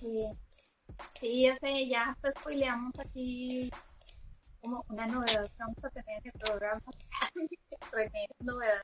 Sí, 0.00 0.36
sí, 1.20 1.88
ya 1.88 2.10
hasta 2.10 2.32
spoileamos 2.32 2.92
aquí 2.98 3.70
como 4.60 4.84
una 4.88 5.06
novedad 5.06 5.44
que 5.44 5.58
vamos 5.58 5.84
a 5.84 5.90
tener 5.90 6.18
en 6.18 6.26
el 6.26 6.32
programa. 6.32 6.82
René, 7.92 8.28
novedad. 8.40 8.82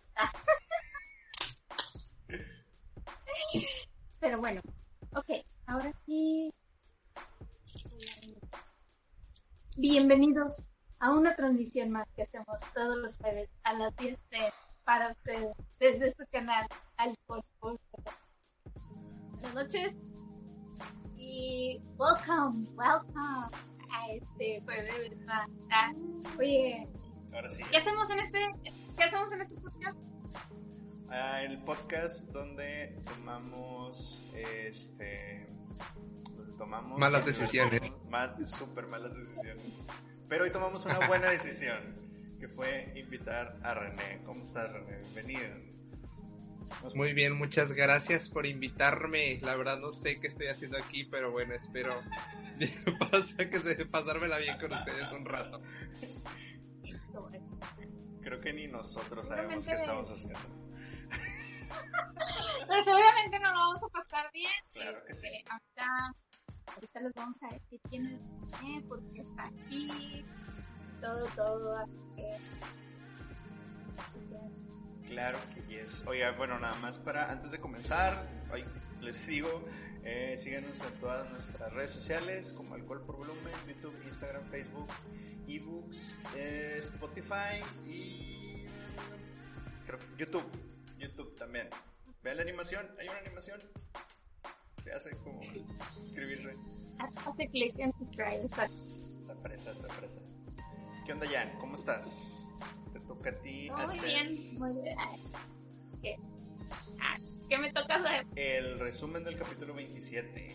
Pero 4.20 4.38
bueno, 4.38 4.60
ok, 5.14 5.44
ahora 5.66 5.92
sí. 6.06 6.52
Bienvenidos 9.76 10.68
a 10.98 11.10
una 11.10 11.34
transmisión 11.34 11.90
más 11.90 12.06
que 12.14 12.22
hacemos 12.22 12.60
todos 12.74 12.96
los 12.96 13.16
jueves 13.18 13.48
a 13.64 13.72
las 13.72 13.96
10 13.96 14.18
de 14.30 14.52
para 14.90 15.12
ustedes 15.12 15.56
desde 15.78 16.10
su 16.10 16.24
canal 16.32 16.66
Alcohol 16.96 17.44
Buenas 17.60 19.54
noches 19.54 19.96
y 21.16 21.80
welcome, 21.96 22.66
welcome 22.74 23.46
a 23.92 24.10
este 24.10 24.60
jueves 24.64 25.16
más. 25.26 25.48
Ah, 25.70 25.92
Oye, 26.40 26.88
Ahora 27.32 27.48
sí. 27.48 27.62
¿qué 27.70 27.76
hacemos 27.76 28.10
en 28.10 28.18
este, 28.18 28.40
qué 28.96 29.04
hacemos 29.04 29.30
en 29.30 29.40
este 29.42 29.54
podcast? 29.60 29.96
Ah, 31.08 31.40
el 31.44 31.62
podcast 31.62 32.26
donde 32.30 33.00
tomamos 33.04 34.24
este 34.34 35.52
donde 36.32 36.56
tomamos 36.58 36.98
Malas 36.98 37.24
decisiones. 37.26 37.92
mal, 38.08 38.44
súper 38.44 38.88
malas 38.88 39.14
decisiones. 39.16 39.62
Pero 40.28 40.42
hoy 40.42 40.50
tomamos 40.50 40.84
una 40.84 41.06
buena 41.06 41.28
decisión, 41.30 41.94
que 42.40 42.48
fue 42.48 42.92
invitar 42.96 43.58
a 43.62 43.74
René. 43.74 44.22
¿Cómo 44.24 44.42
estás, 44.42 44.72
René? 44.72 44.98
Bienvenido. 45.12 45.48
Nos- 46.82 46.94
Muy 46.94 47.12
bien, 47.12 47.36
muchas 47.36 47.72
gracias 47.72 48.30
por 48.30 48.46
invitarme. 48.46 49.38
La 49.42 49.56
verdad 49.56 49.78
no 49.78 49.92
sé 49.92 50.18
qué 50.20 50.28
estoy 50.28 50.46
haciendo 50.46 50.78
aquí, 50.78 51.04
pero 51.04 51.30
bueno, 51.30 51.52
espero 51.54 52.00
que 52.58 53.60
se 53.60 53.86
pasármela 53.86 54.38
bien 54.38 54.58
con 54.58 54.72
ustedes 54.72 55.12
un 55.12 55.24
rato. 55.26 55.60
Creo 58.22 58.40
que 58.40 58.52
ni 58.52 58.68
nosotros 58.68 59.26
sabemos 59.26 59.66
qué 59.66 59.74
estamos 59.74 60.10
haciendo. 60.10 60.38
Pero 62.68 62.80
seguramente 62.82 63.38
no 63.40 63.50
lo 63.52 63.58
vamos 63.58 63.82
a 63.82 63.88
pasar 63.88 64.30
bien. 64.32 64.50
Claro 64.72 65.02
que 65.06 65.14
sí. 65.14 65.26
Este, 65.26 65.44
ahorita, 65.50 66.14
ahorita 66.74 67.00
les 67.00 67.14
vamos 67.14 67.42
a 67.42 67.48
decir 67.54 67.80
quién 67.88 68.06
es 68.06 68.20
René, 68.60 68.82
por 68.82 69.02
qué 69.12 69.22
está 69.22 69.46
aquí, 69.46 70.24
todo, 71.00 71.26
todo. 71.36 71.76
Así 71.78 71.96
que, 72.16 72.38
Claro 75.08 75.38
que 75.54 75.62
yes. 75.74 76.04
Oiga, 76.06 76.30
bueno, 76.32 76.58
nada 76.60 76.76
más 76.76 76.98
para 76.98 77.30
antes 77.32 77.50
de 77.50 77.58
comenzar, 77.58 78.28
ay, 78.52 78.64
les 79.00 79.26
digo, 79.26 79.64
eh, 80.04 80.36
síganos 80.36 80.80
en 80.80 81.00
todas 81.00 81.28
nuestras 81.30 81.72
redes 81.72 81.90
sociales 81.90 82.52
como 82.52 82.74
Alcohol 82.74 83.02
por 83.04 83.16
Volumen, 83.16 83.52
YouTube, 83.66 83.94
Instagram, 84.04 84.44
Facebook, 84.46 84.88
eBooks, 85.48 86.16
eh, 86.36 86.76
Spotify 86.78 87.60
y 87.84 88.66
creo 89.84 89.98
que 89.98 90.06
YouTube, 90.16 90.44
YouTube 90.96 91.34
también. 91.36 91.68
Vean 92.22 92.36
la 92.36 92.42
animación, 92.42 92.88
hay 92.98 93.08
una 93.08 93.18
animación 93.18 93.60
que 94.84 94.92
hace 94.92 95.16
como 95.16 95.40
suscribirse. 95.90 96.52
hace 97.26 97.48
clic 97.48 97.78
en 97.78 97.92
subscribe. 97.98 98.44
Está 98.44 99.34
presa, 99.42 99.72
está 99.72 99.88
presa. 99.88 100.20
¿Qué 101.10 101.14
onda, 101.14 101.26
Jan? 101.26 101.58
¿Cómo 101.58 101.74
estás? 101.74 102.54
Te 102.92 103.00
toca 103.00 103.30
a 103.30 103.34
ti 103.34 103.68
Muy 103.68 103.82
hacer 103.82 104.28
bien, 104.28 104.58
muy 104.60 104.74
bien. 104.80 104.96
¿Qué? 106.00 106.16
Ah, 107.00 107.16
¿Qué 107.48 107.58
me 107.58 107.72
toca 107.72 107.96
hacer? 107.96 108.26
el 108.36 108.78
resumen 108.78 109.24
del 109.24 109.34
capítulo 109.34 109.74
27. 109.74 110.54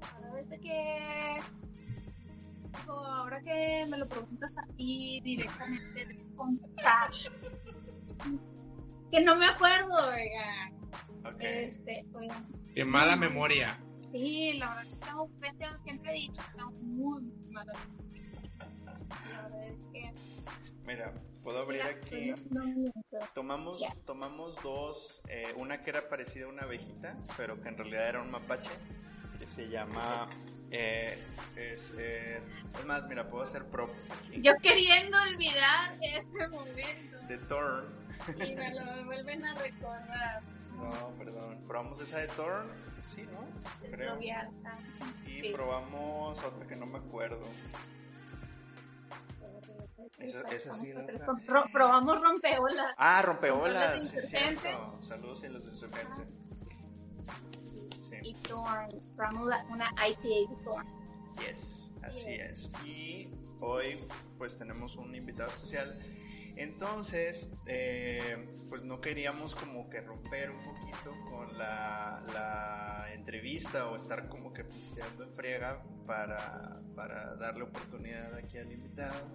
Ahora 0.00 0.58
que... 0.62 1.38
Ahora 2.86 3.40
que 3.42 3.86
me 3.90 3.98
lo 3.98 4.08
preguntas 4.08 4.52
así 4.58 5.20
directamente 5.24 6.24
con. 6.36 6.56
Que 9.10 9.20
no 9.24 9.34
me 9.34 9.46
acuerdo, 9.46 9.92
oiga. 10.08 10.79
Ok. 11.24 11.40
Este, 11.40 12.04
oigan. 12.14 12.42
Qué 12.74 12.84
mala 12.84 13.16
memoria. 13.16 13.78
Sí, 14.12 14.54
la 14.54 14.68
verdad 14.74 14.90
que 14.90 14.96
tengo, 14.96 15.30
tengo- 15.58 15.78
siempre 15.78 16.10
he 16.10 16.14
dicho 16.14 16.42
que 16.42 16.56
tengo 16.58 16.70
muy, 16.72 17.22
muy 17.22 17.52
mala 17.52 17.72
memoria. 17.74 18.28
La 19.32 19.42
verdad 19.42 19.68
es 19.68 19.78
que... 19.92 20.12
Mira, 20.84 21.12
puedo 21.42 21.58
abrir 21.60 21.82
Mira, 21.82 21.96
aquí. 21.96 22.34
No, 22.50 22.64
no. 22.64 22.90
Tomamos, 23.34 23.82
tomamos 24.04 24.60
dos, 24.62 25.22
eh, 25.28 25.52
una 25.56 25.82
que 25.82 25.90
era 25.90 26.08
parecida 26.08 26.46
a 26.46 26.48
una 26.48 26.62
abejita, 26.62 27.16
pero 27.36 27.60
que 27.60 27.68
en 27.68 27.76
realidad 27.76 28.08
era 28.08 28.22
un 28.22 28.30
mapache, 28.30 28.70
que 29.38 29.46
se 29.46 29.68
llama... 29.68 30.28
eh, 30.72 31.18
es, 31.56 31.94
eh, 31.98 32.40
es 32.78 32.86
más, 32.86 33.06
mira, 33.06 33.28
puedo 33.28 33.44
hacer 33.44 33.64
prop 33.66 33.90
aquí. 34.10 34.40
Yo 34.42 34.52
queriendo 34.62 35.18
olvidar 35.22 35.92
ese 36.00 36.48
momento 36.48 37.18
De 37.28 37.38
Thorn. 37.38 37.86
y 38.44 38.54
me 38.56 38.74
lo 38.74 39.04
vuelven 39.04 39.44
a 39.44 39.54
recordar. 39.54 40.42
No, 40.80 41.10
perdón. 41.18 41.62
Probamos 41.66 42.00
esa 42.00 42.18
de 42.18 42.28
Thorn, 42.28 42.68
sí, 43.14 43.22
¿no? 43.22 43.44
Creo. 43.90 44.18
Y 44.20 44.30
Sí. 45.42 45.52
probamos 45.52 46.38
otra 46.42 46.66
que 46.66 46.76
no 46.76 46.86
me 46.86 46.98
acuerdo. 46.98 47.46
Esa- 50.18 50.42
esa 50.50 50.74
sí, 50.74 50.92
la 50.92 51.02
otra. 51.02 51.26
Pro- 51.46 51.64
probamos 51.72 52.20
rompeolas. 52.20 52.94
Ah, 52.96 53.22
Rompeolas 53.22 54.02
sí, 54.10 54.18
cierto. 54.18 54.96
Saludos 55.00 55.42
a 55.44 55.48
los 55.48 55.64
de 55.64 55.70
insurgente. 55.72 56.26
Sí. 57.96 58.16
y 58.22 58.34
Thorn. 58.34 58.90
Probamos 59.14 59.46
la- 59.48 59.64
una 59.70 59.90
IPA 60.08 60.50
de 60.54 60.64
Thorn. 60.64 60.86
Yes, 61.46 61.92
así 62.02 62.32
es. 62.32 62.70
Y 62.84 63.30
hoy 63.60 64.02
pues 64.38 64.58
tenemos 64.58 64.96
un 64.96 65.14
invitado 65.14 65.48
especial. 65.50 65.94
Entonces, 66.60 67.48
eh, 67.64 68.36
pues 68.68 68.84
no 68.84 69.00
queríamos 69.00 69.54
como 69.54 69.88
que 69.88 70.02
romper 70.02 70.50
un 70.50 70.62
poquito 70.62 71.16
con 71.24 71.56
la, 71.56 72.22
la 72.34 73.06
entrevista 73.14 73.88
o 73.88 73.96
estar 73.96 74.28
como 74.28 74.52
que 74.52 74.64
pisteando 74.64 75.24
en 75.24 75.32
friega 75.32 75.82
para, 76.06 76.82
para 76.94 77.34
darle 77.36 77.62
oportunidad 77.62 78.34
aquí 78.34 78.58
al 78.58 78.70
invitado, 78.70 79.26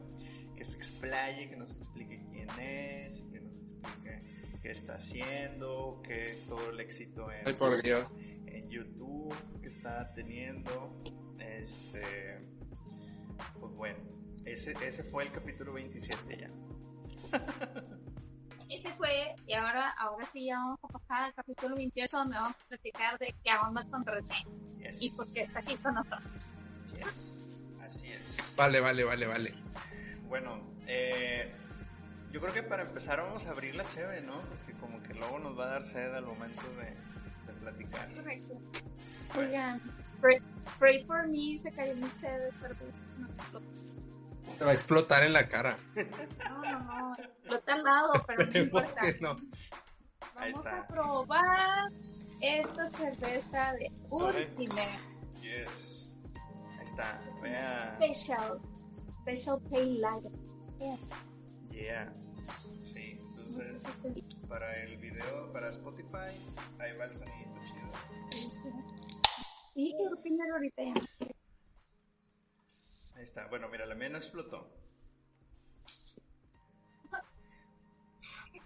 que 0.56 0.64
se 0.64 0.78
explaye, 0.78 1.50
que 1.50 1.56
nos 1.56 1.76
explique 1.76 2.22
quién 2.30 2.48
es, 2.60 3.24
que 3.32 3.40
nos 3.40 3.56
explique 3.56 4.22
qué 4.62 4.70
está 4.70 4.94
haciendo, 4.94 6.04
que 6.04 6.38
todo 6.48 6.70
el 6.70 6.80
éxito 6.80 7.32
en 7.32 7.48
Ay, 7.48 7.56
por 7.56 7.82
Dios. 7.82 8.08
en 8.46 8.70
YouTube 8.70 9.36
que 9.64 9.68
está 9.68 10.14
teniendo. 10.14 11.02
Este, 11.40 12.38
pues 13.60 13.74
bueno, 13.74 13.98
ese, 14.46 14.76
ese 14.86 15.04
fue 15.04 15.24
el 15.24 15.32
capítulo 15.32 15.74
27 15.74 16.38
ya. 16.38 16.52
Ese 18.70 18.92
fue, 18.96 19.36
y 19.48 19.54
ahora, 19.54 19.92
ahora 19.92 20.28
sí 20.34 20.46
ya 20.46 20.58
vamos 20.58 20.80
a 20.84 20.88
pasar 20.88 21.24
al 21.24 21.34
capítulo 21.34 21.76
28 21.76 22.18
donde 22.18 22.36
vamos 22.38 22.56
a 22.60 22.68
platicar 22.68 23.18
de 23.20 23.34
qué 23.44 23.52
onda 23.64 23.86
con 23.90 24.06
René 24.06 24.46
Yes. 24.80 25.02
y 25.02 25.10
por 25.12 25.32
qué 25.34 25.42
está 25.44 25.60
aquí 25.60 25.76
con 25.78 25.94
nosotros. 25.94 26.56
Yes. 26.98 27.64
Así 27.82 28.08
es. 28.12 28.54
Vale, 28.58 28.80
vale, 28.80 29.04
vale, 29.04 29.28
vale. 29.28 29.54
Bueno, 30.28 30.60
eh, 30.88 31.52
yo 32.32 32.42
creo 32.42 32.54
que 32.54 32.64
para 32.64 32.84
empezar 32.84 33.22
vamos 33.22 33.46
a 33.46 33.52
abrir 33.52 33.76
la 33.76 33.88
chévere, 33.90 34.22
¿no? 34.22 34.42
Porque 34.42 34.74
como 34.74 35.02
que 35.02 35.14
luego 35.14 35.40
nos 35.40 35.58
va 35.58 35.66
a 35.66 35.68
dar 35.68 35.84
sed 35.84 36.14
al 36.14 36.26
momento 36.26 36.62
de, 36.74 36.96
de 37.52 37.60
platicar. 37.60 38.12
Correcto. 38.14 38.60
Oigan, 39.38 39.82
pray, 40.20 40.40
pray 40.80 41.04
for 41.06 41.28
me, 41.28 41.58
se 41.58 41.72
cayó 41.72 41.96
mi 41.96 42.10
sed, 42.16 42.52
pero 42.62 42.76
no 43.20 43.28
explotó. 43.28 43.66
Te 44.58 44.64
va 44.64 44.72
a 44.72 44.74
explotar 44.74 45.24
en 45.24 45.34
la 45.34 45.48
cara. 45.48 45.78
No, 45.96 46.62
no, 46.62 46.80
no, 46.80 47.16
explota 47.16 47.74
al 47.74 47.84
lado, 47.84 48.14
pero 48.28 48.46
no 48.46 48.60
importa. 48.60 49.02
no. 49.22 49.36
Vamos 50.36 50.66
a 50.68 50.88
probar 50.88 51.92
esta 52.42 52.88
cerveza 52.90 53.74
de 53.74 53.92
Urtime 54.10 55.00
Yes. 55.42 56.16
Ahí 56.80 56.86
está. 56.86 57.22
Vea. 57.42 57.96
Special, 57.96 58.60
Special 59.22 59.62
Pale 59.70 60.00
Lager. 60.00 60.32
Yeah. 60.80 60.98
Yeah. 61.72 62.14
Sí, 62.84 63.18
entonces 63.20 63.84
para 64.48 64.84
el 64.84 64.98
video, 64.98 65.52
para 65.52 65.70
Spotify, 65.70 66.32
ahí 66.80 66.96
va 66.98 67.06
el 67.06 67.14
sonidito 67.14 67.60
chido. 67.66 68.52
Y 69.76 69.92
que 69.92 70.08
opinar 70.14 70.50
ahorita 70.52 70.84
está. 73.26 73.48
Bueno, 73.48 73.68
mira, 73.70 73.86
la 73.86 73.96
mía 73.96 74.10
no 74.10 74.18
explotó. 74.18 74.70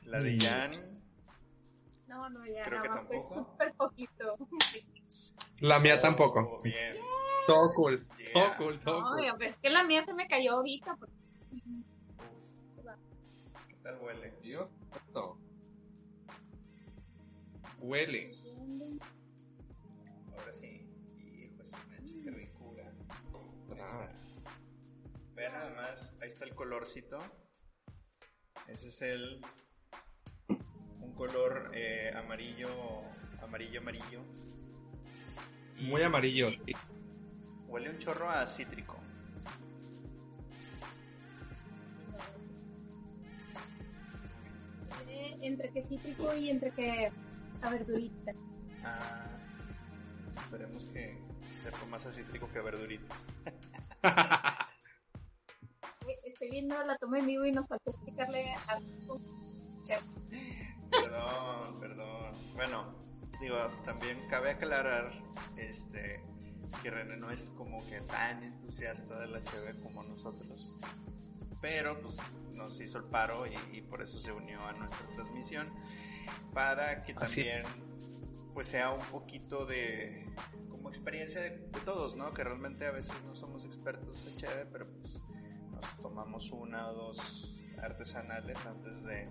La 0.05 0.17
de 0.19 0.37
Jan, 0.39 0.71
No, 2.07 2.29
no, 2.29 2.45
ya, 2.47 2.63
Creo 2.63 2.81
que 2.81 2.89
nada 2.89 3.01
más 3.03 3.07
fue 3.07 3.17
tampoco. 3.19 3.51
súper 3.51 3.73
poquito. 3.73 4.37
La 5.59 5.79
mía 5.79 6.01
tampoco. 6.01 6.39
Oh, 6.39 6.61
bien. 6.63 6.95
Todo 7.45 7.73
cool, 7.75 8.07
Yeah. 8.17 8.33
todo 8.33 8.57
cool, 8.57 8.79
todo 8.79 9.03
cool. 9.03 9.43
Es 9.43 9.57
que 9.59 9.69
la 9.69 9.83
mía 9.83 10.03
se 10.03 10.13
me 10.13 10.27
cayó 10.27 10.53
ahorita. 10.53 10.95
porque- 10.95 11.13
¿Qué 13.67 13.75
tal 13.83 13.97
huele? 14.01 14.33
Dios, 14.41 14.69
no. 15.13 15.37
Huele. 17.79 18.35
Ahora 20.37 20.51
sí. 20.51 20.85
Hijo, 21.17 21.63
es 21.63 21.71
una 21.73 22.03
chica 22.05 22.31
ricura. 22.31 22.91
Ah. 23.79 24.07
Vean 25.39 25.53
nada 25.53 25.69
más, 25.69 26.13
ahí 26.19 26.27
está 26.27 26.43
el 26.43 26.53
colorcito. 26.53 27.17
Ese 28.67 28.87
es 28.89 29.01
el. 29.01 29.41
Un 30.99 31.13
color 31.15 31.71
eh, 31.73 32.11
amarillo, 32.13 32.69
amarillo, 33.41 33.79
amarillo. 33.79 34.21
Y 35.77 35.83
Muy 35.85 36.01
amarillo. 36.01 36.49
Huele 37.67 37.89
un 37.89 37.97
chorro 37.99 38.29
a 38.29 38.45
cítrico. 38.45 38.99
Eh, 45.07 45.37
entre 45.39 45.71
que 45.71 45.81
cítrico 45.81 46.35
y 46.35 46.49
entre 46.49 46.71
que 46.71 47.13
a 47.61 47.69
verdurita. 47.69 48.33
Ah, 48.83 49.39
esperemos 50.43 50.85
que 50.87 51.17
sepa 51.55 51.85
más 51.85 52.05
a 52.05 52.11
cítrico 52.11 52.51
que 52.51 52.59
a 52.59 52.61
verduritas. 52.61 53.25
Estoy 56.39 56.51
viendo 56.51 56.81
la 56.85 56.97
toma 56.97 57.19
en 57.19 57.25
vivo 57.25 57.45
y 57.45 57.51
nos 57.51 57.67
faltó 57.67 57.89
explicarle 57.89 58.53
a. 58.53 58.79
Perdón, 60.89 61.79
perdón. 61.81 62.33
Bueno, 62.55 62.95
digo, 63.41 63.57
también 63.83 64.25
cabe 64.29 64.51
aclarar 64.51 65.11
este 65.57 66.23
que 66.81 66.91
René 66.91 67.17
no 67.17 67.29
es 67.29 67.51
como 67.57 67.85
que 67.89 67.99
tan 67.99 68.41
entusiasta 68.41 69.19
de 69.19 69.27
la 69.27 69.41
cheve 69.41 69.77
como 69.81 70.01
nosotros. 70.03 70.73
Pero 71.59 71.99
pues 71.99 72.19
nos 72.53 72.79
hizo 72.79 72.99
el 72.99 73.03
paro 73.03 73.45
y, 73.45 73.77
y 73.77 73.81
por 73.81 74.01
eso 74.01 74.17
se 74.17 74.31
unió 74.31 74.65
a 74.65 74.71
nuestra 74.71 75.05
transmisión 75.15 75.67
para 76.53 77.03
que 77.03 77.11
Así. 77.17 77.43
también 77.43 77.63
pues 78.53 78.67
sea 78.67 78.91
un 78.91 79.05
poquito 79.07 79.65
de 79.65 80.33
como 80.69 80.87
experiencia 80.87 81.41
de, 81.41 81.49
de 81.49 81.79
todos, 81.83 82.15
¿no? 82.15 82.33
Que 82.33 82.45
realmente 82.45 82.85
a 82.85 82.91
veces 82.91 83.13
no 83.25 83.35
somos 83.35 83.65
expertos 83.65 84.25
en 84.25 84.37
cheve, 84.37 84.65
pero 84.71 84.87
pues 84.89 85.21
nos 85.79 85.97
tomamos 86.01 86.51
una 86.51 86.87
o 86.89 86.93
dos 86.93 87.55
artesanales 87.81 88.65
antes 88.65 89.05
de 89.05 89.29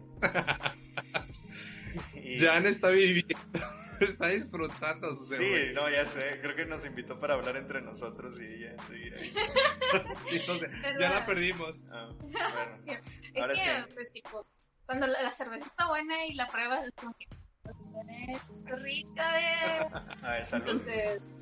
y- 2.15 2.39
Jan 2.41 2.67
está 2.67 2.89
viviendo, 2.91 3.35
está 4.01 4.29
disfrutando 4.29 5.15
su 5.17 5.25
Sí, 5.25 5.37
cerveza. 5.37 5.81
no, 5.81 5.91
ya 5.91 6.05
sé, 6.07 6.39
creo 6.41 6.57
que 6.57 6.67
nos 6.67 6.85
invitó 6.85 7.19
para 7.21 7.35
hablar 7.35 7.57
entre 7.57 7.81
nosotros 7.83 8.41
y 8.41 8.61
ya 8.61 8.75
seguir 8.87 9.15
ahí. 9.15 9.33
Sí, 10.31 10.39
sea, 10.41 10.57
Pero- 10.83 11.01
ya 11.01 11.11
la 11.11 11.27
perdimos. 11.27 11.77
Ah, 11.91 12.11
bueno, 12.21 13.01
Es 13.35 13.43
Ahora 13.43 13.55
que, 13.55 13.61
sí. 13.61 13.71
pues, 13.95 14.13
tipo, 14.13 14.47
cuando 14.87 15.07
la, 15.07 15.23
la 15.23 15.31
cerveza 15.31 15.67
está 15.67 15.87
buena 15.89 16.27
y 16.27 16.35
la 16.35 16.47
pruebas, 16.49 16.87
es 16.87 16.95
como 16.95 17.15
que 17.17 17.27
rica, 18.77 19.41
eh. 19.41 19.89
a 20.23 20.31
ver, 20.33 20.47
salud. 20.47 20.83
Entonces. 20.87 21.39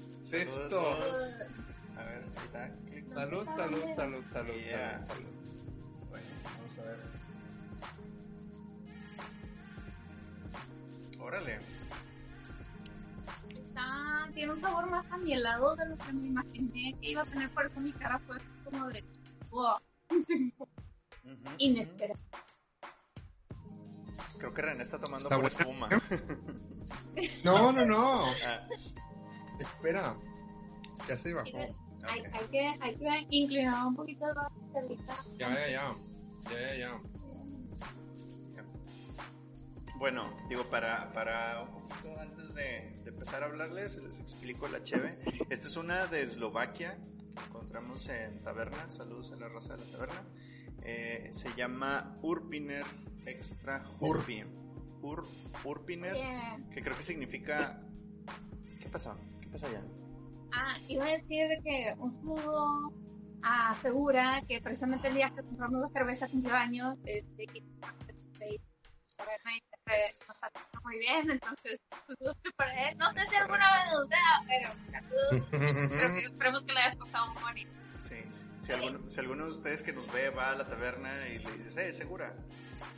A 1.97 2.05
ver, 2.05 2.23
ahí 2.37 2.45
está. 2.45 2.69
clic. 2.87 3.09
Salud, 3.13 3.47
salud, 3.57 3.83
salud, 3.97 4.25
salud, 4.33 4.53
Yeah. 4.55 5.03
salud, 5.03 5.25
salud. 5.25 5.27
Bueno, 6.11 6.27
vamos 6.45 6.79
a 6.79 6.83
ver. 6.83 6.99
Órale. 11.21 11.59
está, 13.51 14.29
tiene 14.35 14.53
un 14.53 14.59
sabor 14.59 14.89
más 14.91 15.05
amielado 15.11 15.75
de 15.77 15.87
lo 15.89 15.97
que 15.97 16.13
me 16.13 16.27
imaginé 16.29 16.95
que 17.01 17.11
iba 17.11 17.23
a 17.23 17.27
tener, 17.27 17.49
por 17.51 17.67
eso 17.67 17.81
mi 17.81 17.93
cara 17.93 18.19
fue 18.21 18.37
como 18.65 18.87
de, 18.89 19.03
wow, 19.51 19.77
inesperado. 21.59 22.21
Creo 24.39 24.53
que 24.53 24.63
René 24.63 24.83
está 24.83 24.99
tomando 25.01 25.29
Está 25.29 25.37
por 25.37 25.47
espuma. 25.47 25.89
No, 27.45 27.73
no, 27.73 27.85
no. 27.87 28.25
Ah, 28.47 28.69
Espera. 29.59 30.15
Ya 31.09 31.17
se 31.17 31.33
bajó. 31.33 31.86
Hay, 32.09 32.23
que, 32.51 33.09
hay 33.09 33.27
que 33.27 33.37
inclinar 33.37 33.87
un 33.87 33.97
poquito 33.97 34.27
el 34.29 34.35
vaso. 34.35 34.55
Ya, 35.39 35.49
ya, 35.49 35.69
ya. 35.69 35.97
Ya, 36.51 36.61
ya, 36.61 36.77
ya. 36.77 37.01
Bueno, 39.99 40.31
digo, 40.49 40.63
para, 40.65 41.11
para 41.13 41.63
un 41.63 41.71
poquito 41.89 42.21
antes 42.21 42.55
de, 42.55 43.01
de 43.03 43.11
empezar 43.11 43.43
a 43.43 43.47
hablarles, 43.47 43.97
les 44.03 44.21
explico 44.21 44.69
la 44.69 44.83
cheve. 44.85 45.15
Esta 45.49 45.69
es 45.69 45.77
una 45.77 46.07
de 46.07 46.23
Eslovaquia 46.23 46.99
que 47.35 47.45
encontramos 47.45 48.07
en 48.09 48.43
taberna. 48.43 48.91
Saludos 48.91 49.33
a 49.33 49.37
la 49.37 49.49
raza 49.49 49.77
de 49.77 49.87
la 49.87 49.93
taberna. 49.93 50.23
Eh, 50.83 51.29
se 51.33 51.53
llama 51.55 52.19
Urpiner 52.23 52.85
Extra 53.25 53.85
Hurpi. 53.99 54.45
Ur, 55.03 55.27
Urpiner, 55.65 56.13
Bien. 56.13 56.69
que 56.71 56.83
creo 56.83 56.97
que 56.97 57.03
significa. 57.03 57.81
¿Qué 58.81 58.89
pasó? 58.89 59.17
¿Qué 59.41 59.49
pasó 59.49 59.67
allá? 59.67 59.83
Ah, 60.59 60.79
iba 60.89 61.05
a 61.05 61.09
decir 61.13 61.49
de 61.49 61.61
que 61.63 61.95
un 61.99 62.11
saludo 62.11 62.93
a 63.43 63.75
Segura, 63.83 64.43
que 64.49 64.61
precisamente 64.61 65.09
el 65.09 65.15
día 65.15 65.31
que 65.31 65.43
compramos 65.43 65.81
la 65.83 65.89
cerveza 65.91 66.29
cumplió 66.29 66.55
años, 66.57 66.97
este, 67.05 67.47
que 67.47 67.61
de- 68.39 68.61
Night, 69.45 69.65
siempre 69.65 69.97
nos 70.29 70.45
ha 70.45 70.51
tratado 70.51 70.85
muy 70.85 70.99
bien, 70.99 71.31
entonces 71.31 71.81
saludos 71.91 72.37
para 72.57 72.89
él. 72.91 72.99
No 72.99 73.11
sé 73.11 73.21
si 73.25 73.35
alguna 73.35 73.73
vez 73.75 73.85
nos 73.93 74.09
vea, 74.09 74.45
pero 74.47 74.71
saludos. 74.91 75.49
Que 75.51 76.25
esperemos 76.27 76.65
que 76.65 76.73
le 76.73 76.81
hayas 76.81 76.97
pasado 76.97 77.33
muy 77.35 77.43
bonito. 77.43 77.71
Sí, 78.03 78.15
si 78.61 78.73
alguno, 78.73 79.11
si 79.11 79.21
alguno 79.21 79.45
de 79.45 79.51
ustedes 79.51 79.83
que 79.83 79.93
nos 79.93 80.11
ve 80.13 80.29
va 80.31 80.51
a 80.51 80.55
la 80.57 80.67
taberna 80.69 81.29
y 81.29 81.39
le 81.39 81.51
dices, 81.53 81.77
eh, 81.79 81.93
segura, 81.93 82.35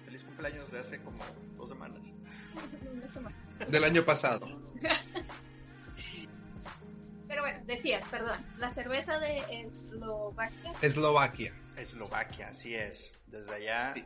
feliz 0.04 0.24
cumpleaños 0.24 0.70
de 0.72 0.80
hace 0.80 1.00
como 1.02 1.18
dos 1.56 1.68
semanas. 1.68 2.12
Del 3.68 3.84
año 3.84 4.04
pasado. 4.04 4.48
Pero 7.28 7.42
bueno, 7.42 7.60
decías, 7.66 8.02
perdón, 8.10 8.44
la 8.56 8.70
cerveza 8.70 9.18
de 9.18 9.38
Eslovaquia. 9.66 10.72
Eslovaquia. 10.82 11.52
Eslovaquia, 11.76 12.48
así 12.48 12.74
es. 12.74 13.14
Desde 13.26 13.54
allá 13.54 13.92
Sí. 13.94 14.04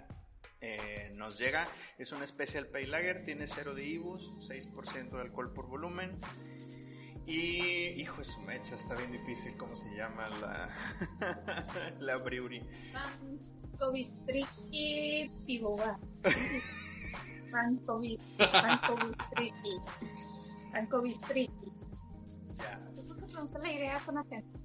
eh, 0.60 1.12
nos 1.14 1.38
llega. 1.38 1.68
Es 1.98 2.12
una 2.12 2.26
Special 2.26 2.66
Pale 2.66 2.88
Lager, 2.88 3.22
tiene 3.24 3.46
0 3.46 3.74
de 3.74 3.84
IBUs, 3.84 4.34
6% 4.38 5.16
de 5.16 5.22
alcohol 5.22 5.52
por 5.52 5.68
volumen. 5.68 6.16
Y, 7.24 7.90
hijo 8.00 8.16
de 8.18 8.24
su 8.24 8.40
mecha, 8.42 8.74
está 8.74 8.96
bien 8.96 9.12
difícil 9.12 9.56
cómo 9.56 9.76
se 9.76 9.88
llama 9.94 10.28
la, 10.40 10.68
la 12.00 12.16
brewery. 12.16 12.66
Vankovistriki 12.92 15.30
Pivovar. 15.46 15.96
Vankovi- 17.52 18.18
Vankovistriki. 20.72 21.72
Ya, 22.62 22.80
¿Cómo 22.96 23.14
se 23.14 23.26
pronuncia 23.26 23.58
la 23.60 23.72
idea 23.72 23.98
con 24.04 24.18
acento? 24.18 24.58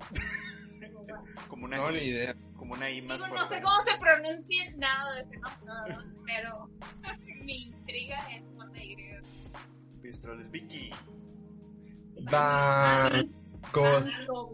como 1.48 1.64
una, 1.66 1.76
No, 1.76 1.90
I, 1.90 1.96
idea. 1.98 2.34
como 2.56 2.74
una 2.74 2.90
I 2.90 3.02
más 3.02 3.22
Digo, 3.22 3.34
no 3.34 3.44
sé 3.46 3.60
cómo 3.62 3.76
se 3.84 3.98
pronuncia 3.98 4.70
nada 4.76 5.14
de 5.14 5.20
ese 5.22 5.36
nombre, 5.38 5.96
pero 6.26 6.68
mi 7.44 7.64
intriga 7.64 8.18
es 8.30 8.42
con 8.56 8.72
la 8.72 8.82
Y. 8.84 8.96
Bistroles 10.02 10.50
Vicky. 10.50 10.90
Bancos. 12.22 14.04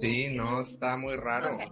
Sí, 0.01 0.35
no, 0.37 0.61
está 0.61 0.97
muy 0.97 1.17
raro. 1.17 1.57
Ok. 1.57 1.63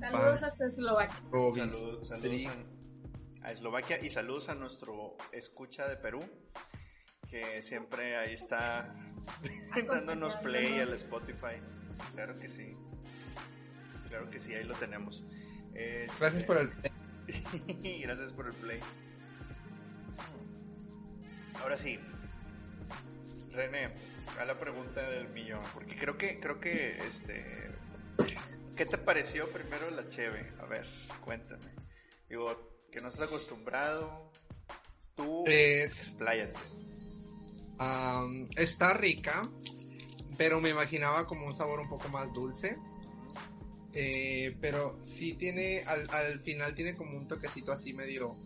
Saludos 0.00 0.42
hasta 0.42 0.66
Eslovaquia. 0.66 1.16
Salud- 1.30 2.02
saludos 2.04 2.46
a, 2.46 3.46
a 3.46 3.52
Eslovaquia 3.52 4.02
y 4.04 4.08
saludos 4.10 4.48
a 4.48 4.54
nuestro 4.54 5.16
escucha 5.32 5.86
de 5.86 5.96
Perú, 5.96 6.22
que 7.30 7.62
siempre 7.62 8.16
ahí 8.16 8.32
está 8.32 8.94
dándonos 9.88 10.36
play 10.36 10.80
al 10.80 10.92
Spotify. 10.94 11.60
Claro 12.14 12.34
que 12.34 12.48
sí. 12.48 12.72
Claro 14.08 14.28
que 14.28 14.40
sí, 14.40 14.54
ahí 14.54 14.64
lo 14.64 14.74
tenemos. 14.74 15.24
Este, 15.74 16.24
Gracias 16.24 16.44
por 16.44 16.56
el. 16.58 16.70
Gracias 18.02 18.32
por 18.32 18.46
el 18.46 18.54
play. 18.54 18.80
Ahora 21.62 21.76
sí. 21.76 21.98
René, 23.52 23.90
a 24.38 24.44
la 24.44 24.58
pregunta 24.58 25.02
del 25.10 25.28
millón, 25.28 25.60
porque 25.74 25.96
creo 25.96 26.16
que 26.16 26.38
creo 26.38 26.60
que 26.60 26.96
este 27.04 27.70
¿qué 28.76 28.86
te 28.86 28.96
pareció 28.96 29.48
primero 29.48 29.90
la 29.90 30.08
cheve? 30.08 30.52
A 30.60 30.66
ver, 30.66 30.86
cuéntame. 31.24 31.74
Digo, 32.28 32.86
que 32.90 33.00
no 33.00 33.08
estás 33.08 33.28
acostumbrado. 33.28 34.30
Tú 35.16 35.44
Es, 35.46 35.98
expláyate. 35.98 36.56
Está 38.56 38.94
rica, 38.94 39.42
pero 40.36 40.60
me 40.60 40.70
imaginaba 40.70 41.26
como 41.26 41.46
un 41.46 41.54
sabor 41.54 41.80
un 41.80 41.88
poco 41.88 42.08
más 42.08 42.32
dulce. 42.32 42.76
Eh, 43.92 44.56
pero 44.60 44.98
sí 45.02 45.34
tiene, 45.34 45.82
al, 45.82 46.08
al 46.10 46.40
final 46.40 46.74
tiene 46.74 46.94
como 46.94 47.16
un 47.16 47.26
toquecito 47.26 47.72
así 47.72 47.92
medio, 47.92 48.36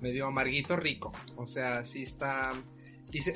medio 0.00 0.26
amarguito 0.26 0.76
rico. 0.76 1.12
O 1.36 1.46
sea, 1.46 1.82
sí 1.82 2.04
está, 2.04 2.52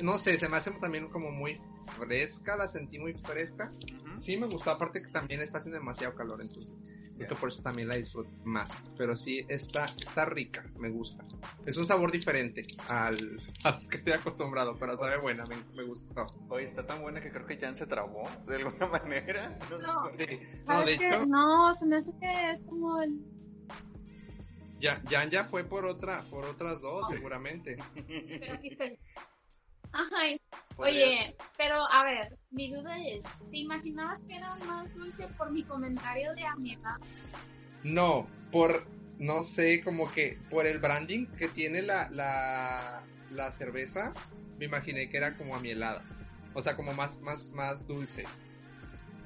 no 0.01 0.17
sé, 0.17 0.37
se 0.37 0.47
me 0.47 0.57
hace 0.57 0.71
también 0.71 1.09
como 1.09 1.31
muy 1.31 1.57
fresca, 1.97 2.55
la 2.55 2.67
sentí 2.67 2.99
muy 2.99 3.13
fresca. 3.13 3.69
Ujú. 3.69 4.19
Sí 4.19 4.37
me 4.37 4.47
gustó, 4.47 4.71
aparte 4.71 5.01
que 5.01 5.09
también 5.09 5.41
está 5.41 5.57
haciendo 5.57 5.79
demasiado 5.79 6.15
calor, 6.15 6.39
entonces 6.41 6.71
creo 7.17 7.29
que 7.29 7.35
por 7.35 7.49
eso 7.49 7.61
también 7.61 7.87
la 7.87 7.95
disfruto 7.95 8.29
más. 8.43 8.69
Pero 8.97 9.15
sí, 9.15 9.45
está, 9.47 9.85
está 9.85 10.25
rica, 10.25 10.63
me 10.77 10.89
gusta. 10.89 11.23
Es 11.65 11.77
un 11.77 11.85
sabor 11.85 12.11
diferente 12.11 12.63
al, 12.89 13.15
al 13.63 13.87
que 13.87 13.97
estoy 13.97 14.13
acostumbrado, 14.13 14.75
pero 14.79 14.97
sabe 14.97 15.19
buena, 15.19 15.43
me, 15.45 15.55
me 15.75 15.83
gustó. 15.83 16.23
Oye, 16.49 16.63
está 16.65 16.85
tan 16.85 17.01
buena 17.01 17.19
que 17.21 17.31
creo 17.31 17.45
que 17.45 17.57
Jan 17.57 17.75
se 17.75 17.85
trabó 17.87 18.23
de 18.47 18.55
alguna 18.55 18.87
manera. 18.91 19.57
No 19.69 19.79
sé 19.79 19.87
No. 19.87 20.01
por 20.03 20.17
qué. 20.17 20.61
No, 20.65 20.73
¿Sabes 20.73 20.85
de 20.99 21.07
hecho, 21.07 21.25
No, 21.27 21.73
se 21.73 21.85
me 21.85 21.97
hace 21.97 22.11
que 22.19 22.51
es 22.51 22.59
como 22.61 23.01
el... 23.01 23.19
ya, 24.79 25.01
Jan 25.09 25.29
ya 25.29 25.45
fue 25.45 25.63
por 25.63 25.85
otra, 25.85 26.23
por 26.29 26.45
otras 26.45 26.81
dos, 26.81 27.07
seguramente. 27.09 27.77
Pero 28.07 28.53
aquí 28.53 28.67
estoy. 28.69 28.97
Podrías- 29.91 30.47
Oye, 30.77 31.35
pero 31.57 31.75
a 31.91 32.03
ver, 32.03 32.37
mi 32.51 32.71
duda 32.71 32.97
es, 33.05 33.23
¿te 33.51 33.57
imaginabas 33.57 34.19
que 34.27 34.35
era 34.35 34.55
más 34.65 34.91
dulce 34.95 35.27
por 35.37 35.51
mi 35.51 35.63
comentario 35.63 36.33
de 36.33 36.43
amiga? 36.45 36.97
No, 37.83 38.27
por, 38.51 38.85
no 39.19 39.43
sé, 39.43 39.83
como 39.83 40.11
que 40.11 40.37
por 40.49 40.65
el 40.65 40.79
branding 40.79 41.27
que 41.37 41.49
tiene 41.49 41.81
la, 41.81 42.09
la, 42.09 43.03
la 43.31 43.51
cerveza, 43.51 44.11
me 44.57 44.65
imaginé 44.65 45.09
que 45.09 45.17
era 45.17 45.35
como 45.35 45.55
amielada. 45.55 46.03
O 46.53 46.61
sea, 46.61 46.75
como 46.75 46.93
más, 46.93 47.19
más, 47.21 47.49
más 47.51 47.85
dulce. 47.87 48.25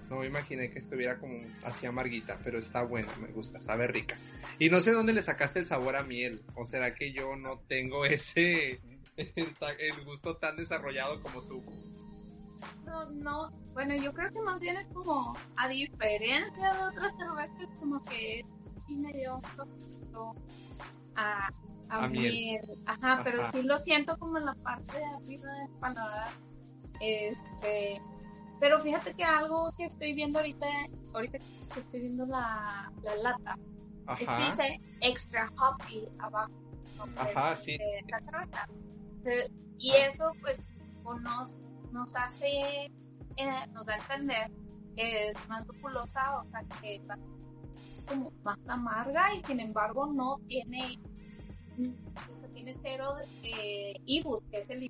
No 0.10 0.18
me 0.20 0.28
imaginé 0.28 0.70
que 0.72 0.78
estuviera 0.80 1.18
como 1.18 1.34
así 1.64 1.86
amarguita, 1.88 2.38
pero 2.44 2.60
está 2.60 2.84
buena, 2.84 3.12
me 3.20 3.28
gusta, 3.30 3.62
sabe 3.62 3.88
rica. 3.88 4.16
Y 4.60 4.70
no 4.70 4.80
sé 4.82 4.92
dónde 4.92 5.14
le 5.14 5.24
sacaste 5.24 5.60
el 5.60 5.66
sabor 5.66 5.96
a 5.96 6.04
miel. 6.04 6.42
¿O 6.54 6.66
será 6.66 6.94
que 6.94 7.12
yo 7.12 7.36
no 7.36 7.60
tengo 7.68 8.06
ese, 8.06 8.80
el, 9.18 10.06
gusto 10.06 10.38
tan 10.38 10.58
desarrollado 10.58 11.22
como 11.22 11.42
tú? 11.44 11.64
No, 12.86 13.10
no, 13.12 13.50
bueno, 13.74 13.96
yo 13.96 14.14
creo 14.14 14.32
que 14.32 14.42
más 14.42 14.60
bien 14.60 14.78
es 14.78 14.88
como, 14.90 15.36
a 15.58 15.68
diferencia 15.68 16.74
de 16.74 16.84
otras 16.84 17.14
cervezas, 17.18 17.70
como 17.80 18.02
que 18.04 18.46
sí 18.88 18.98
me 18.98 19.12
dio 19.14 19.36
un 19.36 19.42
toquecito 19.56 20.36
a, 21.16 21.50
a, 21.90 22.04
A 22.04 22.08
miel. 22.08 22.34
miel. 22.34 22.62
Ajá, 22.86 23.22
pero 23.24 23.42
Ajá. 23.42 23.52
sí 23.52 23.64
lo 23.64 23.78
siento 23.78 24.18
como 24.18 24.38
en 24.38 24.46
la 24.46 24.56
parte 24.56 24.98
de 24.98 25.06
arriba 25.06 25.52
del 25.54 25.70
paladar. 25.80 26.32
Este, 27.02 28.02
pero 28.60 28.80
fíjate 28.82 29.14
que 29.14 29.24
algo 29.24 29.72
que 29.78 29.86
estoy 29.86 30.14
viendo 30.14 30.40
ahorita, 30.40 30.68
ahorita 31.14 31.38
que 31.74 31.80
estoy 31.80 32.00
viendo 32.02 32.26
la, 32.26 32.92
la 33.04 33.16
lata, 33.18 33.58
es 34.20 34.20
que 34.20 34.34
Ajá, 34.34 34.46
dice 34.50 34.80
extra 35.02 35.52
hoppy 35.60 36.08
abajo. 36.20 36.52
ajá, 37.18 37.56
sí. 37.56 37.78
la 38.08 38.20
cerveza. 38.20 38.68
Eh, 39.26 39.50
Y 39.78 39.92
eso 39.92 40.32
pues 40.42 40.62
nos, 41.22 41.58
nos 41.92 42.16
hace, 42.16 42.86
eh, 43.38 43.68
nos 43.74 43.86
da 43.86 43.96
a 43.96 43.98
entender 43.98 44.52
que 44.96 45.30
es 45.30 45.50
más 45.50 45.66
populosa, 45.66 46.40
o 46.40 46.50
sea 46.50 46.64
que 46.82 46.96
está 46.96 47.18
como 48.08 48.32
más 48.44 48.58
amarga 48.68 49.34
y 49.34 49.40
sin 49.42 49.60
embargo 49.60 50.06
no 50.08 50.38
tiene, 50.48 50.98
o 51.78 52.48
tiene 52.54 52.74
cero 52.82 53.16
de 53.42 54.00
IBUs, 54.06 54.42
que 54.50 54.60
es 54.60 54.70
el 54.70 54.88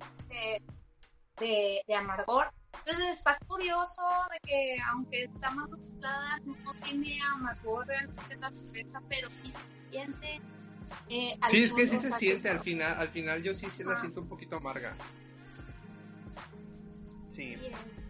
de, 1.38 1.82
de 1.86 1.94
amargor. 1.94 2.52
Entonces 2.84 3.18
está 3.18 3.36
curioso 3.48 4.02
de 4.30 4.38
que 4.48 4.76
aunque 4.92 5.24
está 5.24 5.50
más 5.50 5.68
dulzada, 5.68 6.38
no 6.44 6.72
tiene 6.84 7.18
amargor 7.22 7.86
realmente 7.86 8.36
la 8.36 8.50
cerveza, 8.52 9.02
pero 9.08 9.28
sí 9.30 9.50
se 9.50 9.58
siente. 9.90 10.40
Eh, 11.08 11.36
al 11.40 11.50
Sí, 11.50 11.62
es 11.64 11.72
que 11.72 11.86
sí 11.86 11.98
se 11.98 12.12
siente 12.12 12.48
al 12.48 12.60
final, 12.60 12.96
al 12.98 13.08
final 13.10 13.42
yo 13.42 13.54
sí, 13.54 13.66
sí 13.76 13.82
la 13.84 13.98
siento 14.00 14.20
un 14.20 14.28
poquito 14.28 14.56
amarga. 14.56 14.94
Sí, 17.28 17.56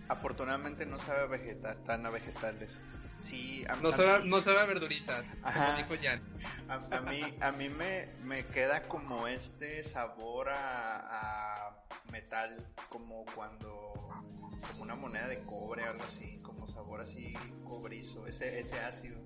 afortunadamente 0.08 0.86
no 0.86 0.98
sabe 0.98 1.22
a 1.22 1.26
vegetal, 1.26 1.82
tan 1.84 2.06
a 2.06 2.10
vegetales. 2.10 2.80
Sí, 3.18 3.64
a, 3.68 3.76
No 3.76 3.88
a 3.88 3.96
sabe, 3.96 4.22
mí- 4.24 4.28
no 4.30 4.40
sabe 4.42 4.60
a 4.60 4.66
verduritas, 4.66 5.24
Ajá. 5.42 5.66
como 5.66 5.78
dijo 5.96 6.02
Jan. 6.02 6.22
A, 6.68 6.74
a 6.96 7.00
mí, 7.00 7.22
a 7.40 7.50
mí 7.52 7.68
me, 7.70 8.08
me 8.22 8.46
queda 8.46 8.86
como 8.88 9.26
este 9.26 9.82
sabor 9.82 10.50
a, 10.50 11.68
a 11.70 11.84
metal, 12.12 12.66
como 12.90 13.24
cuando, 13.34 13.94
como 14.68 14.82
una 14.82 14.94
moneda 14.94 15.28
de 15.28 15.42
cobre, 15.44 15.84
algo 15.84 16.04
así, 16.04 16.38
como 16.42 16.66
sabor 16.66 17.00
así 17.00 17.32
cobrizo, 17.64 18.26
ese, 18.26 18.58
ese 18.60 18.78
ácido. 18.80 19.18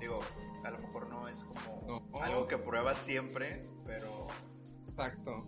Digo, 0.00 0.20
a 0.64 0.70
lo 0.70 0.78
mejor 0.78 1.08
no 1.08 1.28
es 1.28 1.44
como 1.44 1.82
No. 2.12 2.20
algo 2.20 2.46
que 2.46 2.58
pruebas 2.58 2.98
siempre, 2.98 3.64
pero 3.84 4.26
Exacto. 4.88 5.46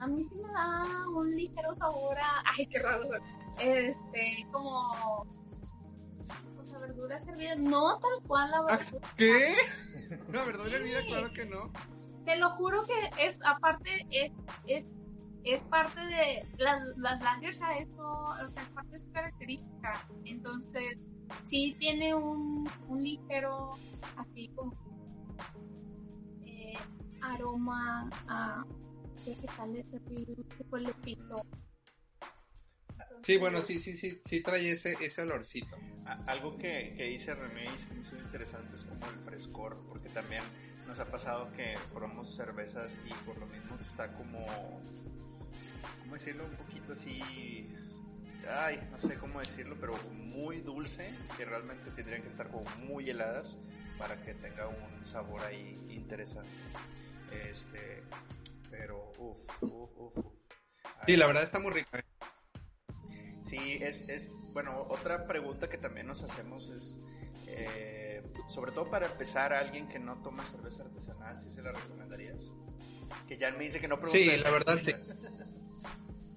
A 0.00 0.06
mí 0.06 0.24
sí 0.24 0.34
me 0.34 0.52
da 0.52 1.08
un 1.08 1.30
ligero 1.36 1.74
sabor 1.74 2.16
a. 2.18 2.42
Ay, 2.56 2.66
qué 2.66 2.78
raro. 2.78 3.04
Este, 3.58 4.46
como. 4.50 5.26
O 6.58 6.62
sea, 6.62 6.78
verduras 6.78 7.26
hervidas. 7.28 7.58
No 7.58 7.98
tal 7.98 8.26
cual 8.26 8.50
la 8.50 8.62
verdura. 8.62 9.08
¿Qué? 9.16 9.54
La 10.32 10.44
verdad, 10.44 10.64
Sí. 10.66 10.82
vida, 10.84 11.00
claro 11.06 11.32
que 11.32 11.44
no. 11.46 11.70
Te 12.24 12.36
lo 12.36 12.50
juro 12.50 12.84
que 12.86 13.26
es, 13.26 13.38
aparte, 13.44 14.06
es. 14.10 14.32
es 14.66 14.84
es 15.46 15.60
parte 15.64 16.00
de 16.00 16.48
las, 16.56 16.80
las 16.96 17.22
a 17.62 17.74
eso, 17.76 18.00
o 18.02 18.48
sea, 18.48 18.62
es 18.62 18.70
parte 18.70 18.92
de 18.92 19.00
su 19.00 19.12
característica. 19.12 20.06
Entonces, 20.24 20.96
sí 21.44 21.76
tiene 21.78 22.14
un, 22.14 22.68
un 22.88 23.02
ligero, 23.02 23.70
así 24.16 24.48
como, 24.54 24.74
eh, 26.46 26.74
aroma 27.20 28.08
a 28.28 28.64
vegetales 29.26 29.84
tipo 30.58 30.76
el 30.76 30.84
lupito. 30.84 31.42
Sí, 33.22 33.38
bueno, 33.38 33.62
sí, 33.62 33.78
sí, 33.78 33.96
sí, 33.96 34.20
sí 34.26 34.42
trae 34.42 34.70
ese, 34.72 34.96
ese 35.00 35.22
olorcito. 35.22 35.76
a- 36.04 36.22
algo 36.30 36.58
que, 36.58 36.92
que 36.96 37.04
dice 37.04 37.34
René 37.34 37.64
y 37.74 37.78
se 37.78 37.88
me 37.94 38.00
hizo 38.00 38.16
interesante 38.16 38.74
es 38.76 38.84
como 38.84 39.06
el 39.06 39.18
frescor, 39.20 39.82
porque 39.88 40.10
también 40.10 40.42
nos 40.86 41.00
ha 41.00 41.06
pasado 41.10 41.50
que 41.52 41.74
probamos 41.94 42.34
cervezas 42.34 42.98
y 43.06 43.14
por 43.24 43.38
lo 43.38 43.46
mismo 43.46 43.78
está 43.80 44.12
como, 44.12 44.44
¿cómo 46.00 46.12
decirlo? 46.12 46.44
Un 46.44 46.56
poquito 46.56 46.92
así, 46.92 47.22
ay, 48.48 48.86
no 48.90 48.98
sé 48.98 49.14
cómo 49.16 49.40
decirlo, 49.40 49.76
pero 49.80 49.94
muy 50.12 50.60
dulce, 50.60 51.12
que 51.36 51.44
realmente 51.44 51.90
tendrían 51.90 52.22
que 52.22 52.28
estar 52.28 52.48
como 52.48 52.68
muy 52.86 53.08
heladas 53.10 53.58
para 53.98 54.16
que 54.22 54.34
tenga 54.34 54.68
un 54.68 55.06
sabor 55.06 55.42
ahí 55.42 55.74
interesante. 55.90 56.50
Este, 57.48 58.02
pero, 58.70 59.12
uff, 59.18 59.62
uff, 59.62 59.90
uff. 60.16 60.26
Sí, 61.06 61.16
la 61.16 61.26
verdad 61.26 61.42
está 61.42 61.58
muy 61.58 61.72
rica. 61.72 61.98
¿eh? 61.98 62.04
Sí, 63.46 63.78
es, 63.80 64.08
es, 64.08 64.30
bueno, 64.52 64.86
otra 64.88 65.26
pregunta 65.26 65.68
que 65.68 65.78
también 65.78 66.06
nos 66.06 66.22
hacemos 66.22 66.70
es, 66.70 66.98
eh, 67.46 68.22
sobre 68.48 68.72
todo 68.72 68.90
para 68.90 69.06
empezar 69.06 69.52
a 69.52 69.60
alguien 69.60 69.86
que 69.86 69.98
no 69.98 70.22
toma 70.22 70.44
cerveza 70.44 70.82
artesanal, 70.84 71.38
¿sí 71.40 71.50
se 71.50 71.62
la 71.62 71.72
recomendarías? 71.72 72.48
Que 73.28 73.36
ya 73.36 73.50
me 73.52 73.64
dice 73.64 73.80
que 73.80 73.88
no 73.88 73.96
Sí, 73.96 74.02
preguntes. 74.02 74.44
la 74.44 74.50
verdad, 74.50 74.78
sí. 74.82 74.92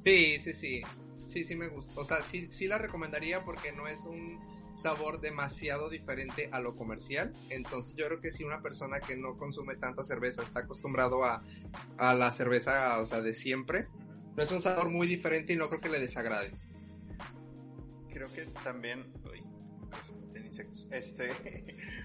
Sí, 0.06 0.40
sí, 0.40 0.54
sí. 0.54 0.82
Sí, 1.28 1.44
sí 1.44 1.56
me 1.56 1.68
gusta. 1.68 2.00
O 2.00 2.06
sea, 2.06 2.22
sí, 2.22 2.48
sí 2.52 2.68
la 2.68 2.78
recomendaría 2.78 3.44
porque 3.44 3.72
no 3.72 3.88
es 3.88 4.06
un 4.06 4.40
sabor 4.76 5.20
demasiado 5.20 5.90
diferente 5.90 6.50
a 6.52 6.60
lo 6.60 6.76
comercial. 6.76 7.34
Entonces 7.50 7.96
yo 7.96 8.06
creo 8.08 8.22
que 8.22 8.32
si 8.32 8.44
una 8.44 8.62
persona 8.62 9.00
que 9.00 9.16
no 9.16 9.38
consume 9.38 9.76
tanta 9.76 10.04
cerveza 10.04 10.44
está 10.44 10.62
acostumbrado 10.62 11.24
a, 11.26 11.44
a 11.98 12.14
la 12.14 12.32
cerveza, 12.32 13.00
o 13.00 13.06
sea, 13.06 13.22
de 13.22 13.34
siempre, 13.34 13.88
no 14.36 14.44
es 14.44 14.52
un 14.52 14.62
sabor 14.62 14.90
muy 14.90 15.08
diferente 15.08 15.54
y 15.54 15.56
no 15.56 15.68
creo 15.68 15.82
que 15.82 15.90
le 15.90 16.00
desagrade. 16.00 16.52
Creo 18.10 18.28
que 18.34 18.44
también, 18.64 19.12
uy, 19.30 19.44
insectos, 20.46 20.88
este, 20.92 21.30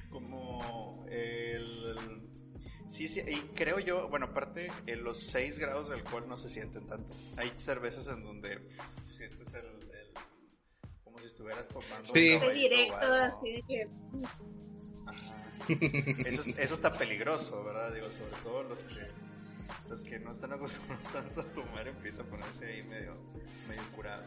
como 0.11 1.05
el, 1.11 2.23
sí, 2.93 3.09
sí, 3.09 3.21
y 3.27 3.37
creo 3.55 3.79
yo, 3.79 4.09
bueno, 4.09 4.27
aparte, 4.27 4.69
en 4.87 5.03
los 5.05 5.19
6 5.19 5.59
grados 5.59 5.89
de 5.89 5.95
alcohol 5.97 6.27
no 6.29 6.37
se 6.37 6.49
sienten 6.49 6.87
tanto. 6.87 7.13
Hay 7.37 7.53
cervezas 7.57 8.07
en 8.09 8.23
donde 8.23 8.59
pff, 8.61 9.13
sientes 9.17 9.55
el, 9.55 9.65
el- 9.65 10.13
como 11.05 11.19
si 11.19 11.27
estuvieras 11.27 11.69
tomando 11.69 12.13
Sí. 12.13 12.35
un 12.35 12.53
directo, 12.55 12.97
algo. 12.97 13.15
así 13.15 13.53
de 13.53 13.63
que. 13.63 13.89
Ajá. 15.07 15.39
Eso, 16.27 16.43
es- 16.51 16.59
eso 16.59 16.75
está 16.75 16.93
peligroso, 16.93 17.63
¿verdad? 17.65 17.93
Digo, 17.93 18.11
sobre 18.11 18.33
todo 18.43 18.63
los 18.65 18.85
que 18.85 19.07
los 19.89 20.03
que 20.05 20.19
no 20.19 20.33
están 20.33 20.53
acostumbrados 20.53 21.39
a 21.39 21.45
tomar 21.55 21.87
empiezan 21.89 22.27
a 22.27 22.31
ponerse 22.31 22.67
ahí 22.67 22.83
medio, 22.85 23.15
medio 23.69 23.83
curado. 23.95 24.25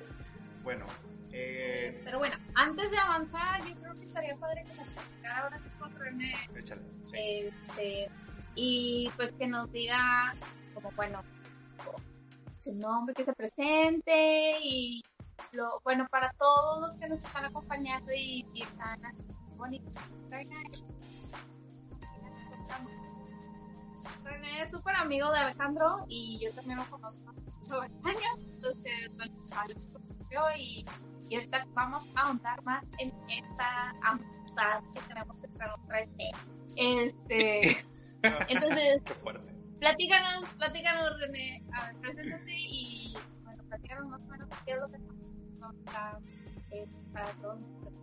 Bueno, 0.63 0.85
eh, 1.31 2.01
Pero 2.03 2.17
bueno, 2.19 2.35
antes 2.55 2.89
de 2.89 2.97
avanzar, 2.97 3.63
yo 3.67 3.75
creo 3.79 3.93
que 3.95 4.03
estaría 4.03 4.35
padre 4.37 4.63
que 4.63 4.73
nos 4.75 4.87
platicara 4.87 5.43
ahora 5.43 5.59
sí 5.59 5.69
con 5.77 5.93
René. 5.99 6.33
échale. 6.55 6.81
sí. 7.11 7.17
Este, 7.17 8.09
y 8.55 9.11
pues 9.15 9.33
que 9.33 9.47
nos 9.47 9.71
diga, 9.71 10.33
como 10.73 10.91
bueno, 10.91 11.21
su 12.59 12.73
nombre, 12.73 13.13
que 13.13 13.25
se 13.25 13.33
presente 13.33 14.57
y 14.61 15.03
lo 15.51 15.79
bueno 15.83 16.07
para 16.09 16.31
todos 16.33 16.81
los 16.81 16.97
que 16.97 17.07
nos 17.07 17.23
están 17.23 17.45
acompañando 17.45 18.11
y, 18.13 18.45
y 18.53 18.63
están 18.63 19.05
así 19.05 19.23
bonitos. 19.55 19.93
René 24.23 24.61
es 24.61 24.71
súper 24.71 24.95
amigo 24.95 25.31
de 25.31 25.39
Alejandro 25.39 26.05
y 26.07 26.39
yo 26.43 26.51
también 26.53 26.79
lo 26.79 26.85
conozco. 26.85 27.33
sobre 27.59 27.87
años. 28.03 28.39
Entonces, 28.39 29.15
bueno, 29.15 29.35
conoció 29.47 30.41
y, 30.57 30.85
y 31.29 31.35
ahorita 31.35 31.67
vamos 31.73 32.07
a 32.15 32.21
ahondar 32.21 32.61
más 32.63 32.83
en 32.99 33.13
esta 33.29 33.93
amistad 34.01 34.81
que 34.93 34.99
tenemos 35.01 35.35
entre 35.43 35.67
nosotras. 35.67 36.09
Este, 36.75 37.77
entonces, 38.47 39.01
Qué 39.05 39.13
fuerte. 39.15 39.53
platícanos, 39.79 40.49
platícanos, 40.57 41.19
René, 41.19 41.63
a 41.73 41.87
ver, 41.87 41.95
preséntate 42.01 42.53
y, 42.55 43.15
bueno, 43.43 43.63
platícanos 43.69 44.07
más 44.07 44.21
o 44.21 44.25
menos 44.25 44.49
qué 44.65 44.71
es 44.71 44.77
lo 44.79 44.89
que 44.89 44.97
estamos 44.97 45.25
haciendo 45.31 45.65
ahorita, 45.65 46.19
eh, 46.71 46.87
para 47.13 47.29
todos 47.33 47.59
nosotros. 47.59 47.93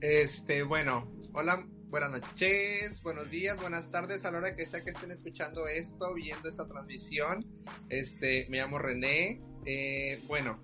Este, 0.00 0.62
bueno, 0.62 1.10
hola, 1.32 1.64
buenas 1.88 2.10
noches, 2.10 3.00
buenos 3.02 3.30
días, 3.30 3.58
buenas 3.60 3.90
tardes 3.90 4.24
a 4.24 4.30
la 4.30 4.38
hora 4.38 4.56
que 4.56 4.66
sea 4.66 4.82
que 4.82 4.90
estén 4.90 5.10
escuchando 5.10 5.66
esto, 5.66 6.12
viendo 6.14 6.48
esta 6.48 6.66
transmisión. 6.66 7.44
Este, 7.88 8.46
me 8.50 8.58
llamo 8.58 8.78
René. 8.78 9.40
Eh, 9.64 10.22
bueno, 10.26 10.60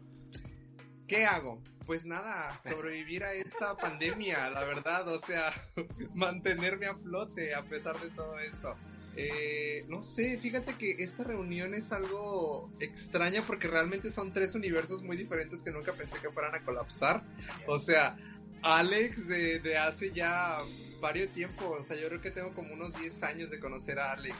¿qué 1.06 1.24
hago? 1.24 1.62
Pues 1.90 2.06
nada, 2.06 2.60
sobrevivir 2.70 3.24
a 3.24 3.32
esta 3.32 3.76
pandemia, 3.76 4.48
la 4.50 4.62
verdad, 4.62 5.08
o 5.08 5.18
sea, 5.26 5.52
mantenerme 6.14 6.86
a 6.86 6.94
flote 6.94 7.52
a 7.52 7.64
pesar 7.64 7.98
de 7.98 8.10
todo 8.10 8.38
esto. 8.38 8.76
Eh, 9.16 9.84
no 9.88 10.00
sé, 10.00 10.38
fíjate 10.38 10.74
que 10.74 11.02
esta 11.02 11.24
reunión 11.24 11.74
es 11.74 11.90
algo 11.90 12.70
extraña 12.78 13.42
porque 13.44 13.66
realmente 13.66 14.12
son 14.12 14.32
tres 14.32 14.54
universos 14.54 15.02
muy 15.02 15.16
diferentes 15.16 15.62
que 15.62 15.72
nunca 15.72 15.92
pensé 15.92 16.16
que 16.20 16.30
fueran 16.30 16.54
a 16.54 16.60
colapsar. 16.60 17.24
O 17.66 17.80
sea, 17.80 18.16
Alex 18.62 19.26
de, 19.26 19.58
de 19.58 19.76
hace 19.76 20.12
ya 20.12 20.58
varios 21.00 21.30
tiempo, 21.30 21.70
o 21.70 21.82
sea, 21.82 21.96
yo 21.96 22.06
creo 22.06 22.20
que 22.20 22.30
tengo 22.30 22.54
como 22.54 22.72
unos 22.72 22.94
10 23.00 23.20
años 23.24 23.50
de 23.50 23.58
conocer 23.58 23.98
a 23.98 24.12
Alex. 24.12 24.36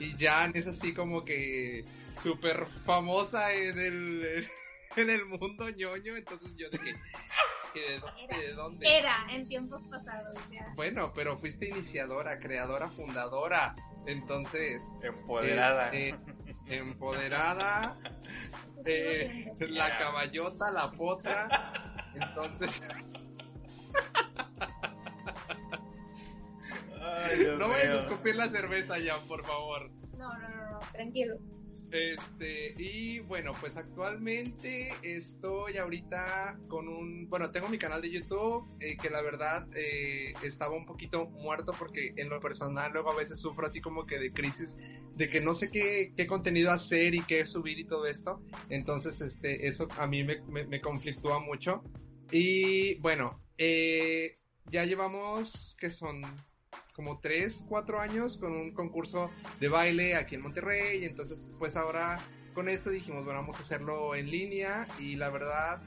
Y 0.00 0.16
Jan 0.16 0.52
es 0.54 0.66
así 0.66 0.94
como 0.94 1.22
que 1.22 1.84
súper 2.22 2.64
famosa 2.86 3.52
en 3.52 3.78
el, 3.78 4.48
en 4.96 5.10
el 5.10 5.24
mundo 5.26 5.68
ñoño, 5.70 6.16
entonces 6.16 6.50
yo 6.56 6.68
dije, 6.70 6.96
¿que 7.72 7.80
de, 7.80 7.98
dónde- 8.00 8.36
de 8.46 8.52
dónde? 8.54 8.98
Era 8.98 9.26
en 9.30 9.46
tiempos 9.48 9.82
pasados, 9.84 10.34
ya. 10.50 10.72
Bueno, 10.76 11.12
pero 11.14 11.38
fuiste 11.38 11.68
iniciadora, 11.68 12.38
creadora, 12.38 12.88
fundadora, 12.90 13.74
entonces, 14.06 14.82
Empoderada. 15.02 15.86
este, 15.92 16.14
empoderada, 16.66 17.96
eh, 18.86 19.52
la 19.60 19.98
caballota, 19.98 20.70
la 20.72 20.90
potra, 20.92 21.72
entonces, 22.14 22.80
Ay, 27.00 27.46
no 27.58 27.68
vayas 27.68 27.96
a 27.98 28.00
escupir 28.02 28.34
la 28.36 28.48
cerveza, 28.48 28.94
Jan, 29.04 29.20
por 29.28 29.44
favor. 29.44 29.90
No, 30.16 30.32
no, 30.38 30.48
no, 30.48 30.70
no, 30.72 30.80
tranquilo. 30.92 31.36
Este, 31.94 32.74
y 32.76 33.20
bueno, 33.20 33.52
pues 33.60 33.76
actualmente 33.76 34.92
estoy 35.00 35.76
ahorita 35.76 36.58
con 36.66 36.88
un, 36.88 37.28
bueno, 37.28 37.52
tengo 37.52 37.68
mi 37.68 37.78
canal 37.78 38.02
de 38.02 38.10
YouTube, 38.10 38.66
eh, 38.80 38.96
que 38.96 39.10
la 39.10 39.22
verdad 39.22 39.68
eh, 39.76 40.34
estaba 40.42 40.74
un 40.74 40.86
poquito 40.86 41.28
muerto 41.28 41.70
porque 41.78 42.12
en 42.16 42.30
lo 42.30 42.40
personal 42.40 42.92
luego 42.92 43.12
a 43.12 43.14
veces 43.14 43.38
sufro 43.38 43.68
así 43.68 43.80
como 43.80 44.06
que 44.06 44.18
de 44.18 44.32
crisis, 44.32 44.76
de 45.14 45.28
que 45.28 45.40
no 45.40 45.54
sé 45.54 45.70
qué, 45.70 46.12
qué 46.16 46.26
contenido 46.26 46.72
hacer 46.72 47.14
y 47.14 47.20
qué 47.20 47.46
subir 47.46 47.78
y 47.78 47.84
todo 47.84 48.08
esto. 48.08 48.42
Entonces, 48.70 49.20
este, 49.20 49.68
eso 49.68 49.86
a 49.96 50.08
mí 50.08 50.24
me, 50.24 50.42
me, 50.48 50.80
conflictúa 50.80 51.38
mucho. 51.38 51.84
Y 52.32 52.96
bueno, 52.96 53.40
eh, 53.56 54.40
ya 54.68 54.84
llevamos, 54.84 55.76
que 55.78 55.90
son 55.90 56.22
como 56.94 57.18
3, 57.20 57.66
4 57.68 58.00
años 58.00 58.38
con 58.38 58.52
un 58.52 58.72
concurso 58.72 59.30
de 59.60 59.68
baile 59.68 60.14
aquí 60.14 60.36
en 60.36 60.42
Monterrey. 60.42 61.04
Entonces, 61.04 61.50
pues 61.58 61.76
ahora 61.76 62.20
con 62.54 62.68
esto 62.68 62.90
dijimos, 62.90 63.24
bueno, 63.24 63.40
vamos 63.40 63.56
a 63.58 63.62
hacerlo 63.62 64.14
en 64.14 64.30
línea 64.30 64.86
y 65.00 65.16
la 65.16 65.28
verdad, 65.28 65.82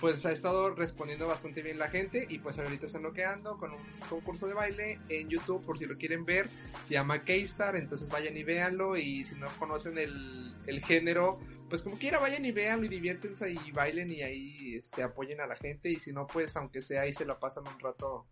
pues 0.00 0.24
ha 0.26 0.32
estado 0.32 0.74
respondiendo 0.74 1.26
bastante 1.26 1.62
bien 1.62 1.78
la 1.78 1.88
gente 1.88 2.26
y 2.28 2.38
pues 2.38 2.58
ahorita 2.58 2.86
están 2.86 3.02
bloqueando 3.02 3.56
con 3.56 3.72
un 3.72 3.80
concurso 4.08 4.46
de 4.46 4.54
baile 4.54 5.00
en 5.08 5.28
YouTube 5.30 5.64
por 5.64 5.78
si 5.78 5.86
lo 5.86 5.96
quieren 5.96 6.26
ver. 6.26 6.48
Se 6.86 6.94
llama 6.94 7.24
K-Star, 7.24 7.76
entonces 7.76 8.08
vayan 8.10 8.36
y 8.36 8.44
véanlo 8.44 8.96
y 8.98 9.24
si 9.24 9.34
no 9.36 9.48
conocen 9.58 9.96
el, 9.96 10.54
el 10.66 10.84
género, 10.84 11.40
pues 11.70 11.82
como 11.82 11.96
quiera 11.96 12.18
vayan 12.18 12.44
y 12.44 12.52
véanlo 12.52 12.84
y 12.84 12.88
diviértense 12.88 13.50
y 13.50 13.72
bailen 13.72 14.12
y 14.12 14.22
ahí 14.22 14.74
este, 14.76 15.02
apoyen 15.02 15.40
a 15.40 15.46
la 15.46 15.56
gente 15.56 15.88
y 15.88 15.98
si 15.98 16.12
no, 16.12 16.26
pues 16.26 16.54
aunque 16.56 16.82
sea 16.82 17.02
ahí 17.02 17.14
se 17.14 17.24
la 17.24 17.38
pasan 17.40 17.64
un 17.66 17.80
rato 17.80 18.26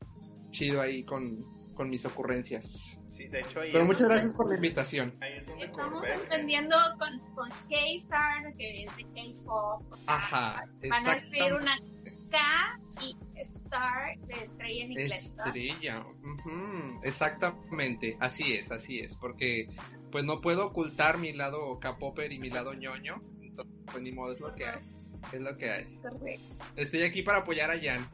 chido 0.51 0.81
ahí 0.81 1.05
con, 1.05 1.58
con 1.79 1.89
mis 1.89 2.05
ocurrencias. 2.05 3.01
Sí, 3.07 3.29
de 3.29 3.39
hecho 3.39 3.61
ahí 3.61 3.71
Pero 3.71 3.85
es 3.85 3.89
muchas 3.89 4.09
gracias 4.09 4.33
por 4.33 4.49
la 4.49 4.57
invitación. 4.57 5.15
Ahí 5.21 5.35
es 5.37 5.47
donde 5.47 5.67
Estamos 5.67 6.05
eh, 6.09 6.15
entendiendo 6.25 6.77
con, 6.99 7.35
con 7.37 7.49
K-Star, 7.49 8.53
que 8.57 8.83
es 8.83 8.97
de 8.97 9.05
K-pop. 9.05 9.95
Ajá, 10.09 10.65
Van 10.91 11.07
a 11.07 11.13
escribir 11.13 11.55
una 11.55 11.79
K 12.33 12.81
y 13.01 13.17
Star 13.37 14.19
de 14.27 14.35
estrella 14.35 14.85
en 14.85 14.91
inglés. 14.91 15.27
Estrella, 15.27 16.01
ujú, 16.01 17.01
exactamente, 17.05 18.17
así 18.19 18.55
es, 18.55 18.73
así 18.73 18.99
es, 18.99 19.15
porque 19.15 19.69
pues 20.11 20.25
no 20.25 20.41
puedo 20.41 20.67
ocultar 20.67 21.17
mi 21.19 21.33
lado 21.33 21.79
K-popper 21.79 22.33
y 22.33 22.41
mi 22.41 22.51
lado 22.51 22.75
ñoño, 22.75 23.23
entonces 23.41 23.77
pues 23.87 24.03
ni 24.03 24.11
modo, 24.11 24.33
es 24.33 24.41
lo 24.41 24.53
que 24.53 24.67
hay, 24.67 24.81
es 25.33 25.41
lo 25.41 25.57
que 25.57 25.71
hay. 25.71 25.97
Correcto. 25.99 26.57
Estoy 26.75 27.03
aquí 27.05 27.23
para 27.23 27.39
apoyar 27.39 27.71
a 27.71 27.81
Jan, 27.81 28.09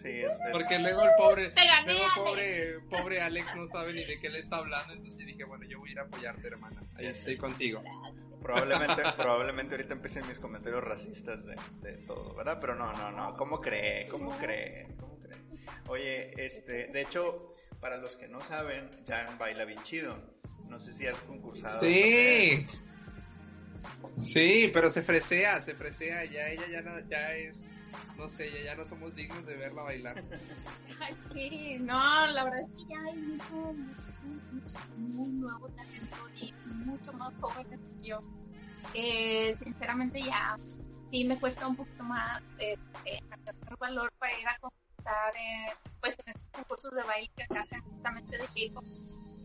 Sí, 0.00 0.08
es, 0.08 0.32
es- 0.32 0.38
porque 0.52 0.78
luego 0.78 1.02
el 1.02 1.10
pobre, 1.16 1.50
Te 1.50 1.66
gané, 1.66 1.92
luego 1.94 2.04
Alex. 2.04 2.14
pobre, 2.16 2.80
pobre 2.90 3.20
Alex 3.20 3.46
no 3.56 3.68
sabe 3.68 3.92
ni 3.92 4.04
de 4.04 4.18
qué 4.20 4.28
le 4.30 4.40
está 4.40 4.56
hablando, 4.56 4.92
entonces 4.94 5.20
yo 5.20 5.26
dije, 5.26 5.44
bueno, 5.44 5.64
yo 5.66 5.78
voy 5.78 5.90
a 5.90 5.92
ir 5.92 5.98
a 5.98 6.02
apoyarte, 6.02 6.46
hermana, 6.48 6.82
ahí 6.96 7.06
estoy 7.06 7.36
contigo. 7.36 7.82
probablemente, 8.42 9.02
probablemente 9.16 9.74
ahorita 9.76 9.94
empiecen 9.94 10.26
mis 10.26 10.38
comentarios 10.40 10.82
racistas 10.82 11.46
de, 11.46 11.56
de 11.82 11.98
todo, 11.98 12.34
¿verdad? 12.34 12.58
Pero 12.60 12.74
no, 12.74 12.92
no, 12.92 13.10
no. 13.12 13.36
¿Cómo 13.36 13.60
cree? 13.60 14.08
¿Cómo 14.08 14.36
cree? 14.38 14.88
¿Cómo 14.98 15.18
cree? 15.20 15.38
Oye, 15.88 16.32
este, 16.44 16.86
de 16.88 17.00
hecho, 17.02 17.54
para 17.80 17.96
los 17.98 18.16
que 18.16 18.26
no 18.28 18.40
saben, 18.40 18.90
Jan 19.06 19.38
baila 19.38 19.64
bien 19.64 19.82
chido. 19.82 20.16
No 20.68 20.78
sé 20.80 20.90
si 20.92 21.06
has 21.06 21.18
concursado. 21.20 21.80
Sí. 21.82 22.66
Sí, 24.24 24.70
pero 24.72 24.90
se 24.90 25.02
fresea, 25.02 25.60
se 25.60 25.74
fresea, 25.74 26.24
ya 26.24 26.48
ella 26.48 26.66
ya, 26.70 26.82
no, 26.82 26.98
ya 27.08 27.34
es, 27.34 27.56
no 28.16 28.28
sé, 28.28 28.50
ya, 28.50 28.64
ya 28.64 28.74
no 28.74 28.84
somos 28.84 29.14
dignos 29.14 29.44
de 29.46 29.56
verla 29.56 29.82
bailar. 29.82 30.16
Ay, 31.00 31.16
sí, 31.32 31.78
no, 31.80 32.26
la 32.26 32.44
verdad 32.44 32.60
es 32.60 32.70
que 32.70 32.92
ya 32.92 33.00
hay 33.02 33.16
mucho, 33.16 33.54
mucho, 33.54 34.10
mucho, 34.52 34.78
muy 34.98 35.28
nuevo 35.32 35.68
talento 35.70 36.16
y 36.40 36.52
mucho 36.66 37.12
más 37.14 37.32
jóvenes 37.40 37.80
que 37.80 38.08
yo. 38.08 38.20
Que 38.92 39.56
sinceramente 39.62 40.22
ya 40.22 40.56
sí 41.10 41.24
me 41.24 41.38
cuesta 41.38 41.66
un 41.66 41.76
poquito 41.76 42.02
más 42.02 42.42
este, 42.58 43.22
hacer 43.30 43.76
valor 43.78 44.12
para 44.18 44.38
ir 44.38 44.48
a 44.48 44.58
concursar 44.58 45.34
en, 45.36 45.74
pues, 46.00 46.16
en 46.24 46.34
estos 46.34 46.50
concursos 46.52 46.94
de 46.94 47.02
baile 47.04 47.30
que 47.36 47.46
se 47.46 47.58
hacen 47.58 47.82
justamente 47.82 48.38
de 48.38 48.44
K-pop. 48.44 48.84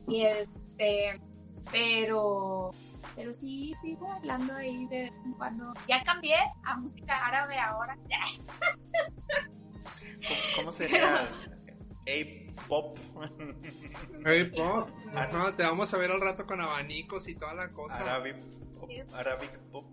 Y 0.07 0.21
este, 0.23 1.19
pero, 1.71 2.71
pero 3.15 3.33
sí 3.33 3.75
sigo 3.81 4.07
bailando 4.07 4.55
ahí 4.55 4.87
de 4.87 5.03
vez 5.03 5.13
en 5.25 5.33
cuando. 5.33 5.73
Ya 5.87 6.03
cambié 6.03 6.35
a 6.63 6.77
música 6.77 7.25
árabe 7.27 7.57
ahora. 7.57 7.97
¿Cómo, 10.55 10.71
sería? 10.71 11.27
A-pop. 12.07 12.97
Hey, 14.25 14.51
pop, 14.55 14.89
ajá, 15.13 15.55
te 15.55 15.63
vamos 15.63 15.93
a 15.93 15.97
ver 15.97 16.11
al 16.11 16.21
rato 16.21 16.45
con 16.45 16.59
abanicos 16.61 17.27
y 17.27 17.35
toda 17.35 17.53
la 17.53 17.71
cosa. 17.71 17.97
Arabic 17.97 18.37
pop. 18.79 18.89
Arabic 19.13 19.59
pop. 19.71 19.85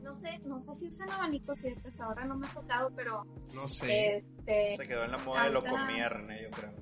no 0.00 0.16
sé, 0.16 0.38
no 0.44 0.60
sé 0.60 0.74
si 0.76 0.88
usan 0.88 1.10
abanicos 1.10 1.58
que 1.60 1.74
hasta 1.86 2.04
ahora 2.04 2.24
no 2.24 2.36
me 2.36 2.46
ha 2.46 2.50
tocado, 2.50 2.90
pero 2.94 3.24
No 3.52 3.68
sé, 3.68 4.18
este 4.18 4.76
Se 4.76 4.86
quedó 4.86 5.04
en 5.04 5.12
la 5.12 5.18
moda 5.18 5.44
de 5.44 5.50
lo 5.50 5.64
comía 5.64 6.08
René, 6.08 6.42
yo 6.44 6.50
creo. 6.50 6.72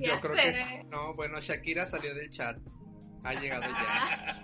ya 0.00 0.14
yo 0.14 0.20
creo 0.20 0.34
sé. 0.34 0.42
que 0.42 0.54
sí. 0.54 0.88
No, 0.88 1.14
bueno, 1.14 1.40
Shakira 1.40 1.86
salió 1.86 2.14
del 2.14 2.30
chat. 2.30 2.56
Ha 3.24 3.34
llegado 3.34 3.62
ya. 3.62 4.42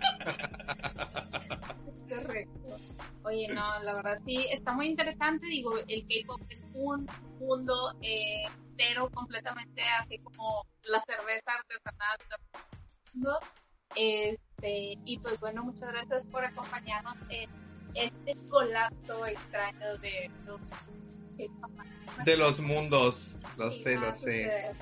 Correcto. 2.08 2.76
Oye, 3.22 3.48
no, 3.48 3.82
la 3.82 3.94
verdad 3.94 4.18
sí, 4.24 4.46
está 4.50 4.72
muy 4.72 4.86
interesante. 4.86 5.46
Digo, 5.46 5.72
el 5.86 6.02
K-pop 6.06 6.40
es 6.48 6.64
un 6.74 7.06
mundo 7.38 7.94
eh, 8.00 8.44
entero 8.70 9.10
completamente 9.10 9.82
así 10.00 10.18
como 10.18 10.66
la 10.84 11.00
cerveza 11.02 11.52
artesanal 11.52 12.18
del 12.28 12.62
mundo. 13.14 13.38
Este, 13.94 14.98
y 15.04 15.18
pues 15.18 15.38
bueno, 15.40 15.62
muchas 15.64 15.88
gracias 15.88 16.24
por 16.26 16.44
acompañarnos 16.44 17.16
en 17.28 17.50
este 17.94 18.34
colapso 18.48 19.26
extraño 19.26 19.98
de 19.98 20.30
los. 20.46 20.60
De 22.24 22.36
los 22.36 22.60
mundos, 22.60 23.34
lo 23.56 23.70
Sí, 23.72 23.82
sé, 23.82 23.94
lo 23.96 24.14
sé. 24.14 24.14
suceder. 24.14 24.76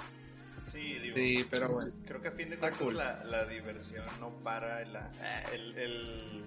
Sí, 0.78 0.98
digo. 1.00 1.16
Sí, 1.16 1.46
pero 1.50 1.68
bueno. 1.68 1.92
Creo 2.06 2.20
que 2.22 2.28
a 2.28 2.32
fin 2.32 2.50
de 2.50 2.58
cuentas 2.58 2.80
cool. 2.80 2.96
la, 2.96 3.24
la 3.24 3.44
diversión 3.46 4.04
no 4.20 4.30
para 4.44 4.84
la- 4.84 5.10
eh, 5.22 5.42
el, 5.54 5.78
el, 5.78 6.44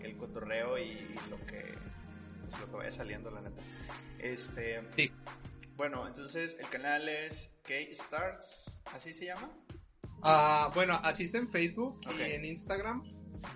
el 0.00 0.16
cotorreo 0.16 0.76
y 0.78 0.98
lo 1.30 1.36
que, 1.46 1.74
pues, 2.40 2.60
lo 2.60 2.66
que 2.70 2.76
vaya 2.76 2.90
saliendo, 2.90 3.30
la 3.30 3.40
neta. 3.42 3.62
Este, 4.18 4.80
Sí. 4.96 5.12
Bueno, 5.76 6.08
entonces 6.08 6.56
el 6.58 6.68
canal 6.70 7.08
es 7.08 7.54
K-Starts, 7.62 8.80
¿así 8.86 9.14
se 9.14 9.26
llama? 9.26 9.48
Ah, 10.22 10.72
bueno, 10.74 10.98
así 11.04 11.24
está 11.24 11.38
en 11.38 11.48
Facebook 11.48 12.00
Ok. 12.04 12.14
y 12.18 12.32
en 12.32 12.44
Instagram. 12.46 13.02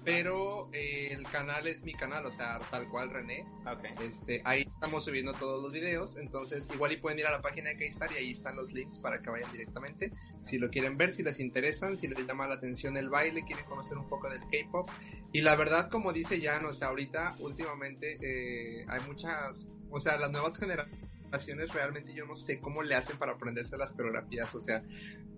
Pero 0.05 0.68
eh, 0.73 1.09
el 1.12 1.25
canal 1.25 1.66
es 1.66 1.85
mi 1.85 1.92
canal, 1.95 2.27
o 2.27 2.31
sea, 2.31 2.59
tal 2.71 2.88
cual 2.88 3.11
René. 3.11 3.47
Ok. 3.66 3.85
Este, 4.03 4.42
ahí 4.45 4.62
estamos 4.62 5.05
subiendo 5.05 5.33
todos 5.35 5.62
los 5.62 5.73
videos, 5.73 6.16
entonces 6.16 6.68
igual 6.73 6.92
y 6.92 6.97
pueden 6.97 7.18
ir 7.18 7.27
a 7.27 7.31
la 7.31 7.42
página 7.42 7.71
de 7.71 7.77
K-Star 7.77 8.11
y 8.12 8.16
ahí 8.16 8.31
están 8.33 8.57
los 8.57 8.73
links 8.73 8.99
para 8.99 9.21
que 9.21 9.31
vayan 9.31 9.51
directamente. 9.53 10.12
Si 10.42 10.59
lo 10.59 10.71
quieren 10.71 10.97
ver, 10.97 11.12
si 11.12 11.23
les 11.23 11.40
interesan, 11.40 11.97
si 11.97 12.09
les 12.09 12.27
llama 12.27 12.47
la 12.47 12.55
atención 12.55 12.97
el 12.97 13.09
baile, 13.09 13.45
quieren 13.45 13.64
conocer 13.64 13.97
un 13.97 14.09
poco 14.09 14.29
del 14.29 14.40
K-pop. 14.40 14.88
Y 15.33 15.40
la 15.40 15.57
verdad, 15.57 15.90
como 15.90 16.12
dice 16.12 16.40
Jan, 16.40 16.64
o 16.66 16.73
sea, 16.73 16.88
ahorita, 16.88 17.37
últimamente, 17.38 18.18
eh, 18.21 18.85
hay 18.88 19.01
muchas, 19.07 19.66
o 19.90 19.99
sea, 19.99 20.16
las 20.16 20.31
nuevas 20.31 20.59
generaciones 20.59 21.73
realmente 21.73 22.12
yo 22.12 22.27
no 22.27 22.37
sé 22.37 22.61
cómo 22.61 22.83
le 22.83 22.95
hacen 22.95 23.16
para 23.16 23.33
aprenderse 23.33 23.79
las 23.79 23.92
coreografías, 23.95 24.55
o 24.55 24.61
sea, 24.61 24.83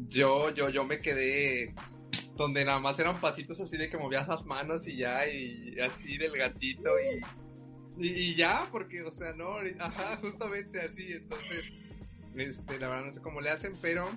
yo, 0.09 0.51
yo, 0.51 0.69
yo 0.69 0.85
me 0.85 1.01
quedé 1.01 1.73
donde 2.37 2.65
nada 2.65 2.81
más 2.81 2.99
eran 2.99 3.21
pasitos 3.21 3.61
así 3.61 3.77
de 3.77 3.89
que 3.89 3.97
movías 3.97 4.27
las 4.29 4.45
manos 4.45 4.87
y 4.89 4.97
ya, 4.97 5.27
y 5.29 5.79
así 5.81 6.17
del 6.19 6.33
gatito 6.37 6.91
y, 6.99 8.05
y, 8.07 8.09
y 8.11 8.35
ya, 8.35 8.69
porque, 8.73 9.03
o 9.03 9.13
sea, 9.13 9.33
no, 9.33 9.57
ajá, 9.79 10.17
justamente 10.21 10.81
así, 10.81 11.13
entonces, 11.13 11.73
este, 12.37 12.79
la 12.81 12.89
verdad 12.89 13.05
no 13.07 13.13
sé 13.13 13.21
cómo 13.21 13.41
le 13.41 13.51
hacen, 13.51 13.75
pero 13.81 14.09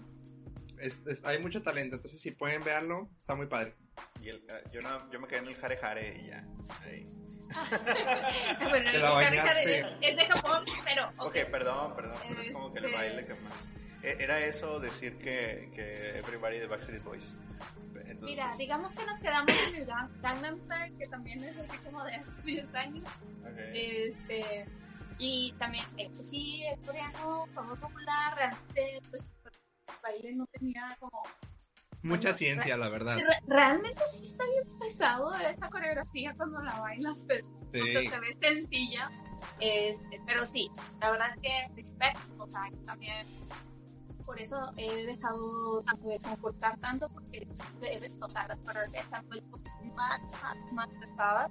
es- 0.80 1.06
es- 1.06 1.24
hay 1.26 1.40
mucho 1.40 1.62
talento, 1.62 1.96
entonces 1.96 2.20
si 2.20 2.32
pueden 2.32 2.64
verlo, 2.64 3.10
está 3.20 3.36
muy 3.36 3.46
padre. 3.48 3.76
Y 4.22 4.30
el, 4.30 4.42
yo, 4.74 4.82
no, 4.82 5.12
yo 5.12 5.20
me 5.20 5.28
quedé 5.28 5.40
en 5.40 5.48
el 5.48 5.56
jare 5.56 5.78
jare 5.78 6.18
y 6.24 6.28
ya. 6.28 6.46
Ahí. 6.86 7.08
bueno, 8.70 8.90
el 8.90 9.06
Hari 9.06 9.38
bañaste. 9.38 9.80
es, 9.80 9.86
es 10.02 10.18
de 10.18 10.26
Japón, 10.26 10.66
pero 10.84 11.08
ok. 11.18 11.26
Ok, 11.28 11.34
perdón, 11.50 11.96
perdón, 11.96 12.18
pero 12.28 12.42
es 12.42 12.52
como 12.52 12.74
que 12.74 12.80
el 12.80 12.86
Este- 12.86 12.98
baile 12.98 13.26
que 13.26 13.34
más. 13.36 13.68
E- 14.04 14.18
Era 14.20 14.40
eso 14.40 14.80
decir 14.80 15.18
que, 15.18 15.70
que 15.74 16.18
Everybody 16.20 16.60
de 16.60 16.68
Backstreet 16.68 17.04
Boys. 17.04 17.34
Entonces, 18.06 18.38
Mira, 18.38 18.56
digamos 18.58 18.94
que 18.94 19.06
nos 19.06 19.20
quedamos 19.20 19.52
en 19.70 19.76
el 19.76 19.86
Gang- 19.88 20.22
Gangnam 20.22 20.58
Style, 20.60 20.96
que 20.98 21.08
también 21.08 21.44
es 21.44 21.60
así 21.60 21.78
como 21.80 22.04
de 22.04 22.16
hace 22.16 22.42
10 22.44 22.74
años. 22.76 23.06
ok. 23.06 23.58
Este, 23.74 24.66
y 25.20 25.54
también, 25.60 25.86
eh, 25.98 26.10
sí, 26.24 26.64
es 26.66 26.80
coreano, 26.86 27.48
fue 27.54 27.64
muy 27.64 27.78
popular, 27.78 28.36
realmente, 28.36 29.02
pues, 29.10 29.24
el 29.44 29.94
baile 30.02 30.36
no 30.36 30.46
tenía 30.48 30.96
como... 31.00 31.22
Mucha 32.04 32.30
Bueno, 32.30 32.38
ciencia, 32.38 32.78
la 32.78 32.90
verdad. 32.90 33.18
Re- 33.18 33.42
realmente 33.48 34.00
sí 34.14 34.24
está 34.24 34.46
bien 34.46 34.80
pesado 34.80 35.36
esa 35.36 35.70
coreografía 35.70 36.34
cuando 36.38 36.62
la 36.62 36.80
bailas, 36.80 37.22
pero 37.28 37.46
o 37.48 37.72
sea, 37.88 38.02
Sí. 38.02 38.08
se 38.10 38.20
ve 38.20 38.38
sencilla. 38.40 39.10
Este, 39.60 40.22
pero 40.26 40.46
sí, 40.46 40.70
la 41.02 41.12
verdad 41.12 41.30
es 41.36 41.42
que 41.42 41.76
respeto, 41.76 42.20
o 42.38 42.48
sea, 42.48 42.62
también 42.86 43.26
por 44.28 44.40
eso 44.42 44.62
he 44.76 45.06
dejado 45.06 45.82
tanto 45.84 46.10
de 46.10 46.20
comportar 46.20 46.78
tanto 46.80 47.08
porque 47.10 47.48
debes, 47.80 48.14
o 48.22 48.28
sea, 48.28 48.46
las 48.46 48.60
han 49.14 49.26
vuelto 49.28 49.58
más, 49.96 50.20
más, 50.44 50.58
más 50.74 50.90
pesadas. 51.00 51.50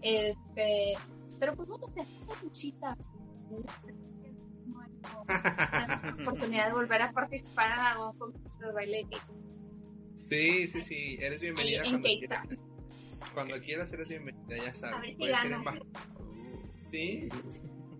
Este, 0.00 0.94
pero 1.38 1.54
pues 1.54 1.68
bueno, 1.68 1.86
te 1.94 2.02
luchita. 2.42 2.96
Hay 2.96 4.92
como 5.02 5.24
la 5.26 6.16
oportunidad 6.22 6.66
de 6.68 6.72
volver 6.72 7.02
a 7.02 7.12
participar 7.12 7.72
en 7.78 7.84
algún 7.84 8.18
concurso 8.18 8.66
de 8.66 8.72
baile 8.72 9.06
Sí, 10.30 10.66
sí, 10.68 10.82
sí, 10.82 11.18
eres 11.20 11.40
bienvenida 11.42 11.82
Ahí 11.82 11.88
en 11.94 12.00
cuando 12.00 12.08
quieras. 12.18 12.48
Cuando 13.34 13.60
quieras 13.60 13.92
eres 13.92 14.08
bienvenida, 14.08 14.56
ya 14.56 14.70
A 14.70 14.74
sabes. 14.74 15.00
ver 15.18 15.26
si 15.28 15.32
gano. 15.32 15.64
baja- 15.64 15.78
Sí, 16.90 17.28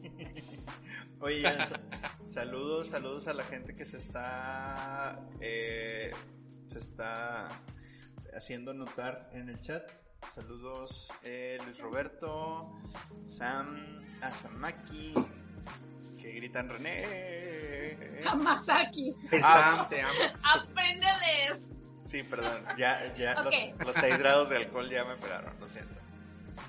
Oye, 1.21 1.43
saludos, 2.27 2.89
saludos 2.89 3.27
a 3.29 3.35
la 3.35 3.45
gente 3.45 3.75
que 3.75 3.85
se 3.85 3.97
está 3.97 5.19
eh, 5.41 6.13
se 6.67 6.79
está 6.79 7.49
haciendo 8.37 8.75
notar 8.75 9.31
en 9.33 9.49
el 9.49 9.61
chat. 9.61 9.91
Saludos 10.29 11.13
eh, 11.23 11.59
Luis 11.65 11.79
Roberto, 11.79 12.81
Sam 13.23 14.05
Asamaki, 14.21 15.15
que 16.21 16.33
gritan 16.33 16.69
René. 16.69 18.23
Hamasaki. 18.27 19.15
Ah. 19.43 19.87
Sam, 19.87 19.89
te 19.89 20.03
amo. 20.03 20.13
Aprende 20.43 21.07
a 21.07 21.19
leer. 21.19 21.57
Sí, 22.05 22.23
perdón, 22.23 22.65
ya, 22.77 23.15
ya 23.17 23.43
los, 23.43 23.55
los 23.85 23.97
6 23.97 24.19
grados 24.19 24.51
de 24.51 24.57
alcohol 24.57 24.89
ya 24.89 25.05
me 25.05 25.17
pegaron, 25.17 25.59
lo 25.59 25.67
siento. 25.67 26.06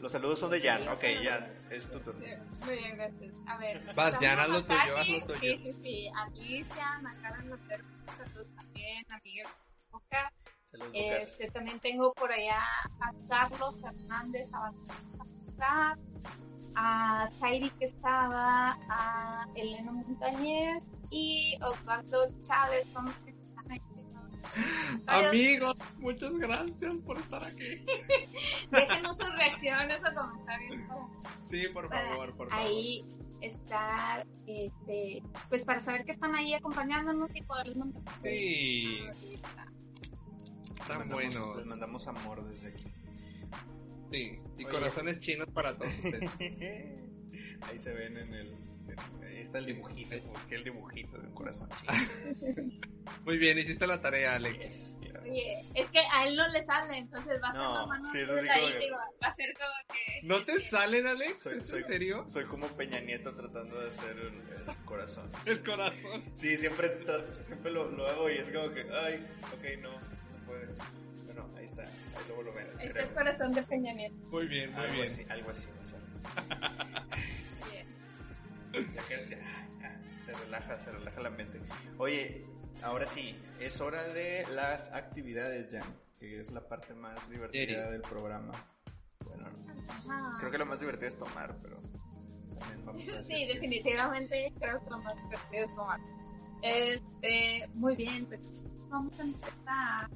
Los 0.01 0.11
saludos 0.11 0.39
son 0.39 0.51
de 0.51 0.61
Jan, 0.61 0.87
ok, 0.87 1.03
Jan, 1.23 1.51
es 1.71 1.89
tu 1.89 1.99
turno. 1.99 2.23
Muy 2.65 2.75
bien, 2.75 2.97
gracias. 2.97 3.33
A 3.47 3.57
ver. 3.57 3.93
Vas, 3.95 4.13
Jan, 4.15 4.39
haz 4.39 4.49
lo 4.49 4.63
tuyo, 4.63 4.97
aquí. 4.97 5.17
haz 5.17 5.27
lo 5.27 5.33
tuyo. 5.33 5.57
Sí, 5.57 5.57
sí, 5.63 5.73
sí. 5.81 6.11
Alicia, 6.15 7.01
a 7.03 7.21
Karen 7.21 7.49
Lotero, 7.49 7.83
saludos 8.03 8.51
también, 8.55 9.05
a 9.11 9.19
Miguel 9.23 9.47
Boca. 9.89 10.31
Saludos, 10.65 10.93
Lucas. 10.93 11.23
Este, 11.23 11.51
también 11.51 11.79
tengo 11.79 12.13
por 12.13 12.31
allá 12.31 12.61
a 12.99 13.11
Carlos 13.27 13.77
Hernández, 13.83 14.51
a 14.53 14.71
Baltasar, 15.17 15.97
a 16.75 17.27
Zairi 17.39 17.69
que 17.71 17.85
estaba, 17.85 18.77
a 18.89 19.47
Elena 19.55 19.91
Montañez 19.91 20.91
y 21.09 21.57
Osvaldo 21.61 22.29
Chávez. 22.41 22.91
Son 22.91 23.05
los 23.05 23.15
que 23.15 23.31
están 23.31 23.71
aquí. 23.71 23.96
Amigos, 25.07 25.75
muchas 25.99 26.33
gracias 26.35 26.97
por 26.99 27.17
estar 27.17 27.43
aquí. 27.43 27.85
Déjenos 28.71 29.17
sus 29.17 29.29
reacciones 29.31 29.99
o 29.99 30.13
comentarios. 30.15 30.81
Sí, 31.49 31.67
por 31.73 31.87
para 31.89 32.09
favor, 32.09 32.35
por 32.35 32.49
favor. 32.49 32.65
ahí 32.65 33.05
estar, 33.41 34.25
este, 34.47 35.21
pues 35.49 35.63
para 35.63 35.79
saber 35.79 36.03
que 36.05 36.11
están 36.11 36.35
ahí 36.35 36.53
acompañándonos 36.53 37.29
y. 37.35 37.41
Les 37.41 37.85
Sí, 38.23 38.99
tan 40.87 40.99
mandamos- 40.99 41.57
Les 41.57 41.67
mandamos 41.67 42.07
amor 42.07 42.43
desde 42.47 42.69
aquí. 42.69 42.85
Sí, 44.11 44.39
y 44.57 44.63
Oye. 44.65 44.73
corazones 44.73 45.19
chinos 45.19 45.47
para 45.53 45.77
todos 45.77 45.91
ustedes. 46.03 46.31
Ahí 47.61 47.77
se 47.79 47.93
ven 47.93 48.17
en 48.17 48.33
el. 48.33 48.55
Ahí 49.25 49.39
está 49.41 49.57
el 49.59 49.65
dibujito. 49.65 50.15
Busqué 50.29 50.55
el 50.55 50.63
dibujito 50.63 51.17
de 51.17 51.27
un 51.27 51.33
corazón 51.33 51.69
chino. 51.79 51.93
Muy 53.25 53.37
bien, 53.37 53.57
hiciste 53.57 53.85
la 53.87 53.99
tarea, 54.01 54.35
Alex. 54.35 54.57
Yes, 54.59 54.99
claro. 55.01 55.23
Oye, 55.29 55.65
es 55.75 55.85
que 55.87 55.99
a 55.99 56.25
él 56.27 56.35
no 56.35 56.47
le 56.49 56.63
sale, 56.65 56.97
entonces 56.97 57.39
va 57.41 57.49
a 57.49 57.51
ser 57.53 57.61
No, 57.61 57.73
la 57.81 57.85
mano 57.85 58.03
sí, 58.11 58.19
así 58.21 58.49
ahí, 58.49 58.61
como 58.61 58.73
que- 58.73 58.79
digo, 58.79 58.97
va 59.23 59.27
a 59.27 59.31
ser 59.33 59.53
como 59.53 59.95
que... 59.95 60.27
¿No 60.27 60.43
te 60.45 60.61
salen, 60.61 61.07
Alex? 61.07 61.39
Soy, 61.41 61.57
¿Es 61.57 61.69
soy- 61.69 61.81
en 61.81 61.87
serio? 61.87 62.23
soy 62.27 62.45
como 62.45 62.67
Peña 62.67 62.99
Nieto 63.01 63.33
tratando 63.33 63.79
de 63.81 63.89
hacer 63.89 64.17
el, 64.17 64.27
el 64.69 64.75
corazón. 64.85 65.29
El 65.45 65.63
corazón. 65.63 66.23
Sí, 66.33 66.57
siempre, 66.57 66.99
siempre 67.43 67.71
lo, 67.71 67.89
lo 67.91 68.07
hago 68.07 68.29
y 68.29 68.37
es 68.37 68.51
como 68.51 68.69
que, 68.71 68.81
ay, 68.81 69.25
ok, 69.53 69.81
no, 69.81 69.91
no 69.93 70.45
puede. 70.45 70.67
Bueno, 71.25 71.49
ahí 71.57 71.65
está, 71.65 71.83
ahí 71.83 72.23
luego 72.27 72.43
lo 72.43 72.53
ven. 72.53 72.67
Este 72.73 72.85
es 72.85 72.91
creo. 72.93 73.05
el 73.07 73.13
corazón 73.13 73.53
de 73.53 73.63
Peña 73.63 73.93
Nieto. 73.93 74.15
Muy 74.31 74.47
bien, 74.47 74.71
muy 74.71 74.81
Algo 74.81 74.93
bien. 74.93 75.05
así, 75.05 75.25
algo 75.29 75.49
así 75.51 75.67
va 75.69 75.75
a 76.55 77.07
se 80.25 80.33
relaja, 80.33 80.79
se 80.79 80.91
relaja 80.91 81.21
la 81.21 81.29
mente. 81.29 81.59
Oye, 81.97 82.43
ahora 82.83 83.05
sí, 83.05 83.35
es 83.59 83.79
hora 83.81 84.03
de 84.09 84.45
las 84.53 84.89
actividades, 84.91 85.69
Jan, 85.71 85.95
que 86.19 86.39
es 86.39 86.51
la 86.51 86.67
parte 86.67 86.93
más 86.93 87.29
divertida 87.29 87.85
Sí. 87.85 87.91
del 87.91 88.01
programa. 88.01 88.53
Bueno, 89.25 89.47
Ajá. 90.09 90.37
creo 90.39 90.51
que 90.51 90.57
lo 90.57 90.65
más 90.65 90.79
divertido 90.79 91.07
es 91.07 91.17
tomar, 91.17 91.55
pero 91.61 91.77
también 92.59 92.85
vamos 92.85 93.01
a 93.09 93.17
decir 93.17 93.23
Sí, 93.23 93.45
definitivamente 93.45 94.53
creo 94.59 94.83
que 94.83 94.89
lo 94.89 94.97
más 94.99 95.15
divertido 95.15 95.65
es 95.65 95.75
tomar. 95.75 95.99
Este, 96.61 97.69
muy 97.75 97.95
bien, 97.95 98.25
pues 98.25 98.41
vamos 98.89 99.17
a 99.19 99.23
empezar. 99.23 100.09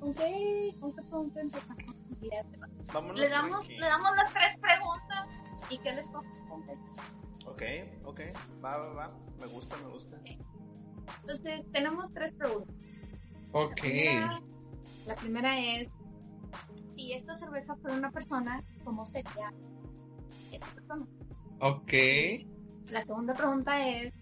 ¿Con 0.00 0.12
qué, 0.14 0.74
con 0.80 0.94
qué 0.94 1.02
pregunta 1.02 1.40
empezamos? 1.40 1.84
Le 3.14 3.28
damos, 3.28 3.68
le 3.68 3.80
damos 3.80 4.16
las 4.16 4.32
tres 4.32 4.58
preguntas 4.58 5.28
y 5.70 5.78
qué 5.78 5.92
les 5.92 6.10
corresponde. 6.10 6.76
Ok, 7.46 7.62
ok, 8.04 8.20
va, 8.64 8.76
va, 8.78 8.92
va. 8.94 9.18
Me 9.38 9.46
gusta, 9.46 9.76
me 9.78 9.88
gusta. 9.88 10.18
Entonces, 10.24 11.62
tenemos 11.72 12.10
tres 12.12 12.32
preguntas. 12.34 12.74
Ok. 13.52 13.74
primera- 13.80 14.40
la 15.06 15.14
primera 15.16 15.58
es, 15.60 15.88
si 16.94 17.12
esta 17.12 17.34
cerveza 17.34 17.76
fuera 17.76 17.96
una 17.96 18.10
persona, 18.10 18.62
¿cómo 18.84 19.04
sería 19.06 19.52
esta 20.50 20.66
persona? 20.72 21.06
Ok. 21.60 21.92
La 22.90 23.04
segunda 23.04 23.34
pregunta 23.34 23.86
es, 23.88 24.12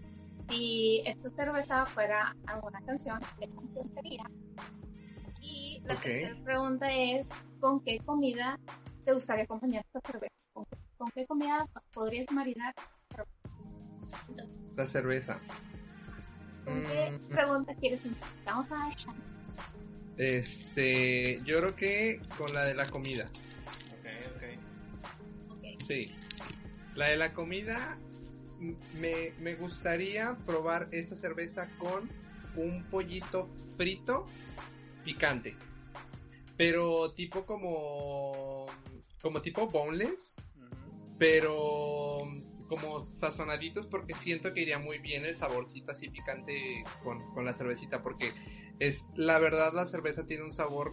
si 0.48 1.02
esta 1.06 1.30
cerveza 1.30 1.86
fuera 1.86 2.34
alguna 2.46 2.80
canción, 2.82 3.18
¿qué 3.38 3.48
canción 3.48 3.90
sería? 3.94 4.24
Y 5.40 5.80
la 5.84 5.94
Ok. 5.94 6.00
tercera 6.02 6.36
pregunta 6.44 6.92
es, 6.92 7.26
¿con 7.60 7.80
qué 7.80 7.98
comida 8.04 8.56
te 9.04 9.12
gustaría 9.14 9.44
acompañar 9.44 9.84
esta 9.86 10.12
cerveza? 10.12 10.34
¿Con, 10.52 10.64
qué- 10.66 10.76
con 10.98 11.10
qué 11.12 11.26
comida 11.26 11.66
podrías 11.92 12.30
maridar? 12.30 12.74
La 14.76 14.86
cerveza. 14.86 15.38
¿Con 16.64 16.82
qué 16.82 17.10
Mm. 17.10 17.28
pregunta 17.34 17.74
quieres 17.74 18.04
empezar? 18.04 18.28
Vamos 18.44 18.70
a 18.70 18.76
dar 18.76 18.96
chance. 18.96 19.20
Este, 20.16 21.40
yo 21.44 21.58
creo 21.58 21.74
que 21.76 22.20
con 22.38 22.52
la 22.54 22.64
de 22.64 22.74
la 22.74 22.86
comida. 22.86 23.28
Ok, 23.98 24.06
ok. 25.50 25.80
Sí. 25.86 26.14
La 26.94 27.06
de 27.08 27.16
la 27.16 27.32
comida, 27.32 27.96
me, 29.00 29.32
me 29.40 29.54
gustaría 29.56 30.36
probar 30.46 30.88
esta 30.92 31.16
cerveza 31.16 31.68
con 31.78 32.08
un 32.56 32.84
pollito 32.84 33.46
frito 33.76 34.26
picante. 35.04 35.56
pero 36.56 37.12
tipo 37.12 37.44
como, 37.46 38.66
como 39.20 39.40
tipo 39.42 39.66
boneless, 39.68 40.34
pero 41.18 42.28
como 42.72 43.06
sazonaditos 43.06 43.86
porque 43.86 44.14
siento 44.14 44.54
que 44.54 44.62
iría 44.62 44.78
muy 44.78 44.98
bien 44.98 45.26
el 45.26 45.36
saborcito 45.36 45.92
así 45.92 46.08
picante 46.08 46.82
con, 47.04 47.20
con 47.34 47.44
la 47.44 47.52
cervecita 47.52 48.02
porque 48.02 48.32
es 48.78 49.04
la 49.14 49.38
verdad 49.38 49.74
la 49.74 49.84
cerveza 49.84 50.26
tiene 50.26 50.44
un 50.44 50.52
sabor 50.52 50.92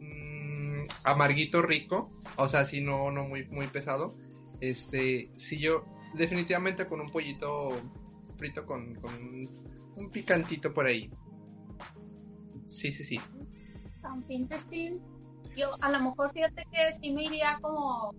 mm, 0.00 0.84
amarguito 1.04 1.62
rico 1.62 2.10
o 2.36 2.48
sea 2.48 2.66
si 2.66 2.80
no 2.80 3.12
no 3.12 3.24
muy 3.24 3.44
muy 3.48 3.68
pesado 3.68 4.14
este 4.60 5.30
si 5.36 5.60
yo 5.60 5.84
definitivamente 6.14 6.86
con 6.86 7.00
un 7.00 7.10
pollito 7.10 7.70
frito 8.36 8.66
con, 8.66 8.96
con 8.96 9.14
un, 9.14 10.10
picantito 10.10 10.74
por 10.74 10.86
ahí 10.86 11.08
sí 12.66 12.90
sí 12.90 13.04
sí 13.04 13.20
Sounds 14.00 14.30
interesting. 14.30 14.98
Yo, 15.54 15.76
a 15.82 15.90
lo 15.90 16.00
mejor, 16.00 16.32
fíjate 16.32 16.64
que 16.72 16.92
sí 16.92 17.10
me 17.10 17.24
iría 17.24 17.58
como. 17.60 18.14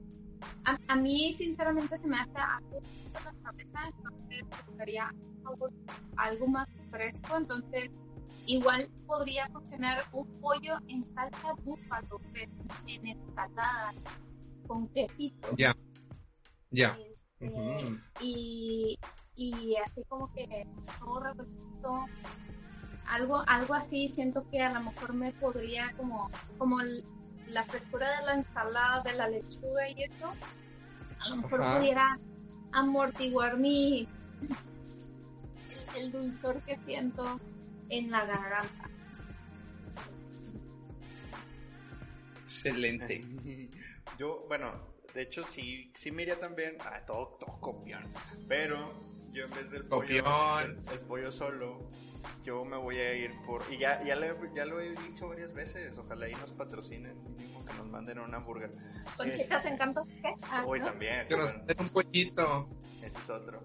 A, 0.65 0.77
a 0.87 0.95
mí, 0.95 1.33
sinceramente, 1.33 1.97
se 1.97 2.07
me 2.07 2.19
hace 2.19 2.37
algo 2.37 2.81
la 3.13 3.33
cabeza, 3.43 3.79
entonces 3.95 4.45
buscaría 4.67 5.11
algo, 5.45 5.69
algo 6.17 6.47
más 6.47 6.67
fresco. 6.89 7.37
Entonces, 7.37 7.91
igual 8.45 8.89
podría 9.05 9.47
funcionar 9.49 10.03
un 10.13 10.27
pollo 10.39 10.77
en 10.87 11.05
salsa 11.13 11.53
búfalo, 11.63 12.19
pero 12.33 12.51
en 12.87 13.07
ensalada, 13.07 13.93
con 14.67 14.87
quesito. 14.89 15.55
ya 15.57 15.75
ya 16.71 16.97
Este, 17.39 18.01
y, 18.21 18.97
y 19.35 19.75
así 19.75 20.03
como 20.07 20.31
que 20.33 20.67
todo 20.99 21.19
revuelto, 21.19 22.05
algo 23.07 23.43
algo 23.47 23.73
así 23.73 24.07
siento 24.07 24.47
que 24.49 24.61
a 24.61 24.71
lo 24.71 24.79
mejor 24.81 25.13
me 25.13 25.33
podría 25.33 25.91
como 25.97 26.29
como 26.57 26.77
la 27.51 27.63
frescura 27.65 28.19
de 28.19 28.25
la 28.25 28.33
ensalada 28.35 29.01
de 29.03 29.13
la 29.13 29.27
lechuga 29.27 29.89
y 29.89 30.03
eso 30.03 30.31
a 31.19 31.29
lo 31.29 31.35
mejor 31.37 31.61
Ajá. 31.61 31.77
pudiera 31.77 32.19
amortiguar 32.71 33.57
mi 33.57 34.07
el, 35.69 36.01
el 36.03 36.11
dulzor 36.11 36.61
que 36.63 36.77
siento 36.85 37.39
en 37.89 38.09
la 38.11 38.25
garganta 38.25 38.89
excelente 42.43 43.21
Yo, 44.17 44.45
bueno, 44.47 44.95
de 45.13 45.21
hecho 45.23 45.43
sí, 45.43 45.91
sí 45.95 46.11
me 46.11 46.23
iría 46.23 46.39
también 46.39 46.77
a 46.81 47.03
todo, 47.05 47.37
todo 47.39 47.59
copión, 47.59 48.03
pero 48.47 48.93
yo 49.31 49.45
en 49.45 49.51
vez 49.51 49.71
del 49.71 49.85
pollo, 49.85 50.23
Copión. 50.23 50.83
el, 50.87 50.93
el 50.93 50.99
pollo 51.07 51.31
solo, 51.31 51.89
yo 52.43 52.63
me 52.65 52.77
voy 52.77 52.97
a 52.97 53.13
ir 53.13 53.31
por, 53.45 53.61
y 53.71 53.77
ya, 53.77 54.03
ya, 54.03 54.15
le- 54.15 54.35
ya 54.55 54.65
lo 54.65 54.79
he 54.79 54.91
dicho 54.95 55.27
varias 55.29 55.53
veces, 55.53 55.97
ojalá 55.97 56.29
y 56.29 56.35
nos 56.35 56.51
patrocinen, 56.51 57.15
que 57.37 57.73
nos 57.73 57.87
manden 57.87 58.19
un 58.19 58.33
hamburger. 58.33 58.71
con 59.17 59.27
Este, 59.29 59.43
chicas. 59.43 59.65
Ah, 60.49 60.63
Hoy 60.65 60.79
¿no? 60.79 60.85
también, 60.85 61.27
que 61.27 61.37
nos 61.37 61.65
den 61.65 61.77
un 61.79 61.89
pollito 61.89 62.69
ese 63.01 63.19
es 63.19 63.29
otro. 63.29 63.63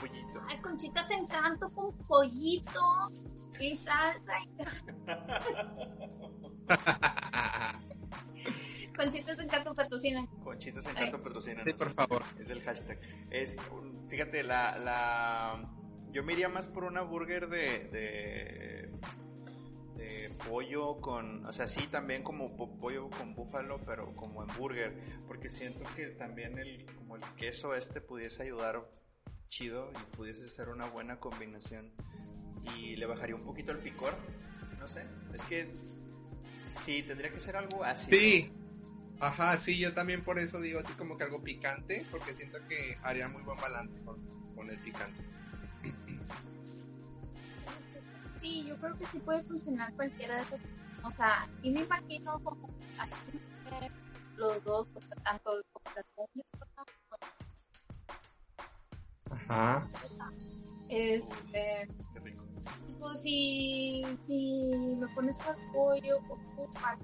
Pollito. 0.00 0.42
Ay, 0.48 0.58
Conchita 0.60 1.06
te 1.06 1.14
encanto 1.14 1.70
con 1.70 1.96
pollito 2.06 2.82
y 3.60 3.76
salsa. 3.76 4.34
Conchita 8.96 9.36
te 9.36 9.42
encanto 9.42 9.74
patrocina. 9.74 10.26
Conchitas 10.42 10.86
Encanto 10.86 11.22
patrocina. 11.22 11.64
sí 11.64 11.72
por 11.72 11.92
favor 11.94 12.22
Es 12.38 12.50
el 12.50 12.62
hashtag. 12.62 12.98
Es, 13.30 13.56
un- 13.72 14.06
fíjate, 14.08 14.42
la, 14.42 14.78
la. 14.78 15.70
Yo 16.14 16.22
me 16.22 16.32
iría 16.32 16.48
más 16.48 16.68
por 16.68 16.84
una 16.84 17.02
burger 17.02 17.48
de. 17.48 17.88
de. 17.90 18.90
de 19.96 20.30
pollo 20.48 21.00
con. 21.00 21.44
O 21.44 21.52
sea, 21.52 21.66
sí, 21.66 21.86
también 21.88 22.22
como 22.22 22.56
po- 22.56 22.78
pollo 22.78 23.10
con 23.10 23.34
búfalo, 23.34 23.80
pero 23.84 24.14
como 24.14 24.42
en 24.42 24.56
burger. 24.56 24.94
Porque 25.26 25.48
siento 25.48 25.80
que 25.96 26.06
también 26.06 26.56
el. 26.58 26.86
Como 26.96 27.16
el 27.16 27.22
queso 27.36 27.74
este 27.74 28.00
pudiese 28.00 28.44
ayudar 28.44 28.88
chido 29.48 29.90
y 29.92 30.16
pudiese 30.16 30.48
ser 30.48 30.68
una 30.68 30.86
buena 30.86 31.18
combinación. 31.20 31.90
Y 32.78 32.96
le 32.96 33.06
bajaría 33.06 33.34
un 33.34 33.44
poquito 33.44 33.72
el 33.72 33.78
picor. 33.78 34.14
No 34.78 34.86
sé. 34.88 35.04
Es 35.32 35.42
que. 35.44 35.68
Sí, 36.74 37.02
tendría 37.02 37.30
que 37.30 37.40
ser 37.40 37.56
algo 37.56 37.84
así. 37.84 38.10
Sí. 38.10 38.52
Ajá, 39.20 39.56
sí, 39.58 39.78
yo 39.78 39.94
también 39.94 40.22
por 40.22 40.38
eso 40.38 40.60
digo 40.60 40.80
así 40.80 40.92
como 40.94 41.16
que 41.16 41.22
algo 41.24 41.42
picante, 41.42 42.04
porque 42.10 42.34
siento 42.34 42.58
que 42.68 42.98
haría 43.02 43.28
muy 43.28 43.42
buen 43.42 43.58
balance 43.60 43.96
con, 44.04 44.24
con 44.56 44.68
el 44.70 44.78
picante. 44.78 45.22
Sí, 48.40 48.64
yo 48.66 48.76
creo 48.76 48.96
que 48.96 49.06
sí 49.06 49.18
puede 49.20 49.42
funcionar 49.44 49.92
cualquiera 49.94 50.36
de 50.36 50.42
esos. 50.42 50.60
O 51.02 51.10
sea, 51.10 51.48
y 51.62 51.70
me 51.70 51.82
imagino 51.82 52.38
como 52.42 52.68
así 52.98 53.38
los 54.36 54.62
dos, 54.64 54.86
o 54.94 55.00
sea, 55.00 55.16
tanto 55.16 55.56
el 55.56 55.64
populares 55.72 56.06
como 56.16 56.28
Ajá. 59.30 59.88
este. 60.88 61.88
Qué 62.12 62.20
rico. 62.20 62.44
Tipo, 62.86 63.16
si, 63.16 64.04
si 64.20 64.72
me 64.98 65.08
pones 65.14 65.36
con 65.36 65.56
búfalo, 66.56 66.98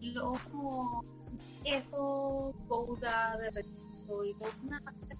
y 0.00 0.10
luego 0.10 0.38
como 0.50 1.04
queso 1.64 2.52
gouda 2.68 3.36
derretido 3.38 4.24
y 4.24 4.34
luego 4.34 4.52
una 4.64 4.80
de 4.80 5.16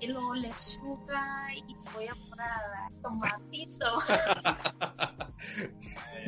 y 0.00 0.06
luego 0.08 0.34
lechuga 0.34 1.46
y 1.54 1.74
voy 1.94 2.06
a 2.08 2.14
poner 2.14 3.02
tomatito. 3.02 3.98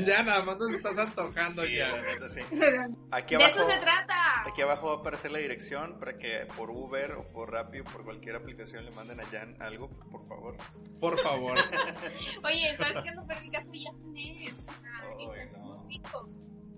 Ya 0.05 0.23
nada 0.23 0.45
más 0.45 0.59
nos 0.59 0.71
estás 0.73 0.99
antojando 0.99 1.63
Sí, 1.65 1.77
ya. 1.77 1.89
la 1.89 2.03
neta, 2.03 2.29
sí. 2.29 2.41
de 2.51 2.95
Aquí 3.11 3.35
eso 3.35 3.45
abajo, 3.47 3.71
se 3.71 3.79
trata. 3.79 4.15
aquí 4.47 4.61
abajo 4.61 4.87
va 4.89 4.93
a 4.93 4.97
aparecer 4.99 5.31
la 5.31 5.39
dirección 5.39 5.99
para 5.99 6.19
que 6.19 6.47
por 6.55 6.71
Uber 6.71 7.13
o 7.13 7.33
por 7.33 7.51
Rappi 7.51 7.81
o 7.81 7.85
por 7.85 8.05
cualquier 8.05 8.37
aplicación 8.37 8.85
le 8.85 8.91
manden 8.91 9.21
a 9.21 9.25
Jan 9.25 9.57
algo, 9.63 9.89
por 9.89 10.27
favor. 10.29 10.57
Por 11.01 11.19
favor. 11.21 11.57
Oye, 12.45 12.77
¿sabes 12.77 13.03
qué? 13.05 13.11
No 13.13 13.27
perdí 13.27 13.51
caso 13.51 13.71
ya 13.73 13.91
tenés. 14.03 14.53
O 14.53 14.73
sea, 14.83 15.19
y 15.19 15.31
Ay, 15.31 15.47
está 15.47 15.59
no. 15.59 15.65
muy 15.65 15.89
rico. 15.97 16.29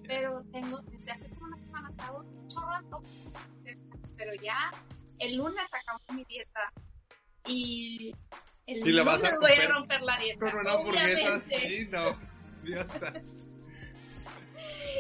Pero 0.07 0.43
tengo, 0.53 0.79
desde 0.83 1.11
hace 1.11 1.29
como 1.31 1.47
una 1.47 1.59
semana, 1.59 1.91
hago 1.99 2.21
un 2.21 2.47
chorro. 2.47 3.03
Pero 4.17 4.33
ya, 4.41 4.71
el 5.19 5.37
lunes 5.37 5.65
acabo 5.73 6.01
mi 6.13 6.25
dieta. 6.25 6.73
Y 7.47 8.15
el 8.67 8.87
¿Y 8.87 8.93
la 8.93 9.03
lunes 9.05 9.23
vas 9.23 9.33
a 9.33 9.39
voy 9.41 9.53
a 9.53 9.69
romper 9.69 10.03
la 10.03 10.17
dieta. 10.19 10.51
Con 10.51 10.61
una 10.61 10.73
hamburguesa 10.73 11.07
obviamente. 11.37 11.57
así, 11.57 11.87
no. 11.91 12.19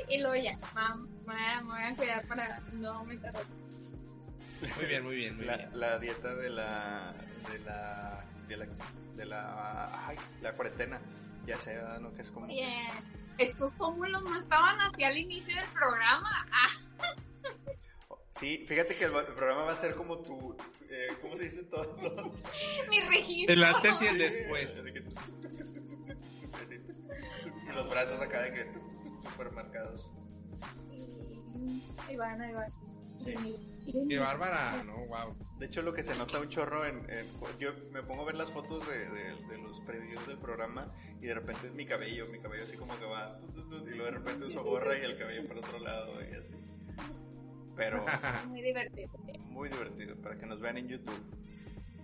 Y 0.08 0.18
luego 0.22 0.36
ya, 0.42 0.56
mam, 0.74 1.06
me 1.26 1.62
voy 1.64 1.82
a- 1.82 1.94
cuidar 1.94 2.26
para 2.26 2.60
no 2.72 2.90
aumentar. 2.92 3.32
Muy 4.76 4.86
bien, 4.86 5.04
muy 5.04 5.16
bien, 5.16 5.36
muy 5.36 5.44
La, 5.44 5.56
bien. 5.56 5.70
la 5.78 5.98
dieta 5.98 6.34
de 6.34 6.48
la, 6.50 7.12
de 7.52 7.58
la, 7.60 8.24
de 8.48 8.56
la, 8.56 8.66
de 9.16 9.24
la, 9.26 10.06
ay, 10.06 10.16
la 10.40 10.52
cuarentena. 10.54 10.98
Ya 11.46 11.58
sé. 11.58 11.78
¿no? 12.00 12.14
Que 12.14 12.22
es 12.22 12.30
como... 12.32 12.46
Oye, 12.46 12.86
estos 13.36 13.72
pómulos 13.74 14.22
no 14.22 14.38
estaban 14.38 14.78
hacia 14.80 15.08
el 15.10 15.18
inicio 15.18 15.54
del 15.54 15.66
programa. 15.70 16.46
Ah, 18.38 18.40
Sí, 18.40 18.64
fíjate 18.68 18.94
que 18.94 19.04
el, 19.04 19.14
el 19.14 19.34
programa 19.34 19.64
va 19.64 19.72
a 19.72 19.76
ser 19.76 19.94
como 19.96 20.18
tu, 20.18 20.56
eh, 20.88 21.08
¿cómo 21.20 21.34
se 21.34 21.42
dice 21.44 21.64
todo? 21.64 21.84
todo- 21.96 22.32
mi 22.88 23.00
registro. 23.00 23.52
El 23.52 23.64
antes 23.64 24.00
y 24.02 24.06
el 24.06 24.18
después. 24.18 24.70
Así 24.70 24.92
que- 24.92 25.04
Y 27.68 27.72
los 27.74 27.90
brazos 27.90 28.20
acá 28.20 28.42
de 28.42 28.52
que 28.52 28.66
super 29.28 29.50
marcados. 29.52 30.12
Ahí 32.06 32.16
van, 32.16 32.40
ahí 32.40 32.52
van. 32.52 32.70
Sí. 33.16 33.34
Qué 34.08 34.18
bárbara, 34.18 34.82
¿no? 34.84 35.06
Wow. 35.06 35.34
De 35.58 35.66
hecho, 35.66 35.82
lo 35.82 35.92
que 35.92 36.02
se 36.04 36.14
nota 36.14 36.38
un 36.38 36.48
chorro 36.48 36.86
en, 36.86 37.08
en- 37.10 37.26
Yo 37.58 37.72
me 37.90 38.02
pongo 38.02 38.22
a 38.22 38.26
ver 38.26 38.36
las 38.36 38.50
fotos 38.52 38.86
de, 38.86 38.98
de- 39.10 39.34
de 39.48 39.58
los 39.62 39.80
previews 39.80 40.24
del 40.28 40.38
programa 40.38 40.86
y 41.20 41.26
de 41.26 41.34
repente 41.34 41.66
es 41.66 41.72
mi 41.74 41.84
cabello, 41.84 42.26
mi 42.28 42.38
cabello 42.38 42.62
así 42.62 42.76
como 42.76 42.96
que 42.98 43.06
va... 43.06 43.40
Y 43.56 43.90
luego 43.96 44.04
de 44.04 44.10
repente 44.12 44.44
uso 44.44 44.62
gorra 44.62 44.96
y 44.96 45.02
el 45.02 45.18
cabello 45.18 45.48
por 45.48 45.58
otro 45.58 45.78
lado 45.80 46.20
y 46.22 46.34
así. 46.36 46.54
Pero 47.78 48.04
Muy 48.48 48.60
divertido. 48.60 49.08
muy 49.48 49.68
divertido 49.70 50.14
para 50.16 50.36
que 50.36 50.44
nos 50.44 50.60
vean 50.60 50.76
en 50.76 50.88
YouTube. 50.88 51.22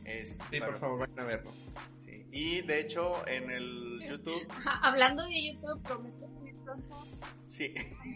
Este, 0.06 0.42
Sí, 0.50 0.60
para- 0.60 0.72
por 0.72 0.80
favor, 0.80 0.98
vayan 1.00 1.18
a 1.18 1.24
verlo. 1.24 1.50
sí. 2.04 2.26
Y 2.32 2.62
de 2.62 2.80
hecho, 2.80 3.26
en 3.28 3.50
el 3.50 4.00
YouTube... 4.08 4.46
Ajá, 4.50 4.78
Hablando 4.88 5.24
de 5.26 5.52
YouTube, 5.52 5.82
prometo 5.82 6.28
subir 6.28 6.54
pronto. 6.64 7.04
Sí. 7.44 7.74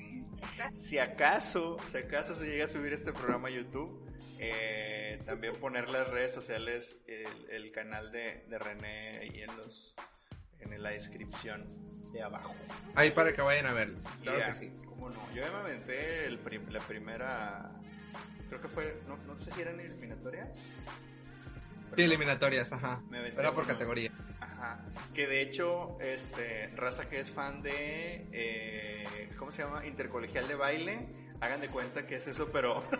si 0.73 0.99
acaso, 0.99 1.77
si 1.88 1.99
acaso 1.99 2.33
se 2.35 2.47
llega 2.47 2.64
a 2.64 2.68
subir 2.68 2.92
este 2.92 3.12
programa 3.12 3.49
a 3.49 3.51
YouTube, 3.51 4.05
eh, 4.38 5.21
también 5.27 5.57
poner 5.57 5.88
las 5.90 6.09
redes 6.09 6.33
sociales, 6.33 6.97
el, 7.09 7.51
el 7.51 7.71
canal 7.73 8.12
de, 8.12 8.44
de 8.49 8.59
René 8.59 9.18
ahí 9.18 9.42
en 9.42 9.57
los 9.57 9.94
en 10.61 10.83
la 10.83 10.90
descripción 10.90 11.66
de 12.12 12.23
abajo. 12.23 12.55
Ahí 12.94 13.11
para 13.12 13.33
que 13.33 13.40
vayan 13.42 13.66
a 13.66 13.73
verlo. 13.73 13.99
Claro 14.23 14.38
que 14.47 14.53
sí. 14.55 14.73
¿Cómo 14.87 15.11
no? 15.11 15.21
Yo 15.35 15.42
ya 15.44 15.51
me 15.51 15.59
aventé 15.59 16.27
el 16.27 16.38
prim- 16.38 16.68
la 16.71 16.81
primera, 16.81 17.71
creo 18.49 18.61
que 18.61 18.68
fue, 18.68 19.03
no, 19.07 19.16
no 19.18 19.38
sé 19.38 19.51
si 19.51 19.61
eran 19.61 19.79
eliminatorias. 19.81 20.68
Sí, 21.97 22.03
eliminatorias, 22.03 22.73
ajá. 22.73 23.01
Me 23.09 23.18
aventé 23.18 23.40
Era 23.40 23.53
por 23.53 23.64
uno. 23.64 23.73
categoría. 23.73 24.11
Ajá. 24.40 24.55
Ajá. 24.75 24.85
Que 25.14 25.27
de 25.27 25.40
hecho, 25.42 25.97
este, 26.01 26.68
raza 26.77 27.09
que 27.09 27.21
es 27.21 27.31
fan 27.31 27.62
de, 27.62 28.27
eh, 28.33 29.31
¿cómo 29.38 29.51
se 29.53 29.62
llama? 29.62 29.87
Intercolegial 29.87 30.47
de 30.49 30.55
baile, 30.55 31.09
hagan 31.40 31.61
de 31.61 31.68
cuenta 31.68 32.07
que 32.07 32.16
es 32.16 32.27
eso, 32.27 32.51
pero... 32.53 32.85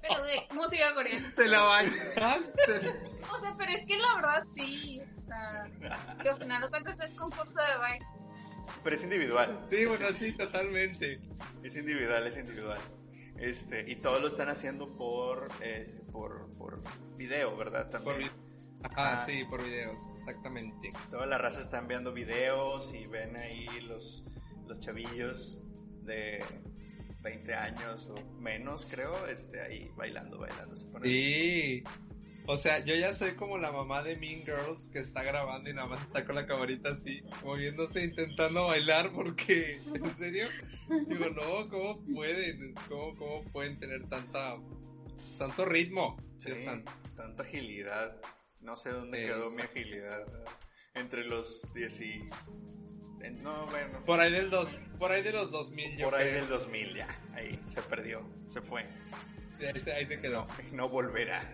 Pero 0.00 0.22
de 0.24 0.40
música 0.52 0.92
coreana. 0.94 1.32
Te 1.36 1.46
la 1.46 1.62
bañaste. 1.62 2.20
O 3.30 3.40
sea, 3.40 3.54
pero 3.56 3.70
es 3.70 3.86
que 3.86 3.96
la 3.98 4.14
verdad 4.16 4.42
sí. 4.56 5.00
Sea, 5.30 6.16
que 6.22 6.28
al 6.28 6.38
final 6.38 6.62
de 6.62 6.68
cuentas 6.70 6.98
es 7.00 7.14
concurso 7.14 7.60
de 7.60 7.78
baile. 7.78 8.06
Pero 8.82 8.96
es 8.96 9.04
individual. 9.04 9.66
Sí, 9.70 9.84
bueno, 9.86 10.06
sí, 10.18 10.32
totalmente. 10.32 11.20
Es 11.62 11.76
individual, 11.76 12.26
es 12.26 12.36
individual. 12.36 12.80
Este, 13.38 13.90
y 13.90 13.96
todos 13.96 14.20
lo 14.20 14.28
están 14.28 14.48
haciendo 14.48 14.86
por, 14.96 15.48
eh, 15.62 16.00
por, 16.12 16.52
por 16.58 16.82
video, 17.16 17.56
¿verdad? 17.56 17.90
Por 17.90 18.00
También. 18.04 18.18
vi- 18.18 18.30
Ajá, 18.82 19.22
Ah. 19.22 19.26
sí, 19.26 19.44
por 19.44 19.62
videos, 19.62 19.96
exactamente. 20.18 20.92
Toda 21.10 21.26
la 21.26 21.36
raza 21.38 21.60
están 21.60 21.86
viendo 21.86 22.12
videos 22.12 22.92
y 22.94 23.06
ven 23.06 23.36
ahí 23.36 23.66
los, 23.82 24.24
los 24.66 24.80
chavillos 24.80 25.58
de 26.02 26.42
20 27.20 27.54
años 27.54 28.08
o 28.08 28.14
menos, 28.40 28.86
creo, 28.90 29.26
este, 29.26 29.60
ahí 29.60 29.90
bailando, 29.96 30.38
bailando. 30.38 30.74
Se 30.76 30.86
ponen- 30.86 31.04
Sí. 31.04 31.84
O 32.52 32.56
sea, 32.56 32.84
yo 32.84 32.96
ya 32.96 33.14
soy 33.14 33.36
como 33.36 33.58
la 33.58 33.70
mamá 33.70 34.02
de 34.02 34.16
Mean 34.16 34.40
Girls 34.40 34.88
que 34.92 34.98
está 34.98 35.22
grabando 35.22 35.70
y 35.70 35.72
nada 35.72 35.86
más 35.86 36.02
está 36.02 36.24
con 36.24 36.34
la 36.34 36.46
camarita 36.46 36.88
así, 36.90 37.22
moviéndose, 37.44 38.02
intentando 38.02 38.66
bailar 38.66 39.12
porque, 39.12 39.76
en 39.94 40.14
serio, 40.16 40.48
digo, 41.06 41.26
no, 41.30 41.68
¿cómo 41.68 42.04
pueden? 42.12 42.74
¿Cómo, 42.88 43.14
cómo 43.14 43.44
pueden 43.52 43.78
tener 43.78 44.08
tanta, 44.08 44.56
tanto 45.38 45.64
ritmo? 45.64 46.16
Sí, 46.38 46.50
tanta 47.16 47.42
agilidad. 47.44 48.20
No 48.60 48.74
sé 48.74 48.90
dónde 48.90 49.20
Sí. 49.20 49.26
quedó 49.26 49.50
mi 49.50 49.62
agilidad. 49.62 50.26
Entre 50.94 51.22
los 51.24 51.72
10 51.72 52.00
y... 52.00 52.28
No, 53.42 53.64
bueno. 53.66 54.04
Por 54.04 54.18
ahí 54.18 54.32
del 54.32 54.50
dos, 54.50 54.68
por 54.98 55.12
ahí 55.12 55.22
de 55.22 55.32
los 55.32 55.52
2000 55.52 55.96
yo 55.98 56.10
Por 56.10 56.18
ahí 56.18 56.32
del 56.32 56.48
2000 56.48 56.94
ya. 56.96 57.20
Ahí 57.32 57.60
se 57.66 57.80
perdió. 57.82 58.28
Se 58.46 58.60
fue. 58.60 58.86
Ahí 59.60 59.80
se, 59.80 59.92
ahí 59.92 60.06
se 60.06 60.20
quedó. 60.20 60.46
No 60.72 60.88
volverá. 60.88 61.48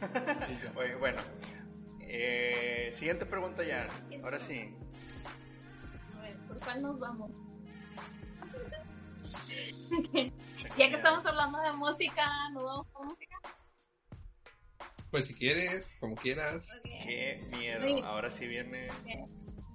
Oye, 0.76 0.94
bueno. 0.96 1.22
Eh, 2.00 2.90
siguiente 2.92 3.26
pregunta 3.26 3.64
ya. 3.64 3.88
Ahora 4.22 4.38
sí. 4.38 4.74
A 6.16 6.20
ver, 6.22 6.36
¿por 6.46 6.58
cuál 6.60 6.82
nos 6.82 6.98
vamos? 6.98 7.30
ya 10.78 10.88
que 10.88 10.94
estamos 10.94 11.24
hablando 11.26 11.60
de 11.60 11.72
música, 11.72 12.26
¿nos 12.52 12.64
vamos 12.64 12.86
con 12.92 13.08
música? 13.08 13.36
Pues 15.10 15.26
si 15.26 15.34
quieres, 15.34 15.86
como 16.00 16.16
quieras. 16.16 16.66
Ok. 16.78 16.90
Qué 17.04 17.46
miedo. 17.56 17.82
Sí. 17.82 18.02
Ahora 18.04 18.30
sí 18.30 18.46
viene 18.46 18.88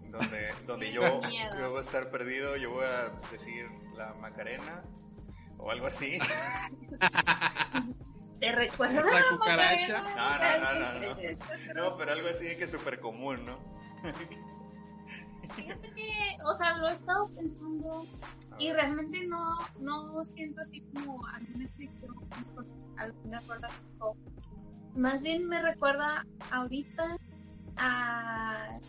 donde, 0.10 0.54
donde 0.66 0.92
yo, 0.94 1.22
yo 1.58 1.70
voy 1.70 1.78
a 1.78 1.82
estar 1.82 2.12
perdido. 2.12 2.58
Yo 2.58 2.72
voy 2.72 2.86
a 2.86 3.10
decir 3.32 3.68
la 3.96 4.14
Macarena 4.16 4.84
o 5.58 5.72
algo 5.72 5.88
así. 5.88 6.20
¿Te 8.40 8.52
recuerdas? 8.54 9.06
La 9.06 9.24
cucaracha. 9.38 10.02
Macarena? 10.02 10.74
No, 10.74 10.80
no, 10.80 11.00
no, 11.00 11.16
no, 11.74 11.90
No, 11.90 11.98
pero 11.98 12.12
algo 12.14 12.30
así 12.30 12.56
que 12.56 12.64
es 12.64 12.72
súper 12.72 13.00
común, 13.00 13.46
¿no? 13.46 13.58
Fíjate 15.56 15.92
que, 15.92 16.38
o 16.46 16.54
sea, 16.54 16.78
lo 16.78 16.88
he 16.88 16.94
estado 16.94 17.28
pensando 17.36 18.06
y 18.60 18.72
realmente 18.72 19.26
no, 19.28 19.44
no 19.80 20.24
siento 20.24 20.62
así 20.62 20.82
como 20.94 21.26
alguna 21.28 21.66
explicación, 21.66 22.16
alguna 22.98 23.40
recuerda 23.40 23.70
o 24.00 24.16
Más 24.96 25.24
bien 25.24 25.48
me 25.48 25.62
recuerda 25.62 26.26
ahorita 26.52 27.18
a. 27.78 28.80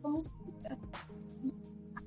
¿Cómo 0.00 0.20
se 0.20 0.30
llama? 0.64 0.76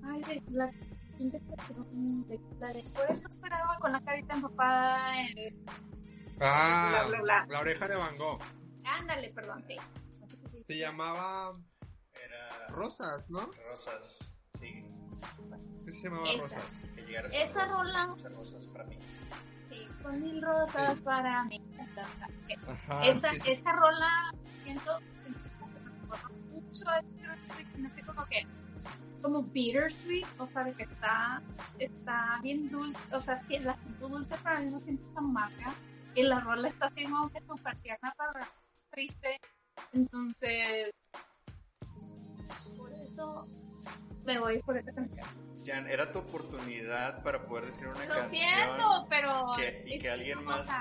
Ay, 0.04 0.22
de 0.24 0.44
la 0.52 0.72
quinta 1.18 1.38
de 1.38 2.40
la 2.60 2.74
de 2.74 2.84
por 2.84 3.10
eso 3.12 3.28
esperaba 3.30 3.78
con 3.80 3.92
la 3.94 4.02
carita 4.02 4.36
empapada. 4.36 5.22
eh, 5.22 5.56
Ah, 6.42 6.90
Bla, 6.92 7.08
bla, 7.08 7.22
bla. 7.22 7.46
la 7.50 7.60
oreja 7.60 7.88
de 7.88 7.96
Van 7.96 8.18
Gogh. 8.18 8.42
Ándale, 8.84 9.32
perdón, 9.34 9.64
sí. 9.68 9.78
Se 10.68 10.78
llamaba 10.78 11.58
Era 12.14 12.68
Rosas, 12.70 13.30
¿no? 13.30 13.50
Rosas, 13.70 14.36
sí. 14.60 14.84
¿Qué 15.86 15.92
se 15.94 16.04
llamaba 16.04 16.28
Esa. 16.30 16.42
Rosas? 16.44 16.66
Que 16.96 17.44
Esa 17.44 17.62
rosas, 17.66 17.78
rola- 17.78 18.16
rosas 18.36 18.66
para 18.68 18.84
mí. 18.86 18.98
Sí, 19.70 19.88
con 20.04 20.22
mil 20.22 20.42
rosas 20.42 20.96
Sí. 20.96 21.02
para 21.02 21.44
mí. 21.46 21.62
Ajá, 22.68 23.06
esa, 23.06 23.32
sí, 23.32 23.40
sí. 23.42 23.52
esa 23.52 23.72
rola 23.74 24.34
siento, 24.64 25.00
mucho 26.52 26.86
este 26.94 27.68
se 27.68 27.78
me 27.78 27.88
hace 27.88 28.02
como 28.04 28.26
que 28.26 28.46
como 29.22 29.42
bittersweet, 29.42 30.26
o 30.38 30.46
sea, 30.46 30.64
de 30.66 30.74
que 30.74 30.84
está, 30.84 31.42
está 31.80 32.40
bien 32.44 32.70
dulce, 32.70 33.00
o 33.12 33.20
sea, 33.20 33.34
es 33.36 33.44
que 33.46 33.60
la 33.60 33.76
siento 33.82 34.08
dulce 34.10 34.36
pero 34.44 34.58
al 34.58 34.64
mismo 34.66 34.80
tiempo 34.82 35.08
está 35.08 35.20
amarga 35.20 35.74
y 36.16 36.24
la 36.24 36.40
rola 36.40 36.70
está 36.70 36.88
así 36.88 37.04
como 37.06 37.30
que 37.30 37.42
súper 37.42 37.76
tierna 37.82 38.14
para 38.18 38.50
triste, 38.90 39.40
entonces 39.94 40.92
por 42.78 42.92
eso 42.94 43.46
me 44.24 44.40
voy 44.40 44.62
por 44.64 44.78
esta 44.78 44.94
canción. 44.94 45.28
Jan, 45.66 45.88
era 45.88 46.12
tu 46.12 46.20
oportunidad 46.20 47.24
para 47.24 47.46
poder 47.46 47.66
decir 47.66 47.88
una 47.88 48.06
Lo 48.06 48.14
canción 48.14 48.52
siento, 48.52 49.08
pero 49.10 49.54
que, 49.58 49.84
y 49.88 50.00
que 50.00 50.10
alguien 50.10 50.44
más 50.46 50.72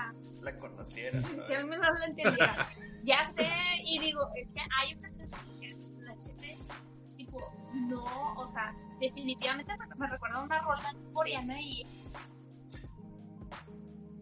la 0.41 0.57
conociera, 0.57 1.19
que 1.21 1.27
¿sabes? 1.27 1.51
alguien 1.51 1.79
más 1.79 1.99
lo 1.99 2.05
entendiera. 2.05 2.67
ya 3.03 3.31
sé, 3.33 3.49
y 3.83 3.99
digo, 3.99 4.29
es 4.35 4.47
que 4.49 4.61
hay 4.79 4.93
ocasiones 4.95 5.39
que 5.59 5.75
la 6.03 6.19
chete, 6.19 6.57
tipo, 7.17 7.41
no, 7.73 8.33
o 8.35 8.47
sea, 8.47 8.73
definitivamente 8.99 9.75
me, 9.77 9.95
me 9.95 10.07
recuerda 10.07 10.37
a 10.37 10.43
una 10.43 10.61
rola 10.61 10.93
coreana 11.13 11.59
y 11.59 11.83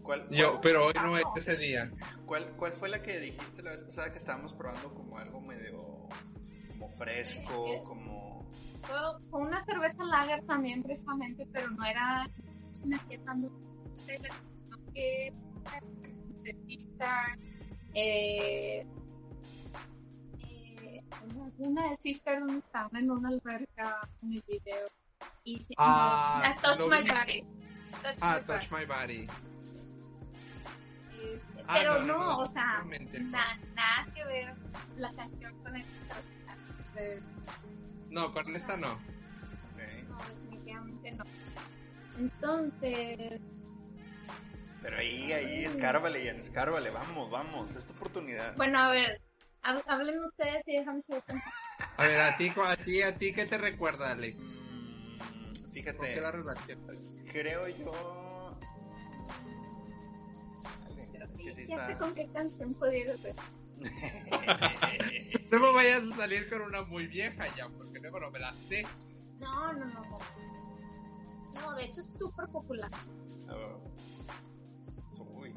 ¿Cuál, 0.03 0.29
Yo, 0.29 0.59
pero 0.61 0.87
hoy 0.87 0.93
no 0.95 1.17
es 1.17 1.25
ese 1.35 1.55
día. 1.55 1.91
cuál, 2.25 2.51
¿Cuál 2.57 2.73
fue 2.73 2.89
la 2.89 3.01
que 3.01 3.19
dijiste 3.19 3.63
la 3.63 3.71
vez 3.71 3.83
pasada 3.83 4.11
que 4.11 4.17
estábamos 4.17 4.53
probando 4.53 4.93
como 4.93 5.17
algo 5.17 5.39
medio 5.41 6.07
como 6.67 6.89
fresco, 6.89 7.83
como... 7.83 8.45
fue, 9.29 9.39
una 9.39 9.63
cerveza 9.63 10.03
lager 10.03 10.45
también 10.45 10.83
precisamente, 10.83 11.47
pero 11.53 11.69
no 11.71 11.85
era, 11.85 12.25
no 12.25 12.75
se 12.75 12.85
me 12.85 12.97
hacía 12.97 13.23
tan 13.23 13.41
dulce 13.41 14.19
la 14.19 14.29
cuestión 14.29 14.93
que 14.93 15.33
eh, 17.95 18.85
eh, 20.39 21.03
una, 21.59 21.89
de 21.89 21.95
Sister 21.97 22.39
donde 22.39 22.57
estaban 22.57 22.95
en 22.95 23.11
una 23.11 23.29
alberca 23.29 24.09
en 24.23 24.33
el 24.33 24.43
video 24.47 24.87
y 25.43 25.61
se 25.61 25.73
Ah, 25.77 26.55
no, 26.63 26.75
Touch 26.75 26.89
My. 26.89 26.97
Body. 27.01 27.43
Touch 28.01 28.17
Ah, 28.21 28.39
My 28.39 28.45
Touch 28.47 28.69
Body. 28.69 28.85
My 28.85 28.85
Body. 28.85 29.27
Este, 31.23 31.63
Ah, 31.67 31.75
pero 31.79 31.99
no, 31.99 32.05
no, 32.05 32.17
no, 32.19 32.25
no, 32.25 32.37
o 32.39 32.47
sea, 32.47 32.83
na- 33.21 33.59
nada 33.75 34.07
que 34.13 34.25
ver 34.25 34.53
la 34.97 35.09
canción 35.11 35.53
con 35.63 35.75
esta. 35.75 36.21
No, 38.09 38.33
con 38.33 38.55
esta 38.55 38.77
no. 38.77 38.99
No, 40.09 40.17
definitivamente 40.27 41.11
no. 41.11 41.23
Entonces, 42.17 43.39
Pero 44.81 44.97
ahí, 44.97 45.31
ahí, 45.31 45.65
escárvale, 45.65 46.25
Jan, 46.25 46.35
escárvale, 46.37 46.89
vamos, 46.89 47.31
vamos, 47.31 47.73
es 47.75 47.85
tu 47.85 47.93
oportunidad. 47.93 48.55
bueno, 48.55 48.79
a 48.79 48.89
ver, 48.91 49.19
hab- 49.63 49.83
hablen 49.87 50.19
ustedes 50.19 50.61
y 50.67 50.77
déjame 50.77 51.01
saber. 51.07 51.23
A 51.97 52.03
ver, 52.05 52.21
a 52.21 52.37
ti, 52.37 52.53
a 52.55 52.75
ti, 52.75 53.01
a 53.01 53.17
ti, 53.17 53.33
¿qué 53.33 53.45
te 53.45 53.57
recuerda, 53.57 54.11
Alex? 54.11 54.37
Mm, 54.37 55.53
¿Por 55.53 55.71
qué 55.73 55.81
Fíjate, 55.81 56.21
la 56.21 56.31
relación? 56.31 56.79
creo 57.31 57.67
yo... 57.69 58.22
que 61.43 61.51
sí 61.51 61.65
Ya 61.65 61.87
sé 61.87 61.97
con 61.97 62.13
qué 62.15 62.27
canción 62.31 62.73
pudiera 62.73 63.15
ser. 63.17 63.35
No 65.51 65.59
me 65.59 65.71
vayas 65.73 66.03
a 66.11 66.15
salir 66.15 66.49
con 66.49 66.61
una 66.61 66.83
muy 66.83 67.07
vieja 67.07 67.45
ya, 67.55 67.67
porque 67.69 67.99
luego 67.99 68.19
no 68.19 68.31
me 68.31 68.39
la 68.39 68.53
sé. 68.53 68.85
No, 69.39 69.73
no, 69.73 69.85
no. 69.85 70.01
No, 71.53 71.61
no 71.61 71.75
de 71.75 71.85
hecho 71.85 72.01
es 72.01 72.07
súper 72.17 72.47
popular. 72.47 72.89
Oh. 73.49 73.91
Uy. 75.39 75.53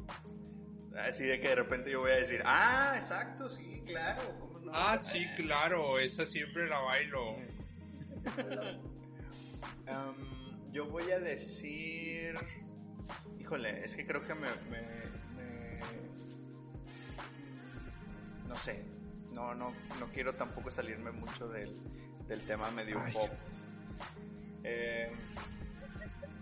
Así 0.99 1.25
de 1.25 1.41
que 1.41 1.49
de 1.49 1.55
repente 1.57 1.91
yo 1.91 2.01
voy 2.01 2.11
a 2.11 2.17
decir, 2.17 2.43
ah, 2.45 2.95
exacto, 2.97 3.49
sí, 3.49 3.83
claro, 3.87 4.23
¿cómo 4.41 4.59
no? 4.61 4.73
Ah, 4.75 4.99
sí, 4.99 5.27
claro, 5.37 5.99
esa 5.99 6.27
siempre 6.27 6.69
la 6.69 6.81
bailo. 6.81 7.37
Um, 9.89 10.69
yo 10.73 10.87
voy 10.87 11.11
a 11.13 11.21
decir. 11.21 12.35
Híjole, 13.39 13.85
es 13.85 13.97
que 13.97 14.05
creo 14.05 14.25
que 14.25 14.35
me- 14.35 14.49
No 18.49 18.57
sé. 18.57 18.85
No, 19.33 19.55
no, 19.55 19.75
no 20.01 20.07
quiero 20.13 20.35
tampoco 20.35 20.71
salirme 20.71 21.11
mucho 21.11 21.49
del, 21.49 21.71
del 22.27 22.41
tema 22.43 22.71
medio 22.71 23.01
Ay. 23.01 23.13
pop. 23.13 23.31
Eh, 24.65 25.13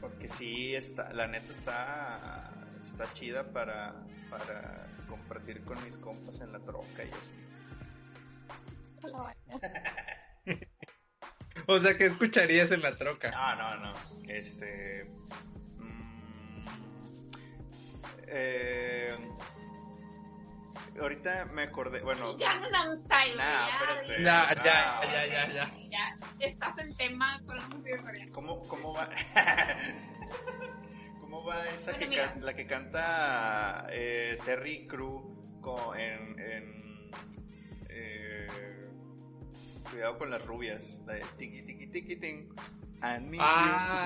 porque 0.00 0.28
sí, 0.28 0.74
está, 0.74 1.12
la 1.12 1.26
neta 1.26 1.52
está, 1.52 2.52
está 2.82 3.12
chida 3.12 3.52
para, 3.52 3.94
para 4.30 4.86
compartir 5.08 5.64
con 5.64 5.82
mis 5.84 5.96
compas 5.98 6.40
en 6.40 6.52
la 6.52 6.60
troca 6.60 7.04
y 7.04 7.10
así. 7.10 7.32
O 11.66 11.78
sea, 11.78 11.96
¿qué 11.96 12.06
escucharías 12.06 12.70
en 12.72 12.82
la 12.82 12.96
troca? 12.96 13.30
Ah, 13.34 13.54
no, 13.56 13.86
no. 13.86 13.94
Este. 14.28 15.10
Eh, 18.36 19.16
ahorita 21.00 21.44
me 21.52 21.62
acordé. 21.62 22.00
Bueno. 22.00 22.36
Gangnam 22.36 22.94
Style, 22.96 23.36
Nah, 23.36 23.44
ya, 23.44 23.68
espérate. 23.74 24.22
Ya, 24.22 24.42
Ah, 24.42 24.54
ya, 25.04 25.26
ya, 25.26 25.48
ya, 25.48 25.70
ya. 25.88 26.16
ya 26.38 26.46
estás 26.46 26.78
en 26.78 26.94
tema 26.96 27.40
con 27.46 27.56
la 27.56 27.68
música 27.68 28.02
coreana. 28.02 28.32
¿Cómo, 28.32 28.60
cómo 28.66 28.94
va? 28.94 29.08
¿Cómo 31.20 31.44
va 31.44 31.66
esa 31.68 31.92
Bueno, 31.92 32.10
que 32.10 32.16
can- 32.16 32.44
la 32.44 32.54
que 32.54 32.66
canta 32.66 33.86
eh, 33.90 34.38
Terry 34.44 34.86
Crew 34.86 35.60
con, 35.60 35.98
en, 35.98 36.38
en 36.38 37.10
eh, 37.88 38.48
Cuidado 39.90 40.18
con 40.18 40.30
las 40.30 40.44
rubias, 40.44 41.00
la 41.06 41.14
de 41.14 41.24
tiki 41.38 41.62
tiki 41.62 41.86
tiki 41.86 42.16
ting. 42.16 42.48
Ah, 43.00 43.18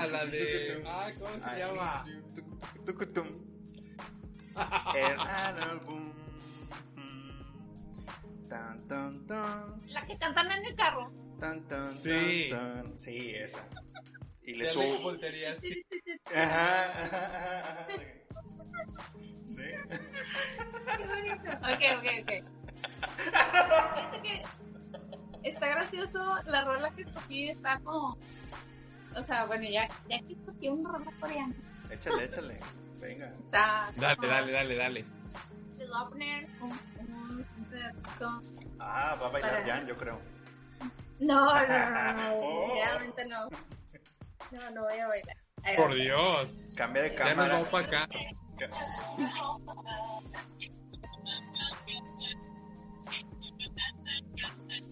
you, 0.05 0.11
la 0.11 0.25
de. 0.25 0.73
tucutum, 0.75 0.87
Ah, 0.87 1.09
¿cómo 1.17 1.33
se 1.45 1.57
llama? 1.57 2.03
you, 2.05 2.21
tucutum. 2.85 3.27
El 4.95 5.19
álbum. 5.19 6.13
Tan, 8.49 8.87
tan, 8.87 9.25
tan. 9.27 9.81
La 9.87 10.05
que 10.07 10.17
cantan 10.17 10.51
en 10.51 10.65
el 10.65 10.75
carro. 10.75 11.11
Tan, 11.39 11.67
tan, 11.67 11.97
Sí. 12.01 12.47
tan, 12.49 12.83
tan. 12.83 12.99
Sí, 12.99 13.31
esa. 13.35 13.65
Y 14.43 14.55
le 14.55 14.67
subo. 14.67 15.11
Sí. 15.15 15.59
Sí, 15.61 15.83
sí. 16.05 16.11
Ajá, 16.35 17.03
ajá, 17.03 17.59
ajá. 17.59 17.87
Sí. 19.43 19.61
Qué 20.97 21.05
bonito. 21.05 21.51
Ok, 21.61 21.81
ok, 21.97 22.07
ok. 22.23 22.31
Fíjate 23.15 24.21
que 24.23 24.41
está 25.49 25.67
gracioso 25.67 26.35
la 26.45 26.63
rola 26.65 26.89
que 26.91 27.03
escogí, 27.03 27.49
está 27.49 27.79
como. 27.79 28.17
O 29.15 29.23
sea, 29.23 29.45
bueno, 29.45 29.63
ya, 29.69 29.87
ya 30.09 30.19
que 30.27 30.33
escogí 30.33 30.69
una 30.69 30.91
rola 30.91 31.11
coreana, 31.19 31.53
Échale, 31.91 32.23
échale. 32.25 32.57
Venga. 33.01 33.27
está. 33.27 33.91
Dale, 33.95 34.27
dale, 34.27 34.51
dale, 34.51 34.75
dale. 34.75 35.05
Voy 35.77 35.87
a 35.95 36.05
poner 36.05 36.49
un, 36.61 36.71
un, 36.99 37.45
un 37.57 37.65
pedacito. 37.69 38.41
Ah, 38.79 39.15
va 39.21 39.27
a 39.27 39.29
bailar 39.29 39.51
Para- 39.51 39.65
Jan, 39.65 39.87
yo 39.87 39.97
creo. 39.97 40.19
No, 41.19 41.45
no, 41.67 41.89
no, 41.89 42.13
no, 42.13 42.33
Oh. 42.35 42.73
realmente 42.73 43.25
no. 43.27 43.49
No, 44.51 44.71
no 44.71 44.81
voy 44.83 44.97
a 44.99 45.07
bailar. 45.07 45.37
Ahí 45.63 45.75
Por 45.75 45.89
va. 45.91 45.95
Dios. 45.95 46.51
Cambia 46.75 47.03
de 47.03 47.09
Ya 47.09 47.15
nos 47.19 47.27
cámara. 47.29 47.53
vamos 47.53 47.69
para 47.69 47.85
acá. 47.87 48.07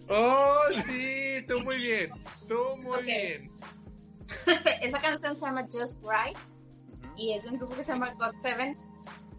Oh, 0.08 0.60
sí, 0.86 1.44
tú 1.46 1.60
muy 1.60 1.76
bien. 1.78 2.10
Tú 2.48 2.76
muy 2.78 3.02
bien. 3.02 3.50
Esa 4.82 4.98
canción 5.00 5.36
se 5.36 5.46
llama 5.46 5.62
Just 5.70 5.98
Right. 6.02 6.36
Y 7.18 7.32
es 7.34 7.42
de 7.42 7.50
un 7.50 7.58
grupo 7.58 7.74
que 7.74 7.82
se 7.84 7.92
llama 7.92 8.14
God 8.14 8.34
Seven 8.40 8.76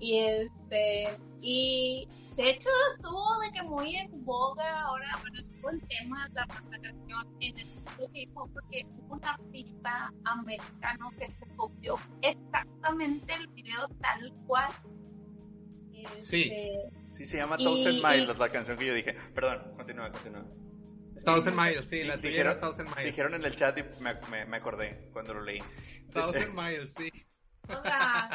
y 0.01 0.17
este 0.19 1.09
y 1.41 2.07
de 2.35 2.49
hecho 2.51 2.69
estuvo 2.93 3.39
de 3.39 3.51
que 3.51 3.63
muy 3.63 3.95
en 3.95 4.23
boga 4.23 4.81
ahora 4.83 5.07
bueno 5.21 5.39
estuvo 5.39 5.69
en 5.71 5.79
tema 5.87 6.27
la, 6.33 6.45
la 6.69 6.79
canción 6.81 7.27
en 7.41 7.59
el 7.59 7.67
K-pop 7.85 8.49
porque 8.53 8.85
hubo 8.97 9.15
un 9.15 9.25
artista 9.25 10.11
americano 10.23 11.09
que 11.17 11.29
se 11.31 11.45
copió 11.57 11.95
exactamente 12.21 13.33
el 13.33 13.47
video 13.49 13.87
tal 14.01 14.33
cual 14.47 14.71
Este, 15.93 16.89
Sí, 17.07 17.25
se 17.25 17.37
llama 17.37 17.57
Thousand 17.57 17.97
y- 17.97 18.03
Miles, 18.05 18.37
la 18.37 18.49
canción 18.49 18.77
que 18.77 18.85
yo 18.85 18.93
dije. 18.93 19.15
Perdón, 19.33 19.73
continúa, 19.75 20.11
continúa. 20.11 20.45
Thousand 21.25 21.57
Miles, 21.59 21.89
sí, 21.89 22.03
la 22.03 22.15
dijeron, 22.17 22.59
Thousand 22.61 22.87
Miles. 22.89 23.05
dijeron 23.05 23.33
en 23.33 23.43
el 23.43 23.55
chat 23.55 23.77
y 23.77 23.83
me, 24.01 24.13
me- 24.31 24.45
me 24.45 24.57
acordé 24.57 25.09
cuando 25.11 25.33
lo 25.33 25.41
leí. 25.41 25.61
Thousand 26.13 26.53
Miles, 26.55 26.93
sí. 26.97 27.11
O 27.69 27.81
sea 27.81 28.29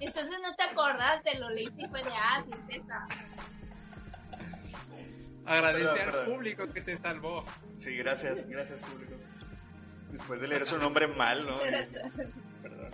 entonces 0.00 0.34
no 0.42 0.54
te 0.56 0.62
acordás 0.64 1.22
de 1.24 1.34
lo 1.38 1.48
lazy 1.50 1.86
fue 1.90 2.02
de 2.02 2.10
ah 2.14 2.44
sí 2.44 2.50
es 2.68 2.82
esa 2.82 3.06
Agradece 5.48 5.84
Perdón, 5.86 6.00
al 6.00 6.10
perdón. 6.10 6.34
público 6.34 6.72
que 6.72 6.80
te 6.80 6.98
salvó. 6.98 7.44
Sí, 7.76 7.96
gracias, 7.96 8.48
gracias 8.48 8.80
público. 8.80 9.14
Después 10.10 10.40
de 10.40 10.48
leer 10.48 10.66
su 10.66 10.76
nombre 10.76 11.06
mal, 11.06 11.46
¿no? 11.46 11.54
Y- 11.64 11.70
Perdón. 12.62 12.90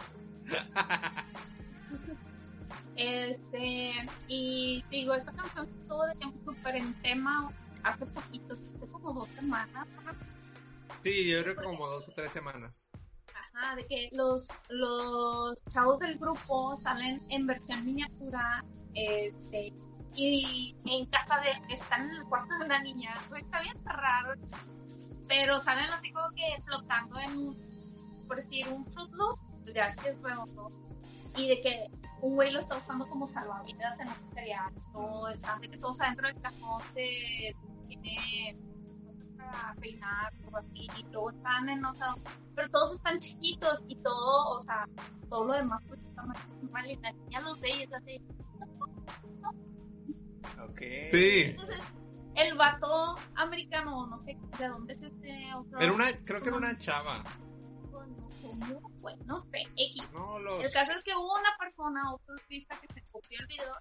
Este, 2.95 3.93
y 4.29 4.85
digo, 4.91 5.15
esta 5.15 5.33
canción 5.33 5.67
estuvo 5.81 6.05
de 6.07 6.15
súper 6.45 6.77
en 6.77 6.93
tema 7.01 7.51
hace 7.85 8.05
poquito, 8.05 8.53
hace 8.53 8.87
como 8.93 9.13
dos 9.15 9.29
semanas. 9.31 9.87
Sí, 11.03 11.31
yo 11.31 11.43
creo 11.43 11.57
que 11.57 11.65
como 11.65 11.89
dos 11.89 12.07
o 12.09 12.13
tres 12.13 12.33
semanas. 12.33 12.87
Ajá, 13.55 13.77
de 13.77 13.87
que 13.87 14.09
los, 14.13 14.49
los 14.69 15.63
chavos 15.69 15.99
del 16.01 16.19
grupo 16.19 16.75
salen 16.77 17.23
en 17.29 17.47
versión 17.47 17.85
miniatura, 17.85 18.65
este, 18.95 19.73
y 20.15 20.77
en 20.85 21.07
casa 21.07 21.41
de, 21.41 21.73
están 21.73 22.11
en 22.11 22.17
el 22.17 22.25
cuarto 22.25 22.59
de 22.59 22.65
una 22.67 22.83
niña, 22.83 23.13
está 23.37 23.61
bien 23.61 23.77
raro, 23.85 24.35
pero 25.29 25.59
salen 25.59 25.91
así 25.91 26.13
como 26.13 26.29
que 26.31 26.63
flotando 26.63 27.19
en, 27.19 28.27
por 28.27 28.37
decir, 28.37 28.69
un 28.69 28.85
Fruit 28.87 29.13
Loop, 29.13 29.39
pues 29.63 29.75
ya 29.75 29.95
que 29.97 30.11
es 30.11 30.23
redondo, 30.23 30.71
y 31.37 31.49
de 31.49 31.61
que 31.63 31.87
un 32.21 32.35
güey 32.35 32.53
lo 32.53 32.61
está 32.61 32.77
usando 32.77 33.07
como 33.09 33.27
salvavidas 33.27 34.01
en 34.01 34.09
un 34.09 34.35
cereal, 34.35 34.73
o 34.93 35.29
están 35.29 35.61
de 35.61 35.69
que 35.69 35.79
todos 35.79 36.01
adentro 36.01 36.27
del 36.29 36.41
cajón 36.41 36.83
se 36.95 37.55
tiene 37.89 38.57
para 39.51 39.75
peinar, 39.75 40.33
o 40.51 40.57
así, 40.57 40.89
y 40.99 41.03
luego 41.11 41.31
están 41.31 41.69
en, 41.69 41.85
o 41.85 41.95
sea, 41.95 42.15
pero 42.55 42.69
todos 42.71 42.95
están 42.95 43.19
chiquitos 43.19 43.83
y 43.89 43.97
todo, 43.97 44.57
o 44.57 44.61
sea, 44.61 44.87
todo 45.29 45.45
lo 45.45 45.55
demás 45.55 45.83
pues 45.89 46.01
está 46.01 46.23
más 46.23 46.39
normal 46.63 46.91
y 46.91 46.97
la 46.97 47.13
niña 47.13 47.41
los 47.41 47.61
ve 47.61 47.71
y 47.71 47.83
es 47.83 47.93
así. 47.93 48.23
Ok. 50.69 50.81
Sí. 51.11 51.41
Entonces, 51.47 51.81
el 52.35 52.57
vato 52.57 53.17
americano, 53.37 54.07
no 54.07 54.19
sé 54.19 54.37
de 54.59 54.69
dónde 54.69 54.95
es 54.95 55.03
este 55.03 55.55
otro. 55.55 55.81
Era 55.81 55.93
una, 55.93 56.11
creo 56.25 56.41
que 56.41 56.49
era 56.49 56.57
una 56.57 56.77
chava. 56.79 57.23
pues, 57.91 58.09
No 58.09 58.31
sé, 58.31 59.25
no 59.27 59.39
sé, 59.39 59.63
X. 59.77 60.11
No, 60.13 60.39
los. 60.39 60.65
El 60.65 60.73
caso 60.73 60.93
es 60.93 61.03
que 61.03 61.15
hubo 61.15 61.33
una 61.35 61.57
persona, 61.59 62.13
otro 62.15 62.35
artista 62.35 62.79
que 62.81 62.93
se 62.95 63.03
copió 63.11 63.39
el 63.41 63.47
video 63.47 63.75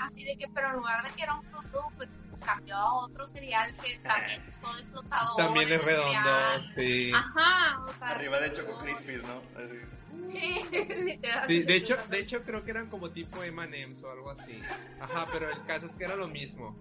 así 0.00 0.24
de 0.24 0.36
que, 0.36 0.48
pero 0.48 0.68
en 0.70 0.76
lugar 0.76 1.02
de 1.02 1.10
que 1.10 1.22
era 1.22 1.34
un 1.34 1.42
fruto, 1.44 1.90
pues 1.96 2.08
cambió 2.44 2.76
a 2.76 2.94
otro 3.04 3.26
cereal 3.26 3.74
que 3.82 3.98
también 3.98 4.42
usó 4.48 4.72
de 4.76 4.84
flotador. 4.86 5.36
También 5.36 5.72
es 5.72 5.84
redondo, 5.84 6.12
cereal. 6.12 6.60
sí. 6.74 7.12
Ajá, 7.14 7.80
o 7.82 7.92
sea. 7.92 8.08
Arriba 8.10 8.40
de 8.40 8.52
Choco 8.52 8.78
Crispies, 8.78 9.24
¿no? 9.24 9.42
Así. 9.60 9.78
Sí, 10.26 10.64
literal. 11.04 11.48
Sí, 11.48 11.62
de 11.62 11.76
hecho, 11.76 11.96
de 12.08 12.18
hecho 12.20 12.42
creo 12.42 12.64
que 12.64 12.70
eran 12.70 12.88
como 12.88 13.10
tipo 13.10 13.42
M&M's 13.42 14.02
o 14.02 14.10
algo 14.10 14.30
así. 14.30 14.60
Ajá, 15.00 15.26
pero 15.32 15.50
el 15.50 15.64
caso 15.64 15.86
es 15.86 15.92
que 15.92 16.04
era 16.04 16.16
lo 16.16 16.28
mismo. 16.28 16.76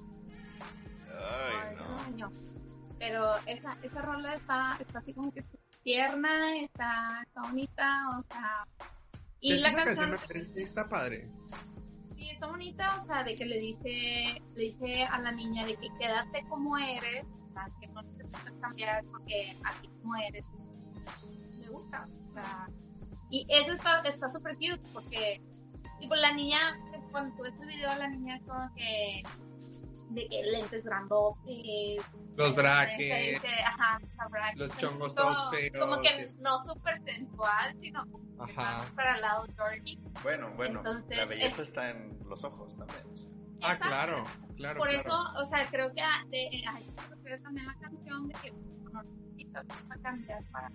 Ay, 1.20 1.76
no. 1.76 2.28
no. 2.28 2.32
Pero 2.99 3.36
esa, 3.45 3.78
esa 3.84 4.01
rola 4.01 4.34
está, 4.36 4.78
está 4.80 4.99
así 4.99 5.13
como 5.13 5.32
que 5.32 5.43
tierna, 5.84 6.57
está, 6.57 7.22
está 7.26 7.41
bonita, 7.41 8.09
o 8.20 8.24
sea. 8.32 8.65
Y 9.39 9.59
la 9.59 9.74
canción, 9.74 10.11
canción 10.11 10.41
es- 10.41 10.57
está 10.57 10.88
padre. 10.88 11.30
Sí, 12.18 12.30
está 12.32 12.47
bonita, 12.47 13.01
o 13.03 13.05
sea, 13.05 13.24
de 13.24 13.36
que 13.36 13.45
le 13.45 13.59
dice, 13.59 14.41
le 14.55 14.61
dice 14.61 15.03
a 15.03 15.20
la 15.20 15.32
niña 15.32 15.65
de 15.65 15.76
que 15.76 15.88
quédate 15.99 16.43
como 16.49 16.78
eres, 16.78 17.26
o 17.49 17.53
sea, 17.53 17.70
que 17.80 17.88
no 17.88 18.01
necesitas 18.01 18.53
cambiar 18.59 19.05
porque 19.05 19.55
así 19.63 19.88
como 20.01 20.15
eres, 20.15 20.45
me 21.59 21.70
gusta, 21.70 22.07
o 22.30 22.34
sea. 22.34 22.70
Y 23.30 23.45
eso 23.49 23.74
está 23.74 24.30
súper 24.30 24.55
cute 24.55 24.82
porque, 24.93 25.41
tipo, 25.99 26.15
la 26.15 26.34
niña, 26.34 26.57
cuando 27.11 27.36
tú 27.36 27.43
ves 27.43 27.53
el 27.61 27.68
video, 27.68 27.95
la 27.95 28.07
niña 28.07 28.39
como 28.45 28.74
que, 28.74 29.22
de 30.10 30.28
que 30.30 30.43
lentes 30.43 30.84
grandotes, 30.84 32.01
Los 32.36 32.51
eh, 32.51 32.53
brackets, 32.55 33.41
dice, 33.41 33.53
ajá, 33.66 33.99
brackets, 34.30 34.60
los 34.60 34.78
chongos 34.78 35.14
como- 35.14 35.34
todos 35.34 35.49
feos. 35.51 35.78
Como 35.80 36.01
que 36.01 36.28
no 36.39 36.58
súper 36.60 36.97
sensual, 37.03 37.76
sino 37.82 38.03
que 38.45 38.53
más 38.53 38.89
para 38.91 39.16
el 39.16 39.22
lado 39.22 39.45
dorky. 39.58 39.99
Bueno, 40.24 40.51
bueno. 40.55 40.80
Entonces, 40.80 41.18
la 41.18 41.26
belleza 41.26 41.62
es- 41.62 41.68
está 41.70 41.89
en 41.89 42.18
los 42.28 42.43
ojos 42.43 42.78
también. 42.78 43.01
o 43.12 43.18
sea. 43.18 43.32
Ah, 43.62 43.74
Exacto. 43.74 43.88
claro, 43.88 44.24
claro. 44.55 44.78
Por 44.80 44.89
claro. 44.89 45.01
eso, 45.08 45.24
o 45.41 45.45
sea, 45.45 45.68
creo 45.70 45.91
que 45.93 46.01
a, 46.01 46.24
de, 46.30 46.64
a 46.68 46.80
eso 46.80 46.93
se 46.93 47.08
refiere 47.08 47.39
también 47.39 47.66
la 47.68 47.76
canción 47.80 48.28
de 48.28 48.34
que 48.36 48.51
no 48.51 49.01
necesitas 49.03 49.66
para 49.88 50.01
cambiar 50.01 50.43
para, 50.51 50.72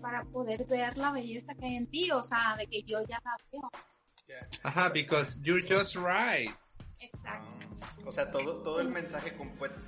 para 0.00 0.24
poder 0.24 0.64
ver 0.66 0.96
la 0.96 1.10
belleza 1.10 1.54
que 1.54 1.66
hay 1.66 1.74
en 1.76 1.86
ti, 1.88 2.10
o 2.12 2.22
sea, 2.22 2.54
de 2.56 2.66
que 2.68 2.82
yo 2.84 3.02
ya 3.02 3.20
la 3.24 3.36
veo. 3.52 3.70
Ajá, 4.62 4.88
because 4.90 5.38
you're 5.42 5.60
just 5.62 5.96
right. 5.96 6.50
Exacto. 7.00 7.53
Ah, 8.04 8.08
O 8.08 8.10
sea, 8.10 8.30
todo, 8.30 8.62
todo 8.62 8.80
el 8.80 8.88
mensaje 8.88 9.34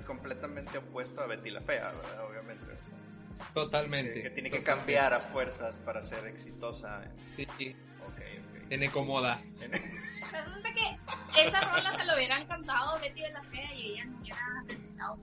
completamente 0.05 0.77
opuesto 0.77 1.21
a 1.21 1.27
Betty 1.27 1.51
la 1.51 1.61
Fea, 1.61 1.91
¿verdad? 1.91 2.25
Obviamente. 2.29 2.65
o 2.65 2.75
sea, 2.83 3.47
Totalmente. 3.53 4.13
que, 4.15 4.23
que 4.23 4.29
tiene 4.31 4.49
que 4.49 4.57
totalmente. 4.59 4.93
cambiar 4.93 5.13
a 5.13 5.19
fuerzas 5.19 5.79
para 5.79 6.01
ser 6.01 6.25
exitosa. 6.27 7.01
Sí, 7.35 7.47
sí. 7.57 7.75
Ok, 8.05 8.17
ok. 8.63 8.71
En 8.71 8.83
Ecomoda. 8.83 9.39
Resulta 9.59 10.73
que 10.73 11.41
esa 11.47 11.61
rola 11.61 11.95
se 11.97 12.05
lo 12.05 12.15
hubieran 12.15 12.47
cantado 12.47 12.99
Betty 12.99 13.21
de 13.21 13.29
la 13.31 13.43
Fea 13.43 13.73
y 13.73 13.91
ella 13.93 14.05
no 14.05 14.19
hubiera 14.19 14.61
necesitado 14.65 15.17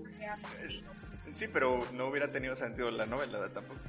Es- 0.62 0.80
Sí, 1.30 1.49
pero 1.53 1.84
no 1.92 2.07
hubiera 2.09 2.28
tenido 2.30 2.55
sentido 2.55 2.90
la 2.92 3.07
novela 3.07 3.38
¿verdad? 3.38 3.55
tampoco. 3.55 3.80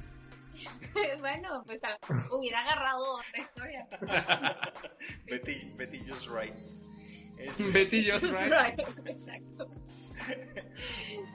bueno, 1.20 1.62
pues 1.64 1.80
a- 1.84 1.98
hubiera 2.34 2.60
agarrado 2.62 3.04
otra 3.14 3.38
historia. 3.40 3.86
Betty, 5.26 5.70
Betty 5.76 6.02
just 6.08 6.28
writes. 6.28 6.84
Es- 7.38 7.72
Betty 7.72 8.10
Just 8.10 8.24
Just 8.24 8.42
Right. 8.42 8.78
right, 8.78 9.06
Exacto. 9.06 9.70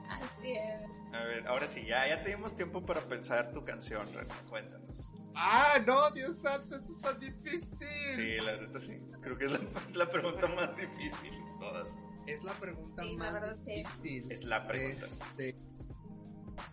Así 0.10 0.52
es. 0.54 0.82
A 1.14 1.24
ver, 1.24 1.48
ahora 1.48 1.68
sí, 1.68 1.86
ya, 1.86 2.08
ya 2.08 2.24
tenemos 2.24 2.56
tiempo 2.56 2.86
para 2.86 3.02
pensar 3.02 3.52
tu 3.52 3.64
canción, 3.66 4.08
René. 4.14 4.30
Cuéntanos. 4.50 5.12
Ah, 5.36 5.78
no, 5.86 6.10
Dios 6.12 6.38
santo, 6.42 6.76
esto 6.78 6.92
está 6.94 7.14
difícil. 7.14 7.88
Sí, 8.12 8.38
la 8.44 8.58
neta 8.58 8.80
sí. 8.80 9.00
Creo 9.22 9.38
que 9.38 9.46
es 9.46 9.52
la, 9.52 9.60
es 9.86 9.96
la 9.96 10.10
pregunta 10.10 10.48
más 10.48 10.76
difícil 10.78 11.32
de 11.32 11.52
todas. 11.60 11.98
Es 12.28 12.44
la 12.44 12.54
pregunta 12.54 13.04
Sí, 13.04 13.12
la 13.12 13.18
más 13.18 13.34
verdad, 13.34 13.58
sí. 13.66 13.72
difícil. 14.04 14.32
Es 14.32 14.44
la 14.46 14.68
pregunta. 14.68 15.06
Este, 15.06 15.56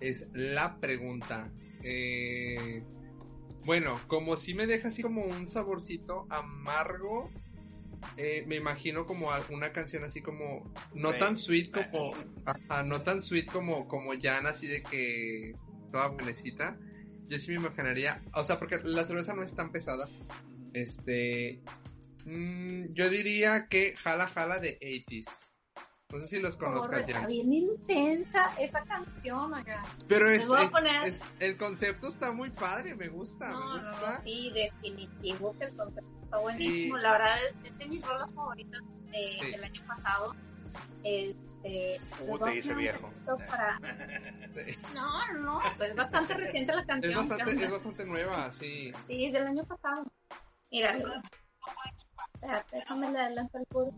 es 0.00 0.28
la 0.32 0.78
pregunta. 0.80 1.50
Eh, 1.82 2.82
bueno, 3.64 4.00
como 4.08 4.36
si 4.36 4.54
me 4.54 4.66
deja 4.66 4.88
así 4.88 5.02
como 5.02 5.22
un 5.24 5.46
saborcito 5.48 6.26
amargo, 6.30 7.30
eh, 8.16 8.44
me 8.46 8.56
imagino 8.56 9.06
como 9.06 9.30
una 9.50 9.72
canción 9.72 10.04
así 10.04 10.22
como 10.22 10.72
no 10.94 11.14
tan 11.14 11.36
sweet 11.36 11.70
como 11.70 12.14
ajá, 12.44 12.82
no 12.82 13.02
tan 13.02 13.22
sweet 13.22 13.46
como 13.46 13.88
como 13.88 14.12
Jan 14.20 14.46
así 14.46 14.66
de 14.66 14.82
que 14.82 15.54
toda 15.90 16.08
buenecita. 16.08 16.78
Yo 17.26 17.38
sí 17.38 17.50
me 17.50 17.56
imaginaría, 17.56 18.22
o 18.32 18.42
sea, 18.42 18.58
porque 18.58 18.80
la 18.82 19.04
cerveza 19.04 19.34
no 19.34 19.42
es 19.42 19.54
tan 19.54 19.70
pesada. 19.70 20.08
Este, 20.72 21.60
mm, 22.24 22.94
yo 22.94 23.10
diría 23.10 23.66
que 23.68 23.94
Jala 23.96 24.28
Jala 24.28 24.60
de 24.60 24.78
80s. 24.80 25.47
No 26.10 26.20
sé 26.20 26.26
si 26.26 26.40
los 26.40 26.56
Porra, 26.56 26.68
conozcas 26.70 27.00
está 27.00 27.20
ya. 27.20 27.26
bien 27.26 27.52
intensa 27.52 28.54
esa 28.58 28.82
canción, 28.84 29.52
oiga. 29.52 29.84
Pero 30.08 30.30
es, 30.30 30.46
voy 30.48 30.60
a 30.60 30.64
es- 30.64 30.70
poner- 30.70 31.04
es- 31.08 31.20
el 31.38 31.58
concepto 31.58 32.08
está 32.08 32.32
muy 32.32 32.48
padre, 32.48 32.94
me 32.94 33.08
gusta, 33.08 33.50
No, 33.50 33.74
me 33.76 33.82
no, 33.82 33.90
gusta. 33.90 34.22
sí, 34.24 34.50
definitivo 34.54 35.54
que 35.58 35.64
el 35.66 35.76
concepto 35.76 36.10
está 36.22 36.38
buenísimo. 36.38 36.96
La 36.96 37.12
verdad 37.12 37.36
es, 37.46 37.70
es 37.70 37.76
de 37.78 37.86
mis 37.88 38.02
rolas 38.06 38.32
favoritas 38.32 38.80
de- 39.10 39.38
Sí. 39.38 39.50
del 39.50 39.64
año 39.64 39.86
pasado. 39.86 40.34
Este, 41.04 42.00
voy 42.26 42.40
te 42.40 42.50
dice 42.52 42.74
viejo. 42.74 43.12
Para... 43.46 43.78
No, 44.94 45.32
no, 45.40 45.60
pues 45.76 45.90
es 45.90 45.96
bastante 45.96 46.32
reciente 46.34 46.72
la 46.74 46.80
Es 46.80 46.86
canción. 46.86 47.14
bastante, 47.28 47.44
pero- 47.52 47.66
es 47.66 47.70
bastante 47.70 48.04
nueva, 48.06 48.50
sí. 48.52 48.92
Sí, 49.08 49.26
es 49.26 49.32
del 49.34 49.46
año 49.46 49.64
pasado. 49.66 50.10
Mira, 50.70 50.98
espérate, 52.34 52.76
déjame 52.76 53.10
le 53.10 53.18
adelanto 53.18 53.58
el 53.58 53.66
puro. 53.66 53.92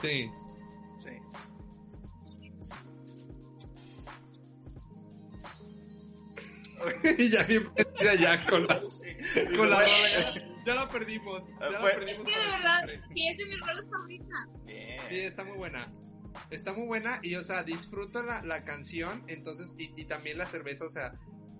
Sí. 0.00 0.30
Sí. 0.98 1.10
y 7.18 7.28
ya 7.30 7.44
bien 7.44 7.72
perdida 7.72 8.14
ya 8.16 8.46
con 8.46 8.66
la, 8.66 8.80
con 9.56 9.70
la 9.70 9.86
ya, 10.66 10.74
la 10.74 10.88
perdimos. 10.88 11.42
Ya 11.60 11.70
la 11.70 11.80
bueno. 11.80 12.00
Es 12.06 12.18
perdimos 12.18 12.26
que 12.26 12.38
de 12.38 12.46
verdad, 12.46 12.80
sí, 13.12 13.28
es 13.28 13.38
de 13.38 13.46
mis 13.46 13.60
rolas 13.60 13.84
favoritas. 13.90 14.48
Sí, 15.08 15.18
está 15.20 15.44
muy 15.44 15.56
buena. 15.56 15.92
Está 16.50 16.72
muy 16.72 16.86
buena 16.86 17.20
y, 17.22 17.36
o 17.36 17.44
sea, 17.44 17.62
disfruto 17.62 18.22
la, 18.22 18.42
la 18.42 18.64
canción, 18.64 19.24
entonces, 19.26 19.68
y, 19.78 19.92
y 20.00 20.04
también 20.06 20.38
la 20.38 20.46
cerveza, 20.46 20.84
o 20.84 20.90
sea, 20.90 21.12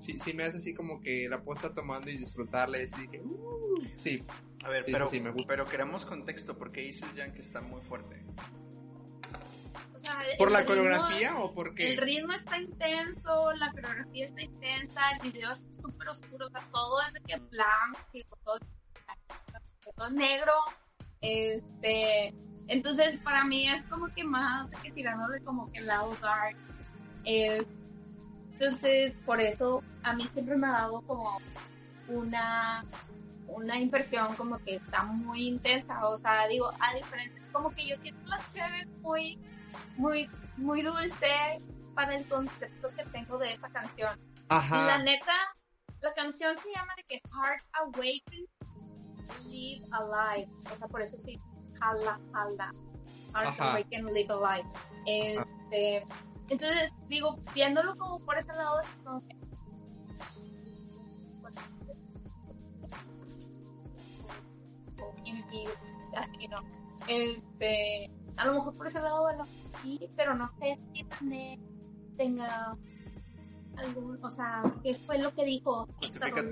sí, 0.02 0.18
sí 0.24 0.32
me 0.34 0.44
hace 0.44 0.58
así 0.58 0.74
como 0.74 1.00
que 1.00 1.28
la 1.28 1.40
puedo 1.42 1.56
estar 1.56 1.74
tomando 1.74 2.10
y 2.10 2.18
disfrutarla 2.18 2.78
y 2.80 2.84
así 2.84 3.08
que, 3.08 3.20
uh, 3.20 3.82
sí. 3.94 4.24
A 4.64 4.68
ver, 4.68 4.84
pero, 4.86 5.08
sí 5.08 5.18
me 5.20 5.30
gusta. 5.30 5.48
pero 5.48 5.64
queremos 5.66 6.04
contexto. 6.04 6.56
¿Por 6.56 6.70
qué 6.70 6.82
dices, 6.82 7.12
Jan, 7.16 7.32
que 7.32 7.40
está 7.40 7.60
muy 7.60 7.80
fuerte? 7.80 8.22
O 9.94 9.98
sea, 9.98 10.14
el- 10.24 10.36
¿Por 10.38 10.50
la 10.50 10.60
ritmo- 10.60 10.66
coreografía 10.68 11.36
o 11.38 11.52
por 11.54 11.74
qué? 11.74 11.90
El 11.92 11.96
ritmo 11.98 12.32
está 12.32 12.58
intenso, 12.60 13.52
la 13.52 13.70
coreografía 13.72 14.24
está 14.24 14.42
intensa, 14.42 15.00
el 15.20 15.32
video 15.32 15.50
es 15.50 15.64
súper 15.80 16.08
oscuro, 16.08 16.46
o 16.46 16.50
sea, 16.50 16.60
todo 16.72 17.00
es 17.02 17.12
de 17.12 17.20
que 17.20 17.36
blanco, 17.50 18.36
todo, 18.44 18.58
todo 19.96 20.10
negro. 20.10 20.52
Este, 21.20 22.34
entonces, 22.68 23.18
para 23.18 23.44
mí 23.44 23.68
es 23.68 23.82
como 23.84 24.08
que 24.08 24.24
más 24.24 24.70
de 24.70 24.76
que 24.78 24.90
tirándole 24.92 25.40
como 25.42 25.70
que 25.72 25.78
el 25.80 25.86
lado 25.86 26.16
dark. 26.20 26.56
Eh, 27.24 27.62
entonces, 28.58 29.14
por 29.24 29.40
eso 29.40 29.82
a 30.02 30.12
mí 30.14 30.24
siempre 30.32 30.56
me 30.56 30.66
ha 30.68 30.72
dado 30.72 31.02
como 31.02 31.40
una, 32.08 32.84
una 33.48 33.78
impresión 33.78 34.34
como 34.36 34.58
que 34.58 34.76
está 34.76 35.02
muy 35.02 35.48
intensa. 35.48 36.06
O 36.06 36.16
sea, 36.18 36.46
digo, 36.46 36.70
a 36.80 36.94
diferencia, 36.94 37.42
como 37.52 37.70
que 37.70 37.86
yo 37.86 37.96
siento 37.98 38.24
la 38.26 38.44
chévere 38.46 38.86
muy, 39.00 39.38
muy, 39.96 40.30
muy 40.56 40.82
dulce 40.82 41.58
para 41.94 42.16
el 42.16 42.26
concepto 42.28 42.90
que 42.96 43.04
tengo 43.06 43.38
de 43.38 43.52
esta 43.52 43.68
canción. 43.70 44.18
La 44.48 44.56
Ajá. 44.58 44.98
neta, 44.98 45.32
la 46.00 46.12
canción 46.14 46.56
se 46.56 46.70
llama 46.74 46.92
de 46.96 47.04
que 47.04 47.20
Heart 47.30 47.64
Awaken, 47.72 48.46
Live 49.46 49.86
Alive. 49.90 50.50
O 50.70 50.76
sea, 50.76 50.88
por 50.88 51.02
eso 51.02 51.18
sí, 51.18 51.38
jala, 51.78 52.20
jala. 52.32 52.72
Heart 53.34 53.48
Ajá. 53.48 53.72
Awaken, 53.72 54.06
Live 54.06 54.28
Alive. 54.32 54.68
Este, 55.06 56.04
entonces, 56.48 56.92
digo, 57.08 57.38
viéndolo 57.54 57.94
como 57.96 58.18
por 58.20 58.36
ese 58.38 58.52
lado, 58.52 58.80
que- 59.28 59.36
y, 65.24 65.30
y 65.30 65.66
así, 66.16 66.48
¿no? 66.48 66.60
Este, 67.08 68.10
a 68.36 68.46
lo 68.46 68.54
mejor 68.54 68.76
por 68.76 68.86
ese 68.86 69.00
lado, 69.00 69.26
sí, 69.82 70.08
pero 70.16 70.34
no 70.34 70.48
sé 70.48 70.78
si 70.92 71.04
tenga 72.16 72.76
algún, 73.76 74.22
o 74.22 74.30
sea, 74.30 74.62
qué 74.82 74.94
fue 74.94 75.18
lo 75.18 75.34
que 75.34 75.44
dijo 75.44 75.86
Justifica, 75.98 76.42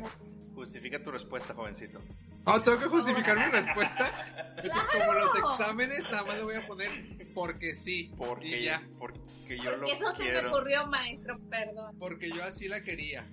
justifica 0.54 1.02
tu 1.02 1.10
respuesta, 1.10 1.54
jovencito. 1.54 2.00
Ah, 2.46 2.60
tengo 2.64 2.78
que 2.78 2.86
justificar 2.86 3.36
mi 3.36 3.44
respuesta. 3.52 4.54
Entonces, 4.62 4.88
como 4.92 5.12
los 5.12 5.30
exámenes, 5.36 6.02
nada 6.04 6.24
más 6.24 6.36
le 6.36 6.42
voy 6.44 6.54
a 6.56 6.66
poner 6.66 6.90
porque 7.34 7.76
sí. 7.76 8.10
Porque, 8.16 8.46
Y 8.60 8.64
ya. 8.64 8.82
porque 8.98 9.58
yo 9.62 9.76
lo 9.76 9.86
eso 9.86 10.10
se 10.12 10.24
me 10.24 10.30
quiero. 10.30 10.48
ocurrió, 10.50 10.86
maestro, 10.86 11.38
perdón. 11.50 11.98
Porque 11.98 12.30
yo 12.30 12.42
así 12.44 12.66
la 12.68 12.82
quería. 12.82 13.26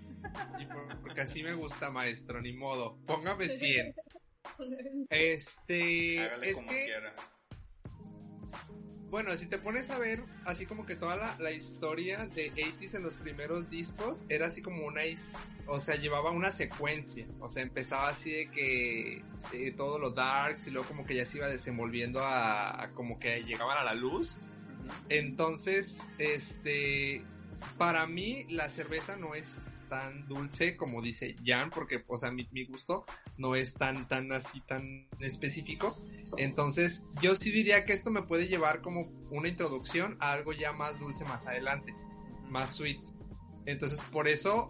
Y 0.60 0.66
por- 0.66 1.00
porque 1.02 1.22
así 1.22 1.42
me 1.44 1.54
gusta, 1.54 1.90
maestro, 1.90 2.42
ni 2.42 2.54
modo. 2.54 2.98
Póngame 3.06 3.48
100. 3.50 3.94
Este. 5.10 6.20
Hágale 6.20 6.50
es 6.50 6.56
como 6.56 6.68
que, 6.70 6.86
quiera. 6.86 7.14
Bueno, 9.10 9.36
si 9.38 9.46
te 9.46 9.58
pones 9.58 9.90
a 9.90 9.98
ver, 9.98 10.22
así 10.46 10.66
como 10.66 10.86
que 10.86 10.96
toda 10.96 11.16
la, 11.16 11.36
la 11.40 11.52
historia 11.52 12.26
de 12.28 12.52
80s 12.54 12.96
en 12.96 13.04
los 13.04 13.14
primeros 13.16 13.70
discos 13.70 14.24
era 14.30 14.48
así 14.48 14.62
como 14.62 14.86
una. 14.86 15.02
O 15.68 15.80
sea, 15.80 15.96
llevaba 15.96 16.32
una 16.32 16.52
secuencia. 16.52 17.26
O 17.40 17.50
sea, 17.50 17.64
empezaba 17.64 18.10
así 18.10 18.32
de 18.32 18.50
que. 18.52 19.24
eh, 19.54 19.72
todo 19.76 19.98
lo 20.00 20.12
darks 20.12 20.68
y 20.68 20.72
luego 20.72 20.88
como 20.88 21.06
que 21.06 21.16
ya 21.16 21.26
se 21.26 21.38
iba 21.38 21.48
desenvolviendo 21.48 22.20
a, 22.22 22.84
a 22.84 22.90
como 22.90 23.18
que 23.20 23.44
llegaban 23.44 23.78
a 23.78 23.84
la 23.84 23.94
luz. 23.94 24.38
Entonces, 25.10 25.98
este, 26.18 27.24
para 27.78 28.06
mí 28.08 28.46
la 28.50 28.70
cerveza 28.70 29.16
no 29.16 29.36
es 29.36 29.48
tan 29.88 30.28
dulce 30.28 30.78
como 30.78 31.02
dice 31.02 31.36
Jan, 31.46 31.70
porque, 31.70 32.04
o 32.08 32.18
sea, 32.18 32.32
mi, 32.32 32.48
mi 32.52 32.66
gusto 32.66 33.06
no 33.38 33.56
es 33.56 33.74
tan, 33.74 34.08
tan 34.08 34.32
así, 34.32 34.62
tan 34.62 35.08
específico. 35.20 35.98
Entonces, 36.38 37.04
yo 37.22 37.36
sí 37.36 37.52
diría 37.52 37.86
que 37.86 37.94
esto 37.94 38.10
me 38.10 38.24
puede 38.24 38.48
llevar 38.48 38.82
como 38.82 39.08
una 39.32 39.48
introducción 39.48 40.18
a 40.20 40.32
algo 40.32 40.54
ya 40.54 40.72
más 40.72 41.00
dulce 41.00 41.24
más 41.26 41.48
adelante, 41.48 41.94
más 42.50 42.76
sweet. 42.76 43.00
Entonces, 43.66 44.00
por 44.12 44.28
eso 44.28 44.70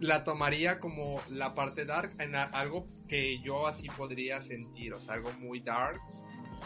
la 0.00 0.24
tomaría 0.24 0.80
como 0.80 1.20
la 1.30 1.54
parte 1.54 1.84
dark 1.84 2.14
en 2.18 2.34
algo 2.34 2.86
que 3.08 3.40
yo 3.40 3.66
así 3.66 3.88
podría 3.88 4.40
sentir, 4.40 4.94
o 4.94 5.00
sea, 5.00 5.14
algo 5.14 5.32
muy 5.34 5.60
darks 5.60 6.24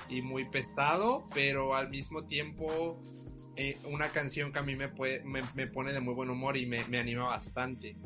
y 0.09 0.23
muy 0.23 0.49
pesado, 0.49 1.27
pero 1.35 1.75
al 1.75 1.89
mismo 1.89 2.25
tiempo 2.25 3.01
eh, 3.57 3.79
una 3.85 4.09
canción 4.09 4.53
que 4.53 4.59
a 4.59 4.63
mí 4.63 4.77
me, 4.77 4.89
puede, 4.89 5.25
me, 5.25 5.43
me 5.55 5.67
pone 5.67 5.93
de 5.93 6.01
muy 6.01 6.15
buen 6.15 6.31
humor 6.31 6.57
y 6.57 6.67
me, 6.67 6.85
me 6.87 6.99
anima 6.99 7.25
bastante. 7.25 7.97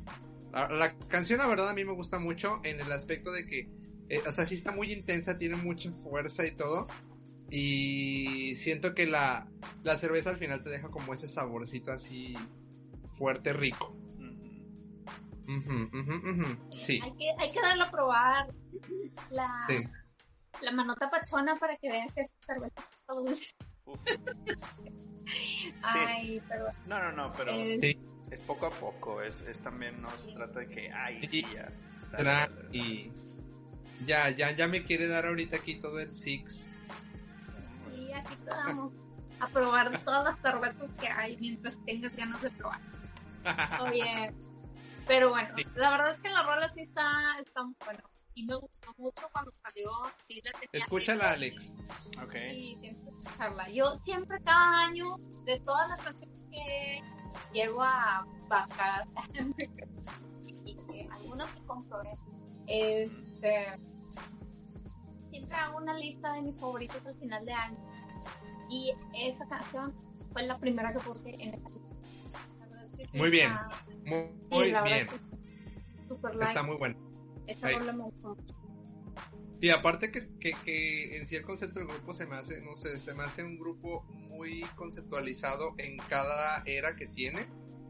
La, 0.53 0.69
la 0.69 0.97
canción, 1.09 1.39
la 1.39 1.47
verdad, 1.47 1.69
a 1.69 1.75
mí 1.75 1.85
me 1.85 1.93
gusta 1.93 2.19
mucho 2.19 2.61
en 2.65 2.81
el 2.81 2.91
aspecto 2.93 3.31
de 3.33 3.47
que, 3.47 3.69
eh, 4.09 4.23
o 4.27 4.33
sea, 4.33 4.47
sí 4.47 4.55
está 4.55 4.73
muy 4.73 4.93
intensa, 4.93 5.39
tiene 5.39 5.57
mucha 5.57 5.91
fuerza 5.93 6.47
y 6.47 6.53
todo. 6.57 6.87
Y 7.51 8.55
siento 8.57 8.95
que 8.95 9.07
la, 9.07 9.49
la 9.83 9.97
cerveza 9.97 10.31
al 10.31 10.39
final 10.39 10.63
te 10.63 10.71
deja 10.71 10.89
como 10.89 11.15
ese 11.15 11.29
saborcito 11.29 11.91
así 11.91 12.35
fuerte, 13.13 13.53
rico. 13.53 13.97
Sí, 16.81 17.01
Hay 17.03 17.13
que, 17.17 17.33
hay 17.39 17.51
que 17.51 17.61
darlo 17.61 17.85
a 17.85 17.91
probar 17.91 18.55
la, 19.31 19.67
sí. 19.69 19.83
la 20.63 20.71
manota 20.71 21.11
pachona 21.11 21.57
para 21.57 21.77
que 21.77 21.91
vean 21.91 22.09
que 22.11 22.21
es 22.21 22.31
cerveza 22.47 22.85
dulce. 23.09 23.55
Ay, 25.83 26.41
perdón. 26.49 26.73
No, 26.87 26.99
no, 26.99 27.13
no, 27.13 27.33
pero 27.37 27.53
Eh, 27.53 27.79
Sí. 27.81 27.99
es 28.31 28.43
poco 28.43 28.67
a 28.67 28.71
poco, 28.71 29.23
es, 29.23 29.43
es 29.43 29.61
también, 29.61 30.01
no 30.01 30.11
se 30.17 30.33
trata 30.33 30.61
de 30.61 30.69
que, 30.69 30.93
ay, 30.93 31.27
sí, 31.29 31.43
ya. 31.55 31.71
dale, 32.13 32.25
Tra- 32.31 32.49
dale, 32.49 32.55
dale. 32.55 32.69
y 32.79 33.13
ya, 34.07 34.31
ya, 34.31 34.51
ya 34.53 34.67
me 34.69 34.85
quiere 34.85 35.07
dar 35.09 35.27
ahorita 35.27 35.57
aquí 35.57 35.77
todo 35.81 35.99
el 36.01 36.13
Six. 36.15 36.67
Y 37.97 38.13
aquí 38.13 38.35
te 38.45 38.51
vamos 38.51 38.93
a 39.41 39.49
probar 39.49 39.91
todas 40.05 40.25
las 40.25 40.39
cervezas 40.41 40.91
que 41.01 41.09
hay 41.09 41.37
mientras 41.39 41.83
tengas 41.85 42.15
ganas 42.17 42.41
de 42.43 42.51
probar. 42.51 42.81
Oye, 43.81 44.33
pero 45.07 45.31
bueno, 45.31 45.49
Sí. 45.57 45.65
la 45.75 45.91
verdad 45.91 46.11
es 46.11 46.21
que 46.21 46.29
la 46.29 46.43
rola 46.43 46.69
sí 46.69 46.83
está, 46.83 47.39
está 47.41 47.63
bueno. 47.85 48.01
Sí 48.41 48.47
me 48.47 48.57
gustó 48.57 48.95
mucho 48.97 49.29
cuando 49.33 49.53
salió, 49.53 49.91
sí 50.17 50.41
la 50.43 50.53
tenía. 50.53 50.71
Escúchala, 50.73 51.33
Alex. 51.33 51.75
Ok. 52.23 52.35
Y 52.51 52.75
tienes 52.77 53.03
que 53.03 53.11
escucharla. 53.11 53.69
Yo 53.69 53.95
siempre 53.97 54.39
cada 54.43 54.87
año, 54.87 55.19
de 55.45 55.61
todas 55.61 55.91
las 55.91 56.01
canciones 56.01 56.39
que 56.51 57.03
llego 57.53 57.83
a 57.83 58.27
bajar, 58.49 59.07
y 60.65 60.75
que 60.75 61.07
algunos 61.11 61.51
se 61.51 61.63
compré, 61.65 62.15
este, 62.67 63.77
siempre 65.29 65.57
hago 65.57 65.77
una 65.77 65.93
lista 65.99 66.33
de 66.33 66.41
mis 66.41 66.59
favoritos 66.59 67.05
al 67.05 67.17
final 67.17 67.45
de 67.45 67.53
año. 67.53 67.79
Y 68.71 68.95
esa 69.13 69.47
canción 69.49 69.95
fue 70.33 70.45
la 70.45 70.59
primera 70.59 70.95
que 70.95 71.01
puse 71.01 71.29
en 71.29 71.53
esa 71.57 71.69
lista. 71.69 71.95
Es 72.87 72.97
que 72.97 73.07
sí 73.07 73.19
Muy 73.19 73.29
bien. 73.29 73.53
Muy, 74.07 74.31
sí, 74.67 74.73
bien. 74.83 74.87
es 74.97 75.09
que 75.09 75.21
Super 76.09 76.33
Está 76.33 76.47
like. 76.47 76.63
muy 76.63 76.77
bueno. 76.79 77.10
Me 77.63 78.05
gustó. 78.05 78.37
Y 79.61 79.69
aparte 79.69 80.11
que, 80.11 80.29
que, 80.39 80.53
que 80.65 81.19
en 81.19 81.27
sí 81.27 81.37
el 81.37 81.43
concepto 81.43 81.81
del 81.81 81.89
grupo 81.89 82.15
se 82.15 82.27
me 82.27 82.37
hace, 82.37 82.63
no 82.63 82.75
sé, 82.75 82.99
se 82.99 83.13
me 83.13 83.25
hace 83.25 83.45
un 83.45 83.59
grupo 83.59 84.05
muy 84.31 84.63
conceptualizado 84.75 85.75
en 85.77 85.99
cada 85.99 86.63
era 86.65 86.97
que 86.97 87.07
tiene. 87.07 87.47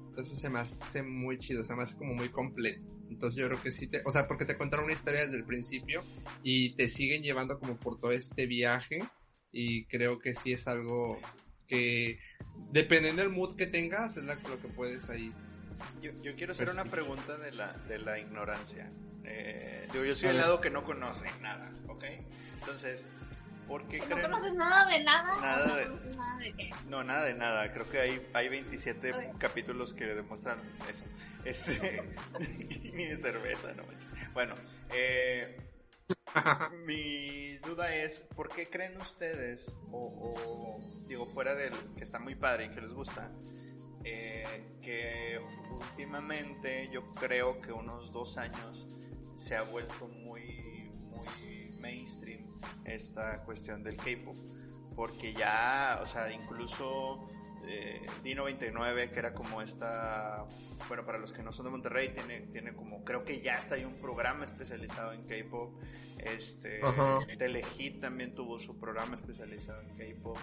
Entonces 0.08 0.40
se 0.40 0.50
me 0.50 0.58
hace 0.58 1.02
muy 1.02 1.38
chido, 1.38 1.62
se 1.62 1.74
me 1.76 1.84
hace 1.84 1.96
como 1.96 2.14
muy 2.14 2.30
completo. 2.30 2.82
Entonces 3.08 3.38
yo 3.40 3.46
creo 3.46 3.62
que 3.62 3.70
sí 3.70 3.86
te, 3.86 4.02
o 4.04 4.10
sea, 4.10 4.26
porque 4.26 4.44
te 4.44 4.56
cuentan 4.56 4.82
una 4.82 4.92
historia 4.92 5.22
desde 5.22 5.36
el 5.36 5.44
principio 5.44 6.02
y 6.42 6.74
te 6.74 6.88
siguen 6.88 7.22
llevando 7.22 7.58
como 7.58 7.76
por 7.76 8.00
todo 8.00 8.12
este 8.12 8.46
viaje 8.46 9.04
y 9.52 9.84
creo 9.86 10.18
que 10.18 10.34
sí 10.34 10.52
es 10.52 10.66
algo 10.66 11.18
que 11.66 12.18
dependiendo 12.72 13.22
del 13.22 13.30
mood 13.30 13.56
que 13.56 13.66
tengas 13.66 14.16
es 14.16 14.24
lo 14.24 14.60
que 14.60 14.68
puedes 14.74 15.08
ahí. 15.08 15.32
Yo, 16.00 16.12
yo 16.22 16.34
quiero 16.36 16.52
hacer 16.52 16.68
una 16.70 16.84
pregunta 16.84 17.36
de 17.36 17.52
la, 17.52 17.72
de 17.72 17.98
la 17.98 18.18
ignorancia. 18.18 18.90
Eh, 19.24 19.86
digo, 19.92 20.04
yo 20.04 20.14
soy 20.14 20.28
A 20.28 20.32
el 20.32 20.38
lado 20.38 20.60
que 20.60 20.70
no 20.70 20.84
conoce 20.84 21.30
nada, 21.40 21.70
¿ok? 21.88 22.04
Entonces, 22.60 23.04
¿por 23.68 23.86
qué 23.86 24.00
Que 24.00 24.06
no 24.06 24.16
creen? 24.16 24.22
conoces 24.30 24.54
nada 24.54 24.86
de 24.90 25.04
nada. 25.04 25.40
Nada 25.40 25.66
no 25.66 25.76
de- 25.76 25.84
conoces 25.86 26.16
nada 26.16 26.38
de 26.38 26.52
qué. 26.54 26.70
No, 26.88 27.04
nada 27.04 27.24
de 27.24 27.34
nada. 27.34 27.72
Creo 27.72 27.88
que 27.90 28.00
hay, 28.00 28.26
hay 28.34 28.48
27 28.48 29.12
Ok. 29.12 29.38
capítulos 29.38 29.92
que 29.94 30.06
demuestran 30.06 30.58
eso. 30.88 31.04
Este, 31.44 32.02
ni 32.94 33.06
de 33.06 33.16
cerveza, 33.16 33.72
no 33.74 33.84
manches. 33.84 34.08
Bueno, 34.32 34.54
eh, 34.92 35.56
mi 36.84 37.56
duda 37.58 37.94
es, 37.94 38.20
¿por 38.34 38.48
qué 38.48 38.68
creen 38.68 38.96
ustedes, 39.00 39.78
o, 39.90 39.98
o, 40.78 41.06
digo, 41.06 41.26
fuera 41.26 41.54
del 41.54 41.72
que 41.96 42.02
está 42.02 42.18
muy 42.18 42.34
padre 42.34 42.66
y 42.66 42.70
que 42.70 42.80
les 42.80 42.92
gusta, 42.92 43.30
eh, 44.04 44.76
que 44.80 45.40
últimamente 45.70 46.88
yo 46.92 47.10
creo 47.12 47.60
que 47.60 47.72
unos 47.72 48.12
dos 48.12 48.38
años 48.38 48.86
se 49.34 49.56
ha 49.56 49.62
vuelto 49.62 50.08
muy, 50.08 50.90
muy 51.02 51.74
mainstream 51.78 52.46
esta 52.84 53.42
cuestión 53.44 53.82
del 53.82 53.96
K-pop? 53.96 54.36
Porque 54.94 55.32
ya, 55.32 55.98
o 56.02 56.06
sea, 56.06 56.32
incluso 56.32 57.28
eh, 57.66 58.02
D99, 58.24 59.10
que 59.10 59.18
era 59.18 59.32
como 59.32 59.62
esta, 59.62 60.44
bueno, 60.88 61.04
para 61.04 61.18
los 61.18 61.32
que 61.32 61.42
no 61.42 61.52
son 61.52 61.66
de 61.66 61.70
Monterrey, 61.70 62.08
tiene, 62.08 62.40
tiene 62.52 62.74
como, 62.74 63.04
creo 63.04 63.24
que 63.24 63.40
ya 63.40 63.54
está 63.54 63.76
ahí 63.76 63.84
un 63.84 64.00
programa 64.00 64.44
especializado 64.44 65.12
en 65.12 65.22
K-pop. 65.24 65.80
Este. 66.18 66.80
Telehit 67.38 68.00
también 68.00 68.34
tuvo 68.34 68.58
su 68.58 68.78
programa 68.78 69.14
especializado 69.14 69.82
en 69.82 69.96
K-pop. 69.96 70.38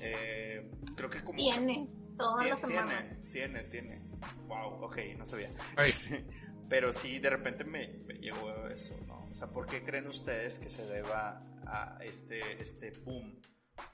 Eh, 0.00 0.70
creo 0.96 1.08
que 1.08 1.22
como. 1.22 1.38
Tiene, 1.38 1.88
toda 2.16 2.44
la 2.44 2.54
Tien- 2.54 2.58
semana. 2.58 2.88
Tiene, 3.32 3.62
tiene, 3.62 3.62
tiene. 3.64 4.02
Wow, 4.46 4.84
ok, 4.84 4.98
no 5.18 5.26
sabía. 5.26 5.50
Pero 6.68 6.92
sí, 6.92 7.18
de 7.18 7.28
repente 7.30 7.64
me, 7.64 7.88
me 8.06 8.14
llegó 8.14 8.66
eso, 8.68 8.96
¿no? 9.06 9.26
O 9.30 9.34
sea, 9.34 9.48
¿por 9.48 9.66
qué 9.66 9.82
creen 9.82 10.06
ustedes 10.06 10.58
que 10.58 10.70
se 10.70 10.86
deba 10.86 11.42
a 11.66 11.98
este, 12.02 12.60
este 12.62 12.90
boom? 13.04 13.38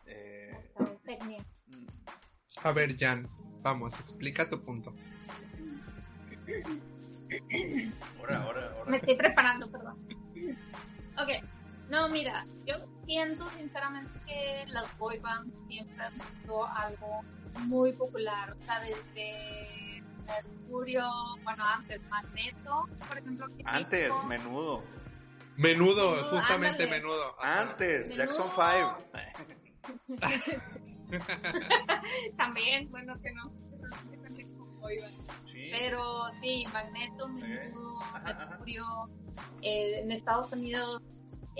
Eh, 0.06 0.52
mm, 1.66 1.86
A 2.62 2.72
ver, 2.72 2.96
Jan, 2.96 3.26
vamos, 3.62 3.94
explica 3.98 4.48
tu 4.48 4.62
punto. 4.62 4.94
ahora, 8.18 8.42
ahora, 8.42 8.70
ahora. 8.70 8.90
Me 8.90 8.96
estoy 8.96 9.16
preparando, 9.16 9.70
perdón. 9.70 9.96
Ok, 11.16 11.28
no, 11.90 12.08
mira, 12.08 12.44
yo 12.64 12.74
siento 13.02 13.48
sinceramente 13.50 14.10
que 14.26 14.64
las 14.68 14.96
boy 14.98 15.18
bands 15.18 15.52
siempre 15.68 16.04
han 16.04 16.14
sido 16.42 16.66
algo 16.66 17.22
muy 17.66 17.92
popular. 17.92 18.56
O 18.58 18.62
sea, 18.62 18.80
desde 18.80 20.02
Mercurio, 20.26 21.08
bueno, 21.42 21.64
antes 21.64 22.00
Magneto, 22.08 22.88
por 23.08 23.18
ejemplo. 23.18 23.46
que 23.56 23.62
Antes, 23.66 24.12
menudo. 24.24 24.82
Menudo, 25.56 26.12
Menudo, 26.12 26.24
justamente 26.30 26.84
ándale. 26.84 26.90
menudo. 26.90 27.34
Ajá. 27.40 27.60
Antes, 27.62 28.08
Menudo. 28.10 28.24
Jackson 28.24 28.50
5. 28.50 30.18
También, 32.36 32.90
bueno, 32.90 33.20
que 33.20 33.32
no. 33.32 33.52
Sí. 35.46 35.68
Pero 35.72 36.24
sí, 36.40 36.66
Magneto, 36.72 37.28
Menudo. 37.28 37.98
Mercurio, 38.24 38.84
eh, 39.62 40.00
en 40.00 40.12
Estados 40.12 40.52
Unidos, 40.52 41.02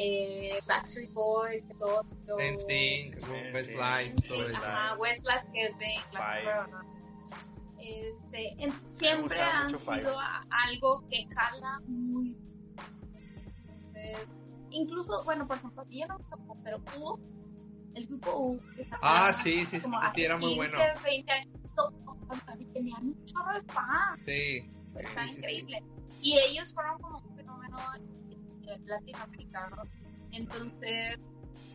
eh, 0.00 0.58
Backstreet 0.66 1.12
Boys, 1.12 1.64
todo. 1.78 2.02
Westlife, 2.36 4.14
todo 4.28 4.36
Sí, 4.38 4.40
eso. 4.46 4.56
ajá, 4.58 4.96
Westlife, 4.96 5.46
que 5.52 5.66
es 5.66 5.78
de 5.78 5.94
Inglaterra. 5.94 6.66
Este, 7.78 8.62
en- 8.62 8.92
siempre 8.92 9.40
han 9.40 9.70
Five. 9.70 10.00
sido 10.00 10.20
a- 10.20 10.44
algo 10.66 11.04
que 11.08 11.26
jala 11.34 11.80
muy. 11.86 12.36
Entonces, 13.94 14.28
incluso, 14.70 15.24
bueno, 15.24 15.46
por 15.46 15.56
ejemplo, 15.56 15.84
yo 15.90 16.06
no 16.06 16.18
me 16.18 16.24
tocó, 16.24 16.56
pero 16.62 16.78
U, 17.00 17.18
el 17.94 18.06
grupo 18.06 18.36
U. 18.38 18.60
que 18.76 18.82
está 18.82 18.98
Ah, 19.02 19.32
sí, 19.32 19.64
sí, 19.66 19.76
sí, 19.76 19.80
como 19.80 20.00
sí, 20.00 20.06
hace 20.06 20.24
era 20.24 20.36
muy 20.36 20.54
15, 20.54 20.76
bueno. 20.76 21.00
20 21.02 21.32
años, 21.32 21.54
tenían 22.72 23.06
un 23.06 23.24
chorro 23.24 23.54
de 23.54 23.62
fans. 23.72 24.20
Sí. 24.26 24.70
Está 24.96 25.22
Sí, 25.24 25.28
sí, 25.28 25.30
sí. 25.30 25.36
increíble. 25.36 25.82
Y 26.20 26.38
ellos 26.38 26.74
fueron 26.74 26.98
como 27.00 27.18
un 27.18 27.36
fenómeno 27.36 27.76
eh, 28.68 28.78
latinoamericano. 28.86 29.82
Entonces, 30.32 31.18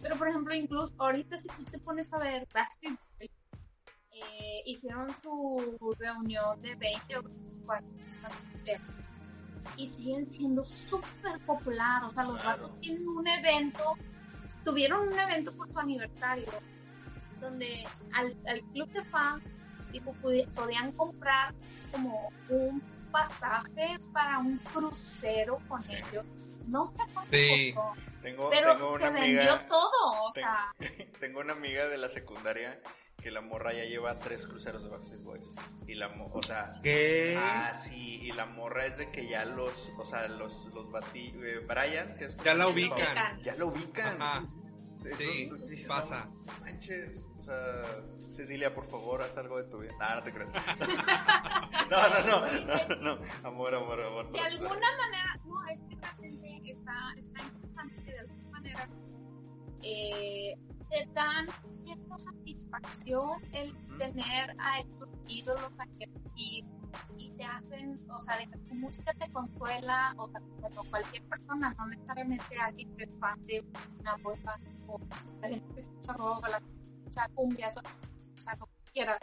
pero 0.01 0.15
por 0.17 0.27
ejemplo, 0.27 0.53
incluso 0.53 0.93
ahorita 0.97 1.37
si 1.37 1.47
tú 1.49 1.63
te 1.65 1.79
pones 1.79 2.11
a 2.13 2.17
ver 2.19 2.47
Backstreet 2.53 2.99
Boys, 3.19 3.31
eh, 4.11 4.61
hicieron 4.65 5.09
su 5.21 5.77
reunión 5.99 6.61
de 6.61 6.75
20 6.75 7.17
o 7.17 7.23
40 7.65 8.03
y 9.77 9.87
siguen 9.87 10.29
siendo 10.29 10.63
súper 10.63 11.39
popular. 11.45 12.03
O 12.03 12.09
sea, 12.09 12.23
los 12.23 12.39
Claro. 12.39 12.61
vatos 12.63 12.79
tienen 12.79 13.07
un 13.07 13.27
evento, 13.27 13.97
tuvieron 14.63 15.07
un 15.07 15.19
evento 15.19 15.51
por 15.55 15.71
su 15.71 15.79
aniversario, 15.79 16.47
donde 17.39 17.85
al, 18.13 18.35
al 18.47 18.61
club 18.71 18.87
de 18.91 19.03
fans 19.05 19.43
tipo, 19.91 20.13
podían 20.55 20.91
comprar 20.93 21.53
como 21.91 22.31
un 22.49 22.81
pasaje 23.11 23.97
para 24.11 24.39
un 24.39 24.57
crucero 24.57 25.59
con 25.67 25.79
ellos. 25.89 26.25
No 26.67 26.85
sé 26.87 27.03
cuánto 27.13 27.31
Sí. 27.35 27.73
costó, 27.73 27.93
Tengo, 28.21 28.49
pero 28.49 28.75
tengo 28.75 28.89
se 28.89 28.95
una 28.95 29.09
vendió 29.11 29.39
amiga. 29.53 29.67
todo. 29.67 30.11
O 30.23 30.31
tengo- 30.31 30.47
sea, 30.47 30.73
Tengo 31.19 31.39
una 31.39 31.53
amiga 31.53 31.87
de 31.87 31.97
la 31.97 32.09
secundaria 32.09 32.79
que 33.21 33.31
la 33.31 33.41
morra 33.41 33.73
ya 33.73 33.85
lleva 33.85 34.17
tres 34.17 34.45
cruceros 34.47 34.83
de 34.83 34.89
Backstreet 34.89 35.23
Boys. 35.23 35.47
Y 35.87 35.95
la 35.95 36.09
mo- 36.09 36.29
o 36.33 36.41
sea, 36.43 36.65
¿Qué? 36.83 37.37
Ah, 37.41 37.73
sí, 37.73 38.19
y 38.21 38.31
la 38.33 38.45
morra 38.45 38.85
es 38.85 38.97
de 38.97 39.11
que 39.11 39.27
ya 39.27 39.45
los, 39.45 39.93
o 39.97 40.03
sea, 40.03 40.27
los, 40.27 40.65
los 40.73 40.91
batí, 40.91 41.33
eh, 41.41 41.59
Brian, 41.65 42.15
que 42.15 42.25
es 42.25 42.35
Ya 42.43 42.53
la 42.53 42.67
ubican. 42.67 43.39
Ya 43.41 43.55
la 43.55 43.65
ubican. 43.65 44.21
Ajá. 44.21 44.43
Eso, 45.05 45.17
Sí, 45.17 45.49
dices, 45.69 45.87
pasa. 45.87 46.29
"No 46.45 46.53
manches, 46.61 47.25
o 47.37 47.39
sea, 47.41 47.55
Cecilia, 48.31 48.73
por 48.73 48.85
favor, 48.89 49.21
haz 49.21 49.35
algo 49.37 49.57
de 49.61 49.69
tu 49.69 49.79
vida. 49.79 49.91
Ah, 49.99 50.15
no 50.15 50.23
te 50.23 50.31
creas. 50.31 50.53
no, 51.89 52.09
no, 52.09 52.25
no, 52.25 52.95
no, 52.95 53.15
no, 53.17 53.25
amor, 53.47 53.75
amor, 53.75 54.01
amor. 54.01 54.31
de 54.31 54.39
alguna 54.39 54.97
manera, 54.97 55.39
no, 55.45 55.65
es 55.69 55.81
que 55.89 55.95
está, 56.83 57.13
está 57.17 57.41
interesante 57.43 58.03
que 58.03 58.11
de 58.11 58.19
alguna 58.19 58.49
manera 58.51 58.89
eh, 59.81 60.57
te 60.89 61.07
dan 61.13 61.47
cierta 61.85 62.19
satisfacción 62.19 63.41
el 63.51 63.75
tener 63.97 64.55
a 64.59 64.79
estos 64.79 65.09
ídolos 65.27 65.71
aquí 65.79 66.05
y, 66.35 66.65
te 67.35 67.43
hacen, 67.45 67.99
o 68.11 68.19
sea, 68.19 68.37
de 68.37 68.47
que 68.47 68.57
tu 68.59 68.75
música 68.75 69.11
te 69.15 69.27
consuela, 69.31 70.13
o 70.17 70.29
sea, 70.29 70.39
cualquier 70.91 71.23
persona, 71.23 71.73
no 71.79 71.87
necesariamente 71.87 72.59
alguien 72.59 72.95
que 72.95 73.05
es 73.05 73.09
fan 73.19 73.43
de 73.47 73.65
una 73.99 74.15
band, 74.17 74.67
o 74.87 74.99
la 75.41 75.49
gente 75.49 75.73
que 75.73 75.79
escucha 75.79 76.13
rock, 76.13 76.47
la 76.47 76.59
que 76.59 76.65
escucha 76.99 77.27
cumbia, 77.33 77.69
o 77.69 78.19
escucha 78.19 78.55
lo 78.57 78.65
que 78.67 78.91
quiera, 78.93 79.17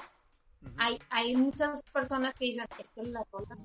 hay, 0.76 0.98
hay 1.10 1.36
muchas 1.36 1.82
personas 1.92 2.34
que 2.34 2.46
dicen, 2.46 2.66
es 2.78 2.90
que 2.90 3.02
la 3.04 3.24
rola. 3.30 3.56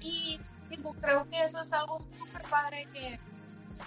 Y 0.00 0.40
creo 1.00 1.28
que 1.28 1.44
eso 1.44 1.60
es 1.60 1.72
algo 1.72 2.00
súper 2.00 2.42
padre 2.50 2.86
que 2.92 3.18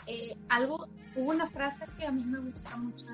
eh, 0.08 0.36
algo, 0.50 0.88
hubo 1.16 1.30
una 1.30 1.50
frase 1.50 1.86
que 1.98 2.06
a 2.06 2.12
mí 2.12 2.24
me 2.24 2.40
gusta 2.40 2.76
mucho, 2.78 3.06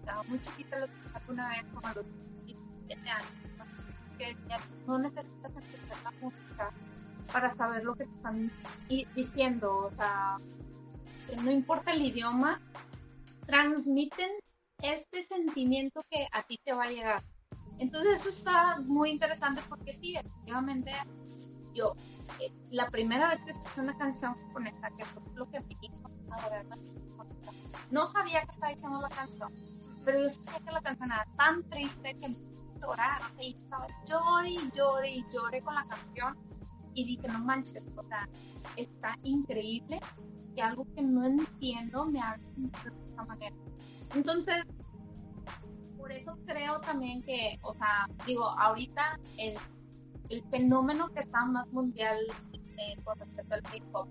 estaba 0.00 0.22
muy 0.24 0.40
chiquita, 0.40 0.78
lo 0.78 0.86
escuché 0.86 1.32
una 1.32 1.48
vez 1.48 1.64
como 1.74 1.86
a 1.86 1.94
los 1.94 2.06
17 2.44 3.08
años, 3.08 3.30
que 4.18 4.36
no 4.86 4.98
necesitas 4.98 5.52
escuchar 5.56 6.02
la 6.04 6.10
música 6.20 6.70
para 7.32 7.50
saber 7.50 7.84
lo 7.84 7.94
que 7.94 8.04
te 8.04 8.10
están 8.10 8.50
diciendo, 9.14 9.76
o 9.76 9.90
sea, 9.96 10.36
que 11.28 11.36
no 11.36 11.50
importa 11.50 11.92
el 11.92 12.02
idioma, 12.02 12.60
transmiten 13.46 14.30
este 14.80 15.24
sentimiento 15.24 16.02
que 16.10 16.28
a 16.32 16.42
ti 16.42 16.58
te 16.64 16.72
va 16.72 16.84
a 16.84 16.90
llegar. 16.90 17.24
Entonces 17.78 18.20
eso 18.20 18.28
está 18.30 18.80
muy 18.80 19.10
interesante 19.10 19.60
porque 19.68 19.92
sí, 19.92 20.16
efectivamente 20.16 20.92
yo 21.74 21.94
eh, 22.40 22.52
la 22.70 22.88
primera 22.90 23.28
vez 23.30 23.40
que 23.44 23.52
escuché 23.52 23.80
una 23.80 23.96
canción 23.96 24.34
con 24.52 24.66
esta, 24.66 24.90
que 24.90 25.04
fue 25.04 25.22
lo 25.34 25.50
que 25.50 25.60
me 25.60 25.76
hizo 25.82 26.10
no 27.90 28.06
sabía 28.06 28.42
que 28.42 28.50
estaba 28.50 28.72
diciendo 28.72 29.00
la 29.00 29.08
canción, 29.08 29.52
pero 30.04 30.20
yo 30.20 30.30
sabía 30.30 30.58
que 30.58 30.72
la 30.72 30.82
canción 30.82 31.12
era 31.12 31.26
tan 31.36 31.62
triste 31.70 32.14
que 32.14 32.28
me 32.28 32.36
hizo 32.48 32.62
llorar, 32.80 33.20
y 33.40 33.54
estaba 33.54 33.86
llore 34.08 34.50
y 34.50 34.70
llore 34.72 35.10
y 35.10 35.24
llore 35.32 35.62
con 35.62 35.74
la 35.74 35.84
canción 35.86 36.36
y 36.94 37.04
dije, 37.04 37.28
no 37.28 37.40
manches, 37.40 37.84
o 37.96 38.02
sea, 38.02 38.28
está 38.76 39.16
increíble 39.22 40.00
y 40.54 40.60
algo 40.60 40.86
que 40.94 41.02
no 41.02 41.24
entiendo 41.24 42.06
me 42.06 42.20
hace 42.20 42.42
de 42.56 42.68
esta 43.10 43.24
manera. 43.24 43.56
Entonces, 44.14 44.64
por 45.98 46.10
eso 46.10 46.38
creo 46.46 46.80
también 46.80 47.22
que, 47.22 47.58
o 47.62 47.74
sea, 47.74 48.08
digo, 48.26 48.48
ahorita 48.48 49.18
el, 49.36 49.56
el 50.28 50.42
fenómeno 50.50 51.08
que 51.08 51.20
está 51.20 51.44
más 51.44 51.66
mundial 51.68 52.18
eh, 52.52 52.96
con 53.04 53.18
respecto 53.18 53.54
al 53.54 53.62
K-pop 53.62 54.08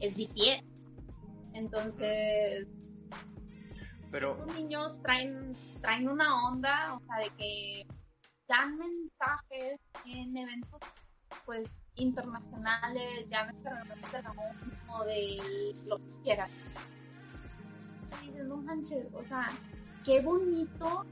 es 0.00 0.16
BTS. 0.16 0.64
Entonces, 1.54 2.66
pero 4.10 4.32
estos 4.38 4.54
niños 4.54 5.02
traen, 5.02 5.52
traen 5.80 6.08
una 6.08 6.46
onda, 6.46 6.94
o 6.94 7.00
sea, 7.00 7.18
de 7.18 7.30
que 7.36 7.86
dan 8.48 8.76
mensajes 8.76 9.80
en 10.04 10.36
eventos, 10.36 10.80
pues, 11.44 11.68
internacionales, 11.96 13.28
llámese 13.28 13.70
realmente 13.70 14.16
de 14.16 14.22
la 14.22 14.34
o 14.88 15.04
de 15.04 15.74
lo 15.86 15.98
que 15.98 16.22
quieras. 16.22 16.50
Y 18.22 18.30
no 18.42 18.56
manches, 18.58 19.06
o 19.14 19.24
sea, 19.24 19.50
qué 20.04 20.20
bonito 20.20 21.04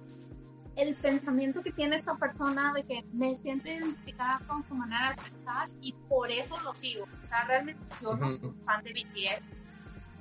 el 0.76 0.94
pensamiento 0.94 1.62
que 1.62 1.72
tiene 1.72 1.96
esta 1.96 2.16
persona 2.16 2.72
de 2.72 2.84
que 2.84 3.04
me 3.12 3.34
siento 3.36 3.68
identificada 3.68 4.40
con 4.46 4.66
su 4.66 4.74
manera 4.74 5.10
de 5.10 5.22
pensar 5.22 5.68
y 5.80 5.92
por 6.08 6.30
eso 6.30 6.58
lo 6.60 6.74
sigo. 6.74 7.04
O 7.22 7.26
sea, 7.26 7.44
realmente 7.44 7.82
yo 8.00 8.14
no 8.14 8.38
soy 8.38 8.54
fan 8.64 8.82
de 8.82 8.92
BTS, 8.92 9.44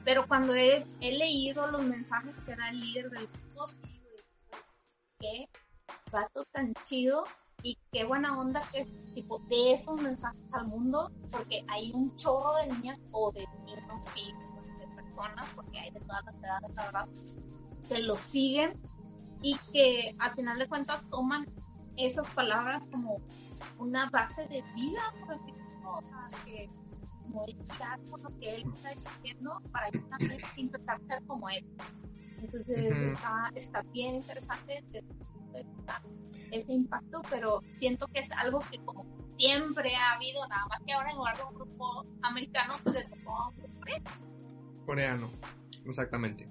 pero 0.03 0.27
cuando 0.27 0.53
he, 0.53 0.85
he, 0.99 1.17
leído 1.17 1.67
los 1.67 1.83
mensajes 1.83 2.35
que 2.45 2.55
da 2.55 2.69
el 2.69 2.79
líder 2.79 3.09
del 3.11 3.27
grupo, 3.27 3.67
sí, 3.67 4.03
qué 5.19 5.49
vato 6.11 6.43
tan 6.51 6.73
chido 6.83 7.23
y 7.63 7.77
qué 7.91 8.03
buena 8.03 8.37
onda 8.37 8.61
que 8.71 8.85
tipo 9.13 9.39
de 9.49 9.73
esos 9.73 10.01
mensajes 10.01 10.41
al 10.51 10.67
mundo, 10.67 11.11
porque 11.29 11.63
hay 11.67 11.91
un 11.93 12.15
chorro 12.15 12.55
de 12.55 12.73
niñas 12.73 12.99
o 13.11 13.31
de 13.31 13.45
niños 13.65 13.81
y 14.15 14.33
de 14.79 14.87
personas, 14.95 15.47
porque 15.55 15.79
hay 15.79 15.91
de 15.91 15.99
todas 16.01 16.25
las 16.25 16.35
edades, 16.35 16.75
la 16.75 16.85
verdad, 16.85 17.07
que 17.87 17.99
lo 17.99 18.17
siguen 18.17 18.79
y 19.41 19.57
que 19.71 20.15
al 20.19 20.33
final 20.35 20.59
de 20.59 20.67
cuentas 20.67 21.07
toman 21.09 21.45
esas 21.97 22.29
palabras 22.31 22.87
como 22.89 23.21
una 23.79 24.09
base 24.09 24.47
de 24.47 24.61
vida, 24.73 25.01
por 25.19 25.33
así 25.33 25.51
decirlo, 25.51 25.97
o 25.97 26.01
sea, 26.01 26.29
que 26.45 26.69
modificar 27.27 27.99
lo 27.99 28.39
que 28.39 28.55
él 28.55 28.65
está 28.75 28.89
diciendo 28.89 29.61
para 29.71 29.89
yo 29.91 30.01
también 30.05 30.39
intentar 30.57 30.99
ser 31.07 31.23
como 31.25 31.49
él. 31.49 31.65
Entonces 32.41 32.97
está, 32.97 33.51
está 33.55 33.81
bien 33.93 34.15
interesante 34.15 34.83
ese 36.51 36.73
impacto, 36.73 37.21
pero 37.29 37.61
siento 37.69 38.07
que 38.07 38.19
es 38.19 38.31
algo 38.31 38.59
que 38.71 38.79
como 38.79 39.05
siempre 39.37 39.95
ha 39.95 40.13
habido, 40.13 40.45
nada 40.47 40.65
más 40.67 40.81
que 40.85 40.93
ahora 40.93 41.11
en 41.11 41.17
lugar 41.17 41.37
de 41.37 41.43
un 41.43 41.55
grupo 41.55 42.05
americano, 42.21 42.73
pues 42.83 42.95
les 42.95 43.09
tocó 43.09 43.53
un 43.57 43.79
coreano. 43.79 44.09
Coreano, 44.85 45.29
exactamente. 45.85 46.47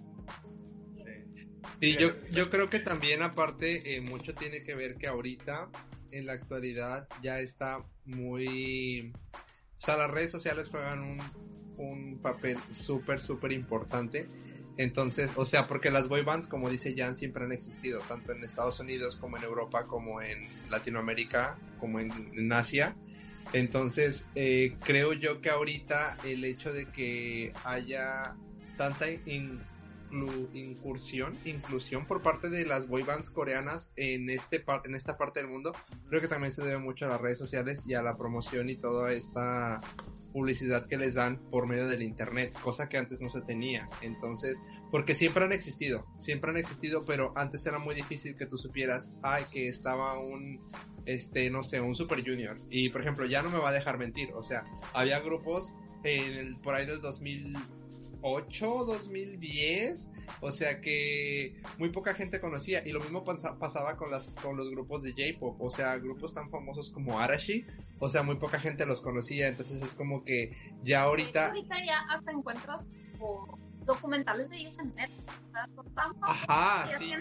Sí, 1.81 1.97
yo, 1.97 2.12
yo 2.31 2.51
creo 2.51 2.68
que 2.68 2.81
también 2.81 3.22
aparte 3.22 3.97
eh, 3.97 4.03
mucho 4.03 4.35
tiene 4.35 4.62
que 4.62 4.74
ver 4.74 4.97
que 4.97 5.07
ahorita, 5.07 5.70
en 6.11 6.26
la 6.26 6.35
actualidad, 6.35 7.09
ya 7.22 7.41
está 7.41 7.83
muy... 8.05 9.12
O 9.78 9.81
sea, 9.81 9.97
las 9.97 10.11
redes 10.11 10.31
sociales 10.31 10.68
juegan 10.68 11.01
un, 11.01 11.20
un 11.78 12.18
papel 12.20 12.59
súper, 12.70 13.22
súper 13.22 13.53
importante. 13.53 14.26
Entonces, 14.76 15.31
o 15.37 15.45
sea, 15.45 15.66
porque 15.66 15.91
las 15.91 16.09
boy 16.09 16.22
bands, 16.22 16.47
como 16.47 16.70
dice 16.70 16.95
Jan, 16.97 17.16
siempre 17.16 17.45
han 17.45 17.53
existido, 17.53 18.01
tanto 18.01 18.33
en 18.33 18.45
Estados 18.45 18.78
Unidos 18.81 19.16
como 19.16 19.37
en 19.37 19.43
Europa, 19.43 19.85
como 19.85 20.22
en 20.22 20.49
Latinoamérica, 20.70 21.59
como 21.78 21.99
en, 22.01 22.53
Asia. 22.53 22.95
Entonces, 23.53 24.26
eh, 24.35 24.76
creo 24.85 25.12
yo 25.12 25.41
que 25.41 25.51
ahorita 25.51 26.16
el 26.24 26.45
hecho 26.45 26.72
de 26.72 26.87
que 26.87 27.53
haya 27.64 28.37
tanta 28.76 29.07
incursión, 30.55 31.35
inclusión 31.45 32.07
por 32.07 32.23
parte 32.23 32.51
de 32.51 32.65
las 32.65 32.89
boy 32.89 33.03
bands 33.03 33.31
coreanas 33.31 33.93
en 33.97 34.31
este 34.31 34.65
en 34.85 34.95
esta 34.95 35.17
parte 35.17 35.41
del 35.41 35.49
mundo, 35.49 35.73
creo 36.09 36.21
que 36.21 36.29
también 36.29 36.53
se 36.53 36.63
debe 36.63 36.79
mucho 36.79 37.07
a 37.07 37.09
las 37.09 37.21
redes 37.21 37.39
sociales 37.39 37.83
y 37.87 37.95
a 37.95 38.03
la 38.03 38.17
promoción 38.17 38.69
y 38.69 38.77
toda 38.77 39.13
esta 39.13 39.81
publicidad 40.33 40.87
que 40.87 40.97
les 40.97 41.15
dan 41.15 41.39
por 41.51 41.67
medio 41.67 41.89
del 41.89 42.03
internet, 42.03 42.53
cosa 42.63 42.89
que 42.89 42.99
antes 42.99 43.21
no 43.21 43.29
se 43.29 43.41
tenía. 43.43 43.89
Entonces, 44.01 44.61
porque 44.91 45.15
siempre 45.15 45.45
han 45.45 45.53
existido, 45.53 46.07
siempre 46.19 46.51
han 46.51 46.57
existido, 46.57 47.05
pero 47.07 47.33
antes 47.37 47.67
era 47.67 47.79
muy 47.79 47.95
difícil 47.95 48.37
que 48.37 48.47
tú 48.47 48.59
supieras, 48.59 49.13
ay, 49.23 49.45
que 49.53 49.69
estaba 49.69 50.19
un, 50.19 50.61
este, 51.07 51.51
no 51.51 51.65
sé, 51.65 51.81
un 51.81 51.95
Super 51.95 52.23
Junior. 52.23 52.57
Y 52.71 52.91
por 52.91 53.01
ejemplo, 53.01 53.27
ya 53.27 53.43
no 53.43 53.51
me 53.51 53.59
va 53.59 53.71
a 53.71 53.73
dejar 53.73 53.99
mentir, 53.99 54.33
o 54.35 54.43
sea, 54.43 54.65
había 54.93 55.21
grupos 55.21 55.69
en 56.05 56.33
el, 56.37 56.57
por 56.57 56.75
ahí 56.75 56.87
del 56.87 57.01
2000 57.01 57.57
2008, 58.21 58.85
2010, 58.87 60.11
o 60.41 60.51
sea 60.51 60.81
que 60.81 61.61
muy 61.79 61.91
poca 61.91 62.14
gente 62.14 62.41
conocía 62.41 62.87
y 62.87 62.93
lo 62.93 63.01
mismo 63.01 63.25
pasaba 63.25 63.97
con 63.97 64.11
las 64.11 64.29
con 64.43 64.57
los 64.57 64.71
grupos 64.71 65.03
de 65.03 65.12
J-pop, 65.12 65.61
o 65.61 65.71
sea, 65.71 65.97
grupos 65.99 66.35
tan 66.35 66.51
famosos 66.51 66.91
como 66.91 67.18
Arashi, 67.18 67.66
o 67.99 68.09
sea, 68.09 68.23
muy 68.23 68.37
poca 68.37 68.59
gente 68.59 68.87
los 68.87 69.01
conocía, 69.01 69.49
entonces 69.49 69.83
es 69.83 69.95
como 69.95 70.25
que 70.25 70.57
ya 70.83 71.03
ahorita 71.03 71.49
ahorita 71.49 71.77
ya 71.85 72.01
hasta 72.09 72.33
encuentras 72.33 72.89
documentales 73.95 74.49
de 74.51 74.57
ellos 74.57 74.78
en 74.78 74.95
Netflix, 74.95 75.45
Ajá, 76.22 76.99
sí. 76.99 77.12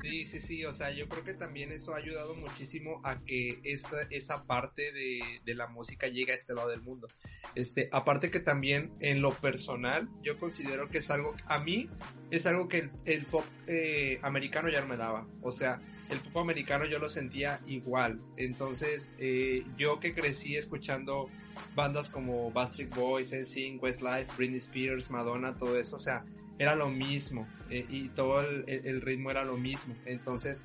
Sí, 0.00 0.26
sí, 0.26 0.40
sí, 0.40 0.64
o 0.64 0.72
sea, 0.72 0.90
yo 0.92 1.08
creo 1.08 1.24
que 1.24 1.34
también 1.34 1.72
eso 1.72 1.94
ha 1.94 1.98
ayudado 1.98 2.34
muchísimo 2.34 3.00
a 3.02 3.20
que 3.24 3.60
esa, 3.64 4.02
esa 4.10 4.44
parte 4.44 4.92
de, 4.92 5.40
de, 5.44 5.54
la 5.54 5.66
música 5.66 6.06
llegue 6.06 6.32
a 6.32 6.36
este 6.36 6.54
lado 6.54 6.68
del 6.68 6.82
mundo. 6.82 7.08
Este, 7.54 7.88
aparte 7.92 8.30
que 8.30 8.40
también 8.40 8.92
en 9.00 9.20
lo 9.20 9.32
personal, 9.32 10.08
yo 10.22 10.38
considero 10.38 10.88
que 10.88 10.98
es 10.98 11.10
algo, 11.10 11.34
a 11.46 11.58
mí, 11.58 11.88
es 12.30 12.46
algo 12.46 12.68
que 12.68 12.90
el, 13.04 13.24
pop 13.24 13.44
eh, 13.66 14.20
americano 14.22 14.68
ya 14.68 14.80
no 14.80 14.86
me 14.86 14.96
daba. 14.96 15.26
O 15.42 15.50
sea, 15.50 15.80
el 16.10 16.20
pop 16.20 16.38
americano 16.38 16.84
yo 16.84 16.98
lo 16.98 17.08
sentía 17.08 17.60
igual. 17.66 18.18
Entonces, 18.36 19.10
eh, 19.18 19.64
yo 19.76 20.00
que 20.00 20.14
crecí 20.14 20.56
escuchando 20.56 21.28
bandas 21.74 22.08
como 22.08 22.50
Backstreet 22.50 22.94
Boys, 22.94 23.32
NSYNC, 23.32 23.82
Westlife, 23.82 24.32
Britney 24.36 24.58
Spears, 24.58 25.10
Madonna, 25.10 25.56
todo 25.56 25.78
eso, 25.78 25.96
o 25.96 26.00
sea, 26.00 26.24
era 26.58 26.74
lo 26.74 26.88
mismo 26.88 27.48
eh, 27.70 27.84
y 27.88 28.08
todo 28.10 28.40
el, 28.40 29.00
ritmo 29.00 29.30
era 29.30 29.44
lo 29.44 29.56
mismo. 29.56 29.94
Entonces, 30.04 30.64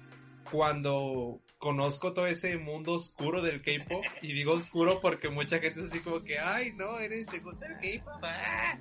cuando 0.51 1.39
conozco 1.59 2.13
todo 2.13 2.25
ese 2.25 2.57
mundo 2.57 2.93
oscuro 2.93 3.41
del 3.41 3.61
K-pop, 3.61 4.03
y 4.21 4.33
digo 4.33 4.53
oscuro 4.53 4.99
porque 5.01 5.29
mucha 5.29 5.59
gente 5.59 5.81
es 5.81 5.89
así 5.89 5.99
como 5.99 6.23
que, 6.23 6.39
ay, 6.39 6.71
no, 6.73 6.97
eres, 6.99 7.27
te 7.27 7.39
gusta 7.39 7.67
el 7.67 7.99
K-pop. 7.99 8.23
Ah". 8.23 8.79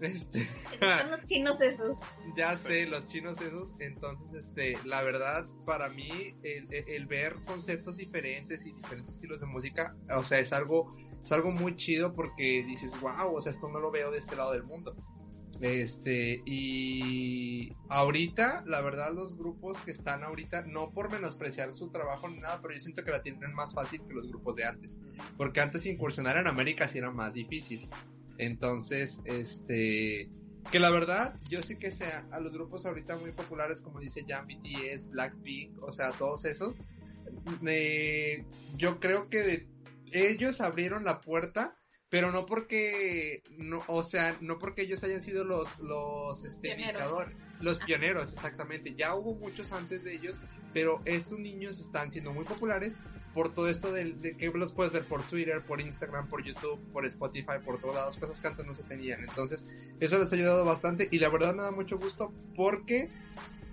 Este, 0.00 0.48
Son 0.80 1.10
los 1.10 1.24
chinos 1.24 1.60
esos. 1.60 1.98
Ya 2.36 2.56
sé, 2.56 2.86
los 2.86 3.06
chinos 3.06 3.40
esos. 3.40 3.70
Entonces, 3.78 4.44
este, 4.44 4.76
la 4.84 5.02
verdad, 5.02 5.46
para 5.64 5.88
mí, 5.88 6.34
el, 6.42 6.66
el 6.72 7.06
ver 7.06 7.36
conceptos 7.46 7.96
diferentes 7.96 8.66
y 8.66 8.72
diferentes 8.72 9.14
estilos 9.14 9.40
de 9.40 9.46
música, 9.46 9.94
o 10.16 10.24
sea, 10.24 10.40
es 10.40 10.52
algo, 10.52 10.90
es 11.22 11.30
algo 11.30 11.52
muy 11.52 11.76
chido 11.76 12.14
porque 12.14 12.64
dices, 12.66 12.92
wow, 13.00 13.36
o 13.36 13.42
sea, 13.42 13.52
esto 13.52 13.68
no 13.68 13.78
lo 13.78 13.90
veo 13.90 14.10
de 14.10 14.18
este 14.18 14.34
lado 14.34 14.52
del 14.52 14.64
mundo. 14.64 14.96
Este, 15.64 16.42
y 16.44 17.72
ahorita, 17.88 18.64
la 18.66 18.82
verdad, 18.82 19.14
los 19.14 19.34
grupos 19.38 19.78
que 19.78 19.92
están 19.92 20.22
ahorita, 20.22 20.62
no 20.66 20.90
por 20.90 21.10
menospreciar 21.10 21.72
su 21.72 21.88
trabajo 21.90 22.28
ni 22.28 22.38
nada, 22.38 22.60
pero 22.60 22.74
yo 22.74 22.80
siento 22.80 23.02
que 23.02 23.10
la 23.10 23.22
tienen 23.22 23.54
más 23.54 23.72
fácil 23.72 24.02
que 24.06 24.12
los 24.12 24.28
grupos 24.28 24.56
de 24.56 24.64
antes. 24.64 25.00
Porque 25.38 25.62
antes 25.62 25.86
incursionar 25.86 26.36
en 26.36 26.48
América 26.48 26.86
sí 26.86 26.98
era 26.98 27.10
más 27.10 27.32
difícil. 27.32 27.88
Entonces, 28.36 29.20
este, 29.24 30.28
Que 30.70 30.78
la 30.80 30.88
verdad, 30.90 31.38
yo 31.50 31.62
sí 31.62 31.76
que 31.76 31.90
sea 31.92 32.26
a 32.30 32.40
los 32.40 32.52
grupos 32.54 32.86
ahorita 32.86 33.16
muy 33.18 33.32
populares, 33.32 33.82
como 33.82 34.00
dice 34.00 34.24
Jan 34.26 34.46
BTS, 34.46 35.10
Blackpink, 35.10 35.82
o 35.82 35.92
sea, 35.92 36.10
todos 36.12 36.46
esos, 36.46 36.76
eh, 37.66 38.44
yo 38.76 38.98
creo 38.98 39.28
que 39.28 39.42
de- 39.42 39.68
ellos 40.12 40.62
abrieron 40.62 41.04
la 41.04 41.20
puerta, 41.20 41.76
pero 42.14 42.30
no 42.30 42.46
porque, 42.46 43.42
no, 43.58 43.82
o 43.88 44.04
sea, 44.04 44.36
no 44.40 44.60
porque 44.60 44.82
ellos 44.82 45.02
hayan 45.02 45.20
sido 45.20 45.42
los, 45.42 45.80
los, 45.80 46.44
este, 46.44 46.76
Pioneros. 46.76 47.26
los 47.58 47.80
pioneros, 47.80 48.32
exactamente. 48.32 48.94
Ya 48.94 49.16
hubo 49.16 49.34
muchos 49.34 49.72
antes 49.72 50.04
de 50.04 50.14
ellos, 50.14 50.36
pero 50.72 51.02
estos 51.06 51.40
niños 51.40 51.80
están 51.80 52.12
siendo 52.12 52.32
muy 52.32 52.44
populares 52.44 52.92
por 53.34 53.52
todo 53.52 53.68
esto 53.68 53.92
de, 53.92 54.12
de 54.12 54.36
que 54.36 54.46
los 54.50 54.72
puedes 54.72 54.92
ver 54.92 55.02
por 55.02 55.24
Twitter, 55.24 55.60
por 55.62 55.80
Instagram, 55.80 56.28
por 56.28 56.44
YouTube, 56.44 56.78
por 56.92 57.04
Spotify, 57.04 57.58
por 57.64 57.80
todos 57.80 57.96
lados, 57.96 58.16
cosas 58.16 58.40
que 58.40 58.46
antes 58.46 58.64
no 58.64 58.74
se 58.74 58.84
tenían. 58.84 59.24
Entonces, 59.24 59.66
eso 59.98 60.16
les 60.16 60.30
ha 60.30 60.36
ayudado 60.36 60.64
bastante 60.64 61.08
y 61.10 61.18
la 61.18 61.30
verdad 61.30 61.52
me 61.52 61.64
da 61.64 61.72
mucho 61.72 61.98
gusto 61.98 62.32
porque 62.54 63.10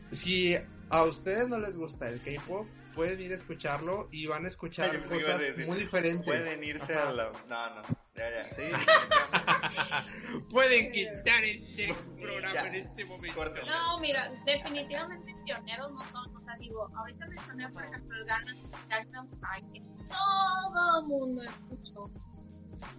si 0.10 0.56
a 0.92 1.04
ustedes 1.04 1.48
no 1.48 1.58
les 1.60 1.78
gusta 1.78 2.10
el 2.10 2.22
K-pop, 2.22 2.68
pueden 2.94 3.22
ir 3.22 3.32
a 3.32 3.36
escucharlo 3.36 4.10
y 4.12 4.28
van 4.28 4.46
a 4.46 4.50
escuchar 4.50 4.90
Ay, 4.92 4.98
a 4.98 5.04
cosas 5.04 5.40
decir, 5.40 5.68
muy 5.68 5.78
diferentes. 5.78 6.24
Pueden 6.26 6.64
irse 6.64 6.94
Ajá. 6.94 7.10
a 7.10 7.14
la. 7.14 7.32
No, 7.48 7.76
no. 7.76 7.82
Ya, 8.16 8.30
ya. 8.30 8.50
Sí. 8.50 8.64
Pueden 10.50 10.92
quitar 10.92 11.44
este 11.46 11.96
programa 12.20 12.54
Ya. 12.54 12.68
en 12.68 12.76
este 12.76 13.06
momento. 13.06 13.46
No, 13.66 14.00
mira, 14.00 14.30
definitivamente 14.46 15.34
pioneros 15.46 15.92
no 15.94 16.06
son, 16.06 16.36
o 16.36 16.42
sea, 16.42 16.56
digo, 16.58 16.90
ahorita 16.96 17.26
mencioné, 17.28 17.70
por 17.70 17.86
ejemplo, 17.86 18.18
el 18.18 18.26
Gangnam, 18.26 19.28
Style, 19.28 19.74
que 19.74 19.82
todo 20.08 21.00
el 21.00 21.08
mundo 21.08 21.44
escuchó. 21.44 22.12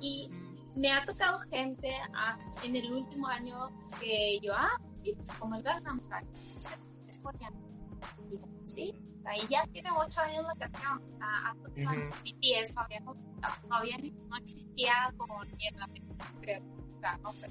Y 0.01 0.31
me 0.75 0.91
ha 0.93 1.05
tocado 1.05 1.39
gente 1.51 1.91
en 2.63 2.77
el 2.77 2.91
último 2.91 3.29
año 3.29 3.69
que 4.01 4.39
yo, 4.41 4.55
ah, 4.57 4.81
como 5.39 5.57
el 5.57 5.63
Gangnam 5.63 6.01
Style, 6.01 6.27
es, 6.57 6.67
es 7.09 7.19
coreano. 7.19 7.72
Y 8.31 8.41
sí, 8.67 8.95
ahí 9.25 9.41
ya 9.49 9.67
tiene 9.73 9.91
ocho 9.91 10.21
años 10.21 10.45
la 10.47 10.55
canción. 10.55 11.03
A, 11.21 11.51
a, 11.51 11.55
Ujú. 11.55 12.11
BTS 12.25 12.75
todavía 12.75 13.01
no, 13.01 13.17
todavía 13.63 13.97
no 13.99 14.37
existía 14.37 15.13
como 15.17 15.45
ni 15.45 15.67
en 15.67 15.79
la 15.79 15.87
película, 15.87 16.25
creo. 16.41 16.63
No 17.23 17.33
sé. 17.33 17.51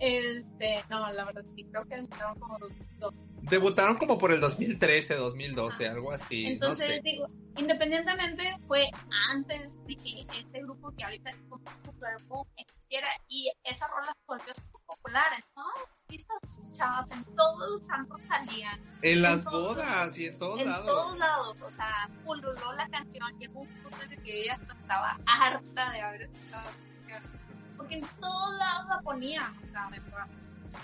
Este, 0.00 0.84
no, 0.90 1.10
la 1.12 1.24
verdad 1.24 1.44
sí, 1.54 1.64
creo 1.64 1.84
que 1.86 1.94
entraron 1.94 2.38
como 2.38 2.58
dos, 2.58 2.72
dos 2.98 3.14
Debutaron 3.50 3.96
como 3.96 4.18
por 4.18 4.32
el 4.32 4.40
2013, 4.40 5.16
2012, 5.16 5.88
algo 5.88 6.12
así. 6.12 6.46
Entonces, 6.46 6.88
no 6.88 6.94
sé. 6.94 7.00
digo, 7.02 7.26
independientemente 7.56 8.56
fue 8.66 8.90
antes 9.32 9.78
de 9.86 9.96
que 9.96 10.20
este 10.38 10.62
grupo 10.62 10.92
que 10.96 11.04
ahorita 11.04 11.30
es 11.30 11.36
como 11.48 11.62
Super 11.84 12.16
Bowl 12.26 12.46
existiera 12.56 13.08
y 13.28 13.50
esa 13.64 13.86
rola 13.88 14.16
volvió 14.26 14.54
súper 14.54 14.80
popular 14.86 15.26
en 15.36 15.44
todas 15.54 15.74
las 16.08 16.56
escuchadas, 16.58 17.10
en 17.12 17.24
todos 17.36 17.70
los 17.70 17.88
cantos 17.88 18.20
salían, 18.26 18.80
En 19.02 19.22
las 19.22 19.38
en 19.38 19.44
todos- 19.44 19.76
bodas 19.76 20.18
y 20.18 20.26
en 20.26 20.38
todos 20.38 20.60
en 20.60 20.66
lados. 20.70 20.86
todos 20.86 21.18
lados, 21.18 21.60
o 21.62 21.70
sea, 21.70 22.10
pululó 22.24 22.72
la 22.74 22.88
canción, 22.88 23.38
llegó 23.38 23.60
un 23.60 23.68
punto 23.82 24.02
en 24.04 24.12
el 24.12 24.22
que 24.22 24.50
hasta 24.50 24.72
estaba 24.72 25.18
harta 25.26 25.90
de 25.90 26.00
haber 26.00 26.22
escuchado 26.22 26.70
la 27.08 27.20
canción, 27.20 27.32
porque 27.76 27.94
en 27.96 28.06
todos 28.20 28.58
lados 28.58 28.86
la 28.88 29.00
ponían, 29.02 29.54
o 29.58 29.70
sea, 29.70 29.88
de 29.90 30.00
verdad. 30.00 30.26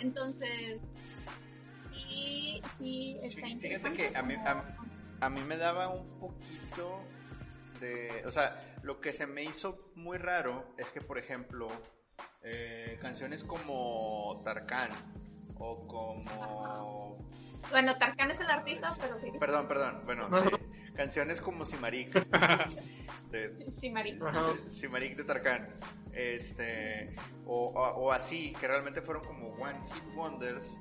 Entonces, 0.01 0.81
sí, 2.01 2.61
sí, 2.79 3.19
está 3.23 3.47
Sí, 3.47 3.57
fíjate 3.61 3.93
que 3.93 4.17
a 4.17 4.23
mí- 4.23 4.35
a- 4.35 4.65
A 5.23 5.29
mí 5.29 5.43
me 5.43 5.59
daba 5.59 5.89
un 5.89 6.07
poquito 6.19 7.03
de. 7.79 8.23
O 8.27 8.31
sea, 8.31 8.59
lo 8.83 9.03
que 9.03 9.13
se 9.13 9.27
me 9.27 9.43
hizo 9.45 9.91
muy 9.95 10.17
raro 10.17 10.65
es 10.79 10.93
que, 10.93 11.03
por 11.03 11.19
ejemplo, 11.19 11.69
eh, 12.43 12.97
canciones 13.03 13.45
como 13.45 14.41
Tarkan 14.43 14.89
o 15.59 15.87
como. 15.87 17.19
Bueno, 17.69 17.99
Tarkan 17.99 18.31
es 18.31 18.41
el 18.41 18.49
artista, 18.51 18.89
pero 18.99 19.19
sí. 19.19 19.27
Perdón, 19.39 19.69
perdón. 19.69 20.03
Bueno, 20.07 20.27
sí. 20.31 20.49
Canciones 20.97 21.43
como 21.43 21.67
Simarik. 21.67 22.11
de. 23.31 23.55
Simarik 24.71 25.17
de 25.19 25.25
Tarkan. 25.25 25.75
Este. 26.15 27.13
O, 27.45 27.67
o- 27.69 27.95
o 28.07 28.11
así, 28.13 28.55
que 28.59 28.67
realmente 28.67 29.03
fueron 29.03 29.23
como 29.25 29.49
One 29.63 29.79
Hit 29.93 30.15
Wonders 30.17 30.79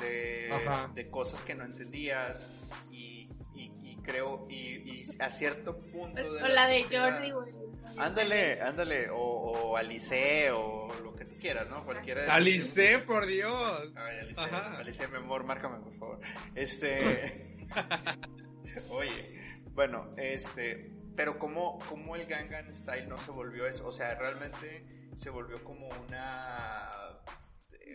de, 0.00 1.08
cosas 1.10 1.44
que 1.44 1.54
no 1.54 1.64
entendías. 1.64 2.50
Y, 2.90 3.28
y, 3.54 3.72
y 3.82 3.96
creo. 4.02 4.46
Y, 4.48 4.56
y 4.56 5.04
a 5.20 5.30
cierto 5.30 5.78
punto. 5.78 6.22
De 6.34 6.42
O 6.42 6.48
la 6.48 6.66
de 6.68 6.80
sociedad- 6.82 7.12
Jordi, 7.12 7.30
güey. 7.30 7.52
Ándale, 7.98 8.60
ándale. 8.62 9.10
O, 9.10 9.16
o 9.18 9.76
Alice 9.76 10.50
o 10.52 10.88
lo 11.02 11.14
que 11.14 11.24
tú 11.26 11.36
quieras, 11.38 11.68
¿no? 11.68 11.84
Cualquiera 11.84 12.22
de 12.22 12.30
Alice, 12.30 12.98
por 13.00 13.26
Dios. 13.26 13.92
Ay, 13.96 14.18
Alice, 14.20 14.40
Ajá. 14.40 14.78
Alice, 14.78 15.06
mi 15.08 15.16
amor, 15.16 15.44
márcame, 15.44 15.78
por 15.80 15.94
favor. 15.98 16.20
Este. 16.54 17.66
Oye, 18.90 19.58
bueno, 19.74 20.14
este. 20.16 20.90
Pero 21.14 21.38
como, 21.38 21.78
como 21.80 22.16
el 22.16 22.24
Gangnam 22.24 22.72
Style 22.72 23.06
no 23.06 23.18
se 23.18 23.30
volvió 23.30 23.66
eso, 23.66 23.86
o 23.86 23.92
sea, 23.92 24.14
realmente 24.14 25.10
se 25.14 25.28
volvió 25.28 25.62
como 25.62 25.88
una. 26.08 26.90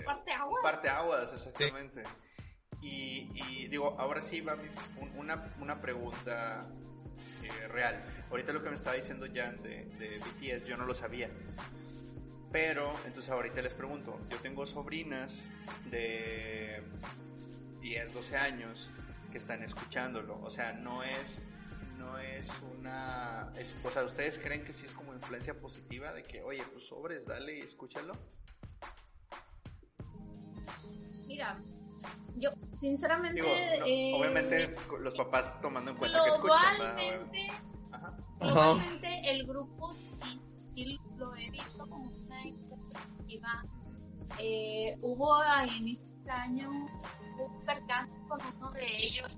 Parteaguas. 0.05 0.63
parteaguas, 0.63 1.33
exactamente. 1.33 2.03
Y, 2.81 3.31
y 3.33 3.67
digo, 3.67 3.95
ahora 3.99 4.21
sí 4.21 4.41
va 4.41 4.55
una, 5.17 5.51
una 5.59 5.81
pregunta 5.81 6.67
eh, 7.43 7.67
real. 7.69 8.03
Ahorita 8.29 8.53
lo 8.53 8.61
que 8.61 8.69
me 8.69 8.75
estaba 8.75 8.95
diciendo 8.95 9.25
Jan 9.33 9.57
de, 9.57 9.85
de 9.85 10.19
BTS, 10.19 10.65
yo 10.65 10.77
no 10.77 10.85
lo 10.85 10.93
sabía. 10.93 11.29
Pero, 12.51 12.93
entonces 13.05 13.29
ahorita 13.29 13.61
les 13.61 13.75
pregunto, 13.75 14.19
yo 14.29 14.37
tengo 14.37 14.65
sobrinas 14.65 15.45
de 15.91 16.81
10, 17.81 18.13
12 18.13 18.37
años 18.37 18.89
que 19.31 19.37
están 19.37 19.63
escuchándolo. 19.63 20.39
O 20.41 20.49
sea, 20.49 20.71
no 20.73 21.03
es, 21.03 21.41
no 21.97 22.17
es 22.19 22.53
una... 22.77 23.51
es- 23.57 23.75
o 23.83 23.91
sea, 23.91 24.03
¿ustedes 24.03 24.39
creen 24.39 24.63
que 24.63 24.71
sí 24.71 24.85
es 24.85 24.93
como 24.93 25.13
influencia 25.13 25.59
positiva 25.59 26.13
de 26.13 26.23
que, 26.23 26.41
oye, 26.41 26.63
pues 26.71 26.87
sobres, 26.87 27.25
dale 27.27 27.57
y 27.57 27.61
escúchalo? 27.61 28.13
Mira, 31.37 31.55
yo 32.37 32.49
sinceramente. 32.75 33.39
Digo, 33.39 33.53
no, 33.53 33.85
eh, 33.85 34.11
obviamente 34.15 34.75
los 34.99 35.13
papás 35.13 35.61
tomando 35.61 35.91
en 35.91 35.97
cuenta 35.97 36.23
que 36.23 36.29
escuchan. 36.29 36.77
Globalmente, 36.77 37.51
Ajá. 37.91 38.17
globalmente 38.39 39.21
el 39.29 39.45
grupo 39.45 39.93
sí, 39.93 40.15
sí 40.63 40.99
lo 41.15 41.35
he 41.35 41.51
visto 41.51 41.85
como 41.87 42.09
una 42.09 42.41
positiva. 42.91 43.63
Eh, 44.39 44.97
hubo 45.03 45.35
a 45.35 45.67
inicio 45.67 46.09
de 46.23 46.31
año 46.31 46.71
un 46.71 47.65
percance 47.67 48.11
con 48.27 48.39
uno 48.57 48.71
de 48.71 48.85
ellos 48.97 49.37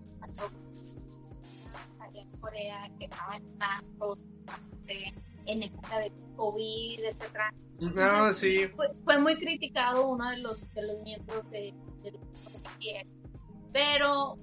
allá 2.00 2.22
en 2.22 2.32
Corea 2.40 2.90
que 2.98 3.06
estaban 3.06 3.44
tanto 3.58 4.18
en 5.46 5.64
época 5.64 6.00
de 6.00 6.14
COVID, 6.38 7.00
etcétera. 7.04 7.54
No, 7.82 8.34
sí. 8.34 8.68
fue, 8.76 8.88
fue 9.04 9.20
muy 9.20 9.38
criticado 9.38 10.08
uno 10.08 10.30
de 10.30 10.38
los 10.38 10.74
de 10.74 10.82
los 10.82 11.02
miembros 11.02 11.50
de, 11.50 11.74
pero 13.72 14.38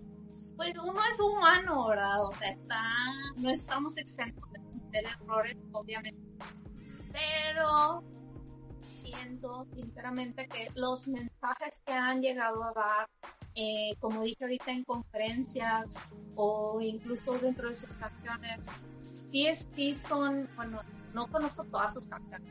pues 0.56 0.74
uno 0.78 1.00
es 1.08 1.20
humano 1.20 1.88
verdad 1.88 2.24
o 2.26 2.32
sea 2.34 2.50
está 2.50 2.82
no 3.36 3.50
estamos 3.50 3.96
exentos 3.96 4.50
de 4.52 4.60
cometer 4.60 5.04
errores 5.20 5.56
obviamente. 5.72 6.20
Pero 7.12 8.04
siento 9.02 9.66
sinceramente 9.74 10.46
que 10.48 10.68
los 10.74 11.08
mensajes 11.08 11.80
que 11.84 11.92
han 11.92 12.20
llegado 12.20 12.62
a 12.64 12.72
dar 12.72 13.08
eh, 13.54 13.96
como 14.00 14.22
dije 14.22 14.44
ahorita 14.44 14.70
en 14.70 14.84
conferencias 14.84 15.86
o 16.34 16.78
incluso 16.80 17.38
dentro 17.38 17.68
de 17.68 17.74
sus 17.74 17.94
canciones 17.94 18.60
sí 19.24 19.46
es 19.46 19.66
sí 19.72 19.94
son 19.94 20.48
bueno 20.56 20.82
no 21.14 21.26
conozco 21.28 21.64
todas 21.64 21.94
sus 21.94 22.06
canciones 22.06 22.50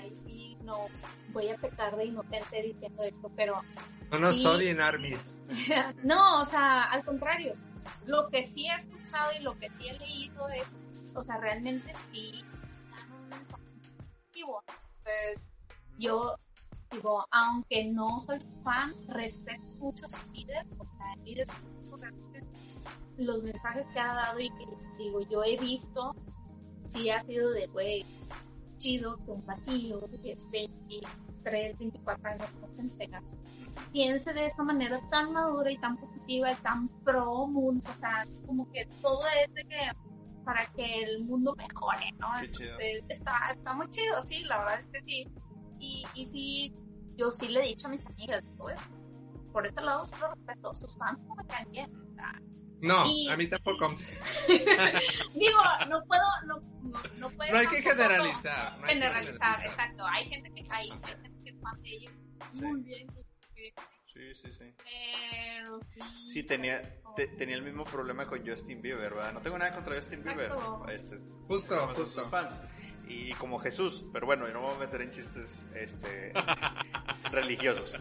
ahí 0.00 0.12
sí 0.24 0.56
no 0.64 0.88
voy 1.28 1.48
a 1.48 1.56
pecar 1.56 1.96
de 1.96 2.06
inocente 2.06 2.62
diciendo 2.62 3.02
esto, 3.02 3.30
pero 3.36 3.62
No 4.10 4.18
nos 4.18 4.36
Sí. 4.36 4.46
odien, 4.46 4.80
Armis. 4.80 5.36
no, 6.04 6.40
o 6.40 6.44
sea, 6.44 6.84
al 6.84 7.04
contrario, 7.04 7.54
lo 8.06 8.28
que 8.28 8.42
sí 8.42 8.66
he 8.68 8.74
escuchado 8.74 9.30
y 9.38 9.42
lo 9.42 9.56
que 9.58 9.68
sí 9.72 9.88
he 9.88 9.98
leído 9.98 10.48
es, 10.48 10.66
o 11.14 11.22
sea, 11.22 11.36
realmente 11.38 11.92
sí 12.10 12.44
dan 12.90 13.12
un 13.12 13.30
yo 15.98 16.34
digo, 16.90 17.24
aunque 17.30 17.84
no 17.84 18.20
soy 18.20 18.38
fan, 18.64 18.94
respeto 19.08 19.62
mucho 19.78 20.06
a 20.06 20.10
su 20.10 20.32
líder, 20.32 20.66
o 20.78 20.84
sea, 20.86 21.12
el 21.18 21.24
líder 21.24 21.46
los 23.18 23.42
mensajes 23.42 23.86
que 23.88 24.00
ha 24.00 24.14
dado 24.14 24.40
y 24.40 24.48
que 24.50 24.66
digo, 24.98 25.20
yo 25.28 25.44
he 25.44 25.58
visto, 25.58 26.14
sí 26.86 27.10
ha 27.10 27.22
sido 27.24 27.50
de, 27.50 27.66
güey, 27.66 28.04
chido 28.80 29.16
que 29.24 29.30
un 29.30 29.46
batillo 29.46 30.00
de 30.10 30.36
23, 30.50 31.78
24 31.78 32.28
años 32.30 32.54
no 32.60 32.68
se 32.74 32.80
entera 32.80 33.22
piense 33.92 34.32
de 34.32 34.46
esa 34.46 34.62
manera 34.62 35.00
tan 35.10 35.32
madura 35.32 35.70
y 35.70 35.78
tan 35.78 35.96
positiva 35.96 36.52
y 36.52 36.56
tan 36.56 36.88
pro 37.04 37.46
mundo, 37.46 37.84
o 37.88 38.00
sea, 38.00 38.24
como 38.46 38.70
que 38.72 38.86
todo 39.02 39.22
es 39.44 39.54
de 39.54 39.64
que 39.64 39.92
para 40.44 40.66
que 40.74 41.02
el 41.02 41.24
mundo 41.24 41.54
mejore, 41.56 42.12
¿no? 42.18 42.28
Qué. 42.38 42.46
Entonces, 42.46 43.04
está, 43.08 43.50
está 43.52 43.74
muy 43.74 43.88
chido, 43.90 44.22
sí, 44.22 44.42
la 44.44 44.58
verdad 44.58 44.78
es 44.78 44.86
que 44.86 45.02
sí. 45.02 45.28
Y, 45.78 46.04
y 46.14 46.26
sí, 46.26 46.74
yo 47.16 47.30
sí 47.30 47.48
le 47.48 47.60
he 47.60 47.68
dicho 47.68 47.88
a 47.88 47.90
mis 47.90 48.04
amigas, 48.06 48.42
"Oye, 48.58 48.74
por 49.52 49.66
este 49.66 49.80
lado 49.80 50.04
sí 50.04 50.14
lo 50.20 50.32
respeto, 50.32 50.74
sus 50.74 50.96
fans 50.96 51.18
no 51.26 51.34
me 51.34 51.46
caen 51.46 51.70
bien. 51.70 51.90
o 51.94 52.14
sea, 52.14 52.40
No, 52.82 53.04
Y- 53.06 53.28
a 53.28 53.36
mí 53.36 53.46
tampoco. 53.48 53.94
Digo, 55.34 55.60
no 55.88 56.02
puedo, 56.04 56.22
no, 56.46 56.60
no, 56.82 57.00
no 57.18 57.30
puedo 57.30 57.52
No 57.52 57.58
hay 57.58 57.66
que 57.68 57.82
generalizar. 57.82 58.78
no 58.78 58.86
hay 58.86 58.94
que 58.94 59.00
Generalizar, 59.00 59.62
exacto. 59.64 60.06
Hay 60.06 60.26
gente 60.26 60.50
que 60.54 60.64
hay, 60.70 60.90
hay 60.90 61.12
gente 61.12 61.30
que 61.44 61.50
es 61.50 61.60
fan 61.60 61.82
de 61.82 61.90
ellos 61.90 62.20
Sí. 62.50 62.64
muy 62.64 62.80
bien, 62.82 63.06
Sí, 64.06 64.34
sí, 64.34 64.50
sí. 64.50 64.74
pero 64.82 65.80
sí. 65.80 66.00
Sí, 66.26 66.42
tenía, 66.42 66.82
te- 67.14 67.28
tenía 67.28 67.54
el 67.56 67.62
mismo 67.62 67.84
problema 67.84 68.26
con 68.26 68.44
Justin 68.46 68.82
Bieber, 68.82 69.12
¿verdad? 69.14 69.32
No 69.34 69.40
tengo 69.40 69.56
nada 69.58 69.72
contra 69.72 69.94
Justin 69.96 70.22
Bieber. 70.24 70.46
Exacto. 70.46 70.88
Este, 70.88 71.18
Justo, 71.46 71.86
justo. 71.88 72.06
sus 72.06 72.24
fans. 72.30 72.60
Y 73.06 73.32
como 73.34 73.58
Jesús, 73.58 74.04
pero 74.12 74.26
bueno, 74.26 74.46
yo 74.46 74.54
no 74.54 74.60
me 74.62 74.66
voy 74.68 74.76
a 74.76 74.78
meter 74.80 75.02
en 75.02 75.10
chistes 75.10 75.68
este, 75.74 76.32
religiosos. 77.30 77.98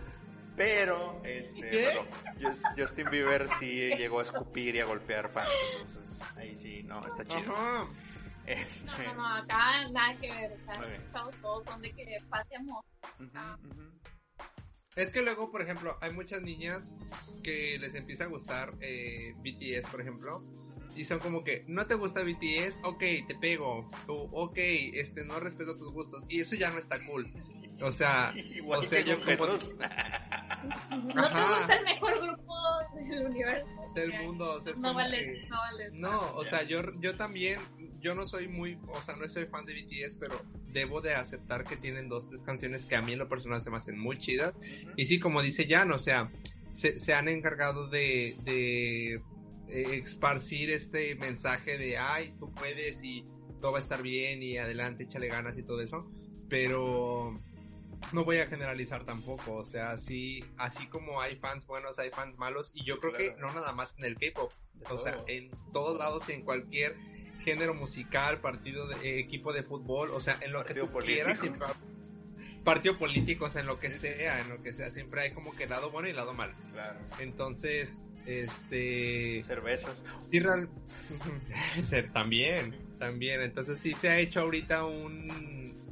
Pero, 0.59 1.21
este, 1.23 1.69
¿Qué? 1.69 1.83
bueno, 1.95 2.01
Jus- 2.37 2.63
Justin 2.77 3.09
Bieber 3.09 3.47
sí 3.47 3.95
llegó 3.95 4.19
a 4.19 4.23
escupir 4.23 4.75
y 4.75 4.81
a 4.81 4.85
golpear 4.85 5.29
fans. 5.29 5.47
Entonces, 5.71 6.21
ahí 6.35 6.53
sí, 6.53 6.83
no, 6.83 7.07
está 7.07 7.25
chido. 7.25 7.49
Ajá. 7.55 7.87
Este, 8.45 8.91
No, 9.05 9.13
no, 9.13 9.29
no, 9.29 9.35
acá 9.37 9.87
nada 9.89 10.17
que 10.19 10.29
ver. 10.29 10.51
Escuchamos 10.51 11.35
todos 11.41 11.63
donde 11.63 11.93
que 11.93 12.17
pase 12.29 12.57
amor. 12.57 12.83
Es 14.97 15.11
que 15.13 15.21
luego, 15.21 15.49
por 15.49 15.61
ejemplo, 15.61 15.97
hay 16.01 16.11
muchas 16.11 16.41
niñas 16.41 16.83
que 17.41 17.77
les 17.79 17.95
empieza 17.95 18.25
a 18.25 18.27
gustar 18.27 18.73
eh, 18.81 19.33
BTS, 19.37 19.89
por 19.89 20.01
ejemplo, 20.01 20.43
y 20.93 21.05
son 21.05 21.19
como 21.19 21.41
que, 21.45 21.63
no 21.69 21.87
te 21.87 21.93
gusta 21.93 22.21
BTS, 22.21 22.79
ok, 22.83 22.99
te 22.99 23.35
pego, 23.39 23.89
o 24.07 24.29
ok, 24.33 24.57
este, 24.57 25.23
no 25.23 25.39
respeto 25.39 25.77
tus 25.77 25.93
gustos, 25.93 26.25
y 26.27 26.41
eso 26.41 26.55
ya 26.57 26.69
no 26.69 26.79
está 26.79 26.97
cool. 27.05 27.31
O 27.81 27.91
sea, 27.91 28.33
Igual 28.55 28.79
o 28.79 28.83
sea, 28.83 29.01
yo 29.01 29.15
como- 29.19 29.25
Jesús. 29.31 29.75
No 30.59 31.13
te 31.13 31.19
gusta 31.19 31.73
el 31.75 31.83
mejor 31.85 32.21
grupo 32.21 32.53
del 32.95 33.25
universo. 33.27 33.65
del 33.95 34.13
mundo, 34.21 34.53
o 34.55 34.61
sea, 34.61 34.73
No 34.73 34.81
como 34.81 34.93
vale, 34.95 35.17
que- 35.17 35.47
no 35.49 35.57
vale. 35.57 35.89
No, 35.93 36.19
o 36.35 36.43
sea, 36.45 36.63
yo, 36.63 36.81
yo 36.99 37.15
también, 37.15 37.59
yo 38.01 38.13
no 38.13 38.25
soy 38.27 38.47
muy, 38.49 38.77
o 38.89 39.01
sea, 39.03 39.15
no 39.15 39.27
soy 39.29 39.45
fan 39.45 39.65
de 39.65 39.73
BTS, 39.73 40.17
pero 40.19 40.41
debo 40.73 40.99
de 40.99 41.15
aceptar 41.15 41.63
que 41.63 41.77
tienen 41.77 42.09
dos, 42.09 42.27
tres 42.27 42.41
canciones 42.43 42.85
que 42.85 42.95
a 42.97 43.01
mí 43.01 43.13
en 43.13 43.19
lo 43.19 43.29
personal 43.29 43.63
se 43.63 43.69
me 43.69 43.77
hacen 43.77 43.97
muy 43.97 44.17
chidas. 44.19 44.53
Y 44.97 45.05
sí, 45.05 45.19
como 45.19 45.41
dice 45.41 45.65
Jan, 45.67 45.91
o 45.93 45.97
sea, 45.99 46.29
se, 46.71 46.99
se 46.99 47.13
han 47.13 47.29
encargado 47.29 47.87
de, 47.87 48.35
de 48.43 49.13
eh, 49.15 50.01
esparcir 50.03 50.69
este 50.71 51.15
mensaje 51.15 51.77
de, 51.77 51.97
ay, 51.97 52.33
tú 52.37 52.53
puedes 52.53 53.01
y 53.03 53.23
todo 53.61 53.71
va 53.73 53.77
a 53.79 53.81
estar 53.81 54.01
bien 54.01 54.43
y 54.43 54.57
adelante, 54.57 55.03
échale 55.03 55.29
ganas 55.29 55.57
y 55.57 55.63
todo 55.63 55.81
eso. 55.81 56.11
Pero 56.49 57.39
no 58.13 58.23
voy 58.25 58.37
a 58.37 58.47
generalizar 58.47 59.03
tampoco, 59.05 59.53
o 59.55 59.65
sea, 59.65 59.91
así, 59.91 60.43
así 60.57 60.87
como 60.87 61.21
hay 61.21 61.35
fans 61.35 61.65
buenos, 61.67 61.99
hay 61.99 62.09
fans 62.09 62.37
malos, 62.37 62.71
y 62.73 62.83
yo 62.83 62.99
creo 62.99 63.13
que 63.13 63.35
no 63.39 63.51
nada 63.53 63.71
más 63.73 63.95
en 63.97 64.05
el 64.05 64.15
K-pop, 64.17 64.51
o 64.89 64.99
sea, 64.99 65.17
en 65.27 65.49
todos 65.73 65.97
lados, 65.97 66.27
en 66.29 66.41
cualquier 66.43 66.95
género 67.43 67.73
musical, 67.73 68.39
partido 68.41 68.87
de 68.87 68.95
eh, 68.97 69.19
equipo 69.19 69.53
de 69.53 69.63
fútbol, 69.63 70.11
o 70.11 70.19
sea, 70.19 70.37
en 70.41 70.51
lo 70.51 70.59
Partido 70.63 70.85
que 70.87 70.91
tú 70.91 70.99
quieras, 71.05 71.39
siempre- 71.39 71.67
partido 72.63 72.97
político, 72.97 73.45
o 73.45 73.49
sea, 73.49 73.61
en 73.61 73.67
lo 73.67 73.79
que 73.79 73.91
Sí, 73.91 74.09
sí, 74.09 74.13
sea, 74.15 74.41
en 74.41 74.49
lo 74.49 74.61
que 74.61 74.73
sea, 74.73 74.91
siempre 74.91 75.21
hay 75.21 75.31
como 75.33 75.55
que 75.55 75.65
lado 75.67 75.91
bueno 75.91 76.09
y 76.09 76.13
lado 76.13 76.33
malo. 76.33 76.53
Claro. 76.73 76.99
Entonces, 77.19 78.03
este, 78.25 79.41
Cervezas. 79.41 80.03
sí, 80.29 80.39
real- 80.39 80.69
Sí, 81.89 81.97
también, 82.13 82.75
también, 82.99 83.41
entonces 83.41 83.79
sí 83.79 83.93
se 83.93 84.09
ha 84.09 84.19
hecho 84.19 84.41
ahorita 84.41 84.85
un, 84.85 85.29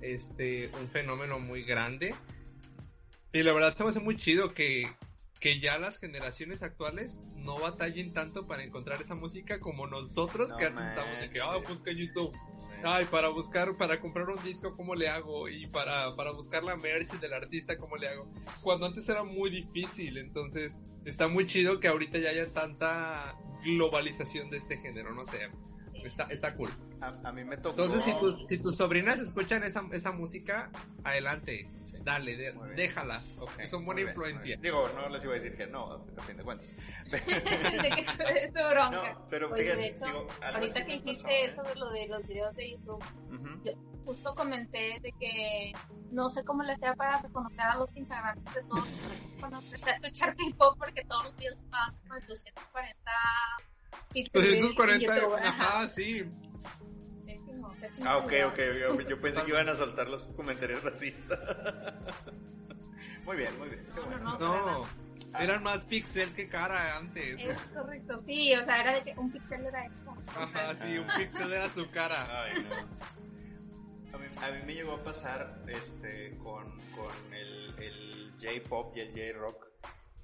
este, 0.01 0.69
un 0.79 0.89
fenómeno 0.89 1.39
muy 1.39 1.63
grande. 1.63 2.15
Y 3.33 3.43
la 3.43 3.53
verdad 3.53 3.75
se 3.75 3.83
me 3.83 3.89
hace 3.89 3.99
muy 3.99 4.17
chido 4.17 4.53
que, 4.53 4.87
que 5.39 5.59
ya 5.59 5.77
las 5.77 5.99
generaciones 5.99 6.63
actuales 6.63 7.19
no 7.35 7.59
batallen 7.59 8.13
tanto 8.13 8.47
para 8.47 8.63
encontrar 8.63 9.01
esa 9.01 9.15
música 9.15 9.59
como 9.59 9.87
nosotros 9.87 10.49
No 10.49 10.57
que 10.57 10.65
antes 10.65 10.85
estábamos 10.85 11.19
de 11.19 11.29
que, 11.29 11.39
ah, 11.39 11.51
manches. 11.51 11.69
busca 11.69 11.91
YouTube. 11.91 12.33
Sí. 12.59 12.69
Ay, 12.83 13.05
para 13.05 13.29
buscar, 13.29 13.77
para 13.77 13.99
comprar 13.99 14.29
un 14.29 14.43
disco, 14.43 14.75
¿cómo 14.75 14.95
le 14.95 15.07
hago? 15.07 15.47
Y 15.47 15.67
para, 15.67 16.11
para 16.15 16.31
buscar 16.31 16.63
la 16.63 16.75
merch 16.75 17.11
del 17.19 17.33
artista, 17.33 17.77
¿cómo 17.77 17.95
le 17.97 18.07
hago? 18.09 18.31
Cuando 18.61 18.85
antes 18.85 19.07
era 19.07 19.23
muy 19.23 19.49
difícil, 19.49 20.17
entonces 20.17 20.81
está 21.05 21.27
muy 21.27 21.45
chido 21.45 21.79
que 21.79 21.87
ahorita 21.87 22.17
ya 22.17 22.29
haya 22.29 22.47
tanta 22.51 23.37
globalización 23.63 24.49
de 24.49 24.57
este 24.57 24.77
género, 24.77 25.13
no 25.13 25.25
sé, 25.25 25.49
está, 26.07 26.23
está 26.25 26.53
cool. 26.55 26.71
A, 27.01 27.07
a 27.27 27.31
mí 27.31 27.43
me 27.43 27.57
tocó. 27.57 27.83
Entonces, 27.83 28.03
si 28.03 28.19
tus, 28.19 28.47
si 28.47 28.57
tus 28.57 28.75
sobrinas 28.75 29.19
escuchan 29.19 29.63
esa, 29.63 29.83
esa 29.91 30.11
música, 30.11 30.69
adelante, 31.03 31.69
Sí. 31.85 31.97
dale, 32.03 32.35
de- 32.35 32.51
déjalas, 32.75 33.25
Ok, 33.39 33.61
son 33.69 33.85
buena 33.85 34.01
influencia. 34.01 34.57
Digo, 34.57 34.89
no 34.95 35.07
les 35.09 35.23
iba 35.23 35.31
a 35.33 35.35
decir 35.35 35.55
que 35.55 35.67
no, 35.67 36.05
a 36.17 36.21
fin 36.23 36.35
de 36.37 36.43
cuentas. 36.43 36.75
de 37.11 37.19
que 37.21 37.99
es 38.01 38.53
tu 38.53 38.59
bronca. 38.69 39.13
No, 39.13 39.25
pero 39.29 39.49
Oye, 39.51 39.63
fíjate, 39.63 39.81
de 39.81 39.87
hecho, 39.87 40.05
digo, 40.05 40.27
Ahorita 40.41 40.85
que 40.85 40.91
dijiste 40.93 41.23
pasó, 41.23 41.27
¿eh? 41.29 41.45
eso 41.45 41.63
de 41.63 41.75
lo 41.75 41.89
de 41.91 42.07
los 42.07 42.27
videos 42.27 42.55
de 42.55 42.71
YouTube, 42.71 43.03
Ujú. 43.31 44.03
justo 44.05 44.35
comenté 44.35 44.99
de 45.01 45.11
que 45.19 45.71
no 46.11 46.29
sé 46.29 46.43
cómo 46.43 46.63
le 46.63 46.73
hacía 46.73 46.93
para 46.95 47.21
reconocer 47.21 47.59
a 47.61 47.75
los 47.77 47.95
integrantes 47.95 48.53
de 48.53 48.61
todos 48.63 48.83
a 49.43 49.59
escuchar 49.91 50.35
K-pop 50.35 50.77
porque 50.77 51.03
todos 51.05 51.25
los 51.25 51.35
videos 51.37 51.57
como 52.01 52.15
en 52.15 52.27
240 52.27 53.11
píxeles 54.13 54.53
en 54.55 54.61
240, 54.61 55.15
YouTube, 55.19 55.35
ajá. 55.35 55.47
ajá, 55.79 55.89
sí. 55.89 56.25
Pésimo, 57.25 57.75
pésimo 57.79 58.05
Ah, 58.09 58.17
ok, 58.17 58.33
ok. 58.47 58.57
Yo, 58.79 59.01
yo 59.01 59.21
pensé 59.21 59.41
que 59.43 59.49
iban 59.51 59.69
a 59.69 59.75
soltar 59.75 60.07
los 60.07 60.23
comentarios 60.35 60.83
racistas. 60.83 61.39
muy 63.25 63.37
bien, 63.37 63.57
muy 63.59 63.69
bien. 63.69 63.85
Qué 63.93 63.99
No, 64.01 64.05
bueno. 64.07 64.37
no, 64.39 64.81
No, 64.81 65.39
eran 65.39 65.61
más 65.63 65.83
pixel 65.83 66.33
que 66.33 66.47
cara 66.49 66.97
antes. 66.97 67.41
Es 67.41 67.57
correcto, 67.75 68.17
sí, 68.25 68.53
o 68.55 68.63
sea, 68.65 68.81
era 68.81 68.93
de 68.93 69.01
que 69.03 69.19
un 69.19 69.31
pixel 69.31 69.65
era 69.65 69.85
eso. 69.85 70.15
Ajá, 70.35 70.75
sí, 70.75 70.97
un 70.97 71.07
pixel 71.17 71.53
era 71.53 71.69
su 71.69 71.89
cara. 71.91 72.43
Ay, 72.43 72.63
no. 72.63 72.75
A 74.13 74.19
mí, 74.19 74.25
a 74.41 74.51
mí 74.51 74.59
me 74.65 74.73
llegó 74.73 74.93
a 74.93 75.03
pasar 75.03 75.61
este, 75.67 76.37
con, 76.37 76.63
con 76.95 77.33
el, 77.33 77.75
el 77.77 78.33
J-pop 78.41 78.95
y 78.95 79.01
el 79.01 79.09
J-rock. 79.11 79.66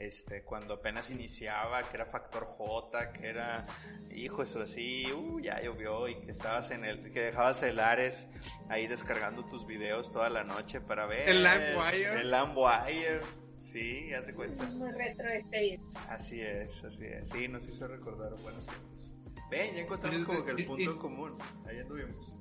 Este, 0.06 0.44
cuando 0.44 0.74
apenas 0.74 1.12
iniciaba, 1.12 1.82
que 1.84 1.96
era 1.96 2.06
Factor 2.06 2.46
J, 2.46 3.14
que 3.14 3.30
era, 3.30 3.66
hijo, 4.12 4.44
eso 4.44 4.62
así, 4.62 5.10
uh, 5.14 5.40
ya 5.40 5.62
llovió 5.62 6.10
y 6.10 6.16
que 6.16 6.30
estabas 6.30 6.72
en 6.72 6.84
el, 6.84 7.10
que 7.12 7.22
dejabas 7.22 7.64
el 7.64 7.80
Ares 7.80 8.28
ahí 8.68 8.86
descargando 8.88 9.46
tus 9.46 9.66
videos 9.66 10.12
toda 10.12 10.30
la 10.30 10.44
noche 10.44 10.82
para 10.82 11.06
ver. 11.06 11.30
El 11.30 11.42
LimeWire. 11.42 12.20
El 12.20 12.32
LimeWire, 12.32 13.22
sí, 13.60 14.08
ya 14.10 14.22
se 14.22 14.34
cuenta. 14.34 14.66
Muy 14.66 14.92
retro 14.92 15.30
este 15.30 15.60
video. 15.60 15.90
Así 16.10 16.42
es, 16.42 16.84
así 16.84 17.06
es. 17.06 17.30
Sí, 17.30 17.48
nos 17.48 17.66
hizo 17.70 17.88
recordar 17.88 18.34
buenos 18.42 18.66
tiempos. 18.66 19.14
Ven, 19.50 19.76
ya 19.76 19.82
encontramos 19.84 20.26
como 20.26 20.44
que 20.44 20.52
el 20.52 20.66
punto 20.66 20.92
en 20.92 20.98
común. 20.98 21.36
Ahí 21.66 21.80
anduvimos. 21.80 22.36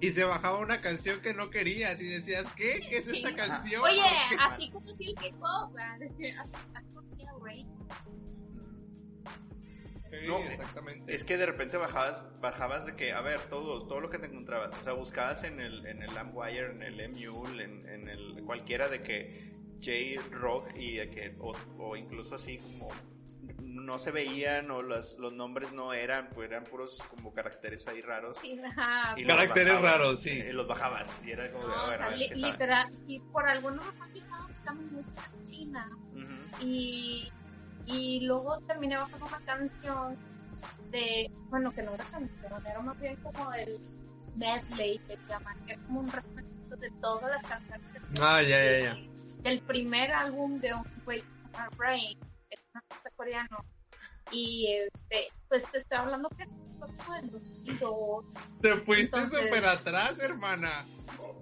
Y 0.00 0.10
se 0.10 0.24
bajaba 0.24 0.58
una 0.58 0.80
canción 0.80 1.20
que 1.20 1.34
no 1.34 1.50
querías 1.50 2.00
y 2.00 2.08
decías, 2.08 2.46
¿qué? 2.56 2.80
¿Qué 2.88 2.98
es 2.98 3.10
Sí. 3.10 3.18
esta 3.18 3.34
canción? 3.34 3.82
Oye, 3.82 4.00
¿Qué? 4.30 4.36
así 4.40 4.70
conocí 4.70 5.08
el 5.10 5.14
K-pop, 5.16 5.76
No, 10.26 10.38
exactamente. 10.38 11.14
Es 11.14 11.24
que 11.24 11.36
de 11.36 11.44
repente 11.44 11.76
bajabas, 11.76 12.24
bajabas 12.40 12.86
de 12.86 12.96
que, 12.96 13.12
a 13.12 13.20
ver, 13.20 13.40
todos, 13.50 13.86
todo 13.86 14.00
lo 14.00 14.08
que 14.08 14.18
te 14.18 14.26
encontrabas. 14.26 14.70
O 14.80 14.84
sea, 14.84 14.94
buscabas 14.94 15.44
en 15.44 15.60
el, 15.60 15.84
en 15.86 16.02
el 16.02 16.10
LimeWire, 16.14 16.70
en 16.70 16.82
el 16.82 17.00
Emule, 17.00 17.64
en, 17.64 17.86
en 17.88 18.08
el 18.08 18.42
cualquiera 18.44 18.88
de 18.88 19.02
que 19.02 19.52
J-Rock 19.82 20.74
y 20.76 20.96
de 20.96 21.10
que, 21.10 21.36
o, 21.40 21.52
o 21.78 21.96
incluso 21.96 22.36
así 22.36 22.56
como 22.58 22.88
no 23.78 23.98
se 23.98 24.10
veían 24.10 24.70
o 24.70 24.82
los, 24.82 25.18
los 25.18 25.32
nombres 25.32 25.72
no 25.72 25.92
eran, 25.92 26.28
pues 26.30 26.50
eran 26.50 26.64
puros 26.64 27.02
como 27.10 27.32
caracteres 27.32 27.86
ahí 27.88 28.00
raros. 28.00 28.36
Sí. 28.42 28.60
Y 29.16 29.24
Caracteres 29.24 29.74
bajabas, 29.74 29.92
raros, 29.92 30.20
sí. 30.20 30.30
Y 30.32 30.52
los 30.52 30.66
bajabas. 30.66 31.20
Y 31.24 31.30
era 31.30 31.50
como 31.52 31.66
de, 31.68 31.74
a 31.74 31.84
o 31.84 31.88
ver, 31.90 32.02
a 32.02 32.10
literal, 32.10 32.88
y 33.06 33.18
por 33.20 33.48
alguna 33.48 33.82
razón 33.82 34.12
yo 34.12 34.18
estaba 34.20 34.46
buscando 34.46 34.82
música 34.92 35.22
china 35.44 35.88
y, 36.60 37.32
y 37.86 38.26
luego 38.26 38.58
terminé 38.60 38.96
bajando 38.96 39.26
una 39.26 39.40
canción 39.40 40.16
de, 40.90 41.30
bueno, 41.50 41.72
que 41.72 41.82
no 41.82 41.94
era 41.94 42.04
canción, 42.04 42.66
era 42.66 42.80
más 42.80 42.98
bien 43.00 43.16
como 43.16 43.52
el 43.52 43.78
medley 44.36 44.98
que 45.06 45.18
llaman, 45.28 45.56
que 45.66 45.74
es 45.74 45.78
como 45.80 46.00
un 46.00 46.10
recuento 46.12 46.76
de 46.76 46.90
todas 47.00 47.30
las 47.30 47.42
canciones 47.44 47.90
que 47.90 47.98
Ah, 48.20 48.42
ya, 48.42 48.62
ya, 48.64 48.78
ya. 48.80 48.98
del 49.42 49.60
primer 49.62 50.12
álbum 50.12 50.58
de 50.60 50.74
un 50.74 50.84
güey 51.04 51.22
que 51.22 51.26
artista 52.78 53.10
coreano. 53.16 53.58
Y 54.30 54.68
este, 54.74 55.28
pues 55.48 55.64
te 55.70 55.78
estoy 55.78 55.98
hablando 55.98 56.28
que 56.30 56.42
esto 56.66 56.84
es 56.84 56.92
como 56.94 57.14
del 57.14 57.30
2002. 57.30 58.24
Te 58.60 58.74
fuiste 58.82 59.24
súper 59.24 59.64
atrás, 59.66 60.18
hermana. 60.18 60.84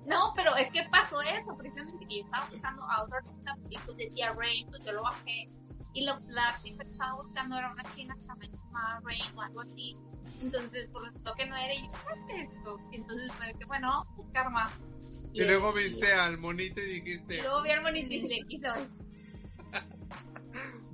No, 0.07 0.33
pero 0.37 0.55
es 0.55 0.71
que 0.71 0.85
pasó 0.91 1.21
eso, 1.21 1.57
precisamente 1.59 2.07
que 2.07 2.19
yo 2.19 2.25
estaba 2.25 2.47
buscando 2.49 2.85
a 2.85 3.03
otro 3.03 3.17
artista 3.17 3.57
y 3.71 3.79
pues 3.79 3.97
decía 3.97 4.33
Rain, 4.35 4.69
pues 4.69 4.85
yo 4.85 4.93
lo 4.93 5.03
bajé. 5.03 5.49
Y 5.95 6.05
lo- 6.05 6.21
la 6.29 6.49
artista 6.51 6.85
que 6.85 6.91
estaba 6.91 7.15
buscando 7.15 7.57
era 7.59 7.73
una 7.73 7.83
china 7.91 8.15
que 8.15 8.27
también 8.27 8.53
se 8.53 8.59
llamaba 8.65 9.01
Rain 9.03 9.23
o 9.37 9.43
algo 9.43 9.61
así. 9.63 9.97
Entonces, 10.43 10.89
pues 10.93 11.07
resultó 11.07 11.35
que 11.35 11.47
no 11.47 11.57
era 11.57 11.75
y 11.75 11.83
yo, 11.87 11.93
¿qué 12.29 12.43
es 12.43 12.51
esto? 12.53 12.79
Y 12.93 12.97
entonces 12.97 13.33
fue 13.33 13.53
que, 13.59 13.65
bueno, 13.65 13.89
vamos 13.89 14.07
a 14.11 14.15
buscar 14.17 14.51
más. 14.51 14.73
Y 15.33 15.43
luego 15.45 15.73
viste 15.73 16.13
al 16.13 16.39
monito 16.39 16.81
y 16.81 17.01
dijiste, 17.01 17.39
Y 17.39 17.41
luego 17.41 17.63
vi 17.63 17.71
al 17.71 17.83
monito 17.83 18.13
y 18.15 18.21
le 18.29 18.39
quiso. 18.47 18.69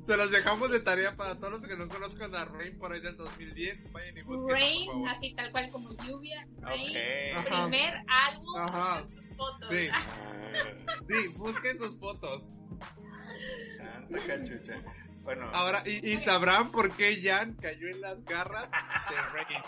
Se 0.05 0.17
los 0.17 0.31
dejamos 0.31 0.71
de 0.71 0.81
tarea 0.81 1.17
para 1.17 1.37
todos 1.37 1.53
los 1.55 1.67
que 1.67 1.77
no 1.77 1.89
conozcan 1.89 2.35
a 2.35 2.45
Rain 2.45 2.79
por 2.79 2.93
ahí 2.93 3.01
del 3.01 3.17
2010. 3.17 3.93
Vayan 3.93 4.17
y 4.19 4.23
busquen, 4.23 4.51
Rain, 4.51 4.87
por 4.87 4.95
favor. 4.95 5.09
así 5.11 5.35
tal 5.35 5.53
cual 5.53 5.71
como 5.71 5.93
lluvia. 6.05 6.47
Rain. 6.61 6.97
Ajá. 7.37 7.67
primer 7.69 7.95
álbum 8.09 8.57
Ajá. 8.59 9.01
con 9.03 9.11
sus 9.27 9.37
fotos. 9.37 9.69
Sí. 9.71 9.89
Sí, 11.09 11.29
busquen 11.37 11.79
sus 11.79 11.99
fotos. 11.99 12.43
Santa 13.77 14.19
cachucha. 14.27 14.75
Bueno, 15.23 15.49
Ahora, 15.53 15.83
y, 15.87 16.07
y 16.13 16.19
sabrán 16.21 16.71
por 16.71 16.95
qué 16.97 17.21
Jan 17.23 17.55
cayó 17.55 17.89
en 17.89 18.01
las 18.01 18.25
garras 18.25 18.71
de 18.71 19.17
Rain. 19.33 19.63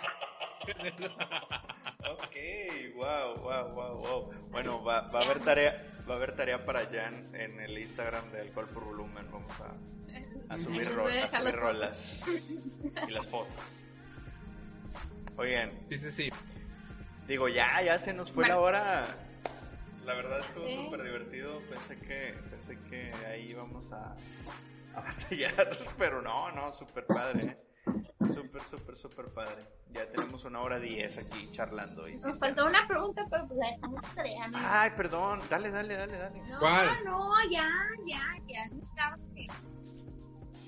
ok, 2.11 2.95
wow, 2.97 3.37
wow, 3.37 3.69
wow, 3.73 3.97
wow. 3.99 4.33
Bueno, 4.51 4.83
va, 4.85 5.09
va 5.11 5.21
a 5.21 5.25
haber 5.25 5.41
tarea, 5.41 5.94
va 6.09 6.15
a 6.15 6.17
haber 6.17 6.35
tarea 6.37 6.65
para 6.65 6.81
Jan 6.87 7.35
en 7.35 7.61
el 7.61 7.79
Instagram 7.79 8.31
de 8.31 8.41
Alcohol 8.43 8.69
por 8.69 8.85
Volumen. 8.85 9.27
Vamos 9.31 9.51
a, 9.61 9.75
a 10.55 10.59
subir, 10.59 10.89
ro- 10.95 11.07
a 11.09 11.29
subir 11.31 11.55
rolas 11.55 12.59
y 13.09 13.11
las 13.11 13.27
fotos. 13.27 13.87
Oigan, 15.37 15.71
Sí, 15.89 15.99
sí, 15.99 16.11
sí. 16.11 16.29
digo, 17.27 17.49
ya, 17.49 17.83
ya 17.83 17.99
se 17.99 18.13
nos 18.13 18.31
fue 18.31 18.47
la 18.47 18.59
hora. 18.59 19.07
La 20.05 20.15
verdad 20.15 20.41
estuvo 20.41 20.67
Sí. 20.67 20.77
súper 20.77 21.03
divertido. 21.03 21.61
Pensé 21.71 21.99
que, 21.99 22.35
pensé 22.51 22.79
que 22.91 23.13
ahí 23.27 23.51
íbamos 23.51 23.91
a, 23.93 24.15
a 24.95 25.01
batallar, 25.01 25.71
pero 25.99 26.21
no, 26.23 26.53
no, 26.53 26.71
súper 26.73 27.07
padre. 27.07 27.45
¿eh? 27.47 27.59
Súper, 28.33 28.65
súper, 28.65 28.97
súper 28.97 29.27
padre. 29.33 29.67
Ya 29.91 30.09
tenemos 30.11 30.45
una 30.45 30.61
hora 30.61 30.79
diez 30.79 31.19
aquí 31.19 31.51
charlando. 31.51 32.09
Y 32.09 32.17
Nos 32.17 32.39
faltó 32.39 32.67
una 32.67 32.87
pregunta, 32.89 33.23
pero 33.31 33.47
pues 33.47 33.59
la 33.59 33.71
dejamos 33.71 34.01
de 34.01 34.09
tarea. 34.15 34.49
¿no? 34.49 34.59
Ay, 34.61 34.91
perdón. 34.97 35.41
Dale, 35.51 35.71
dale, 35.71 35.95
dale, 35.95 36.17
dale. 36.17 36.43
No, 36.49 36.59
¿Cuál? 36.59 36.89
no, 37.05 37.31
ya, 37.51 37.69
ya, 38.07 38.23
ya. 38.47 39.17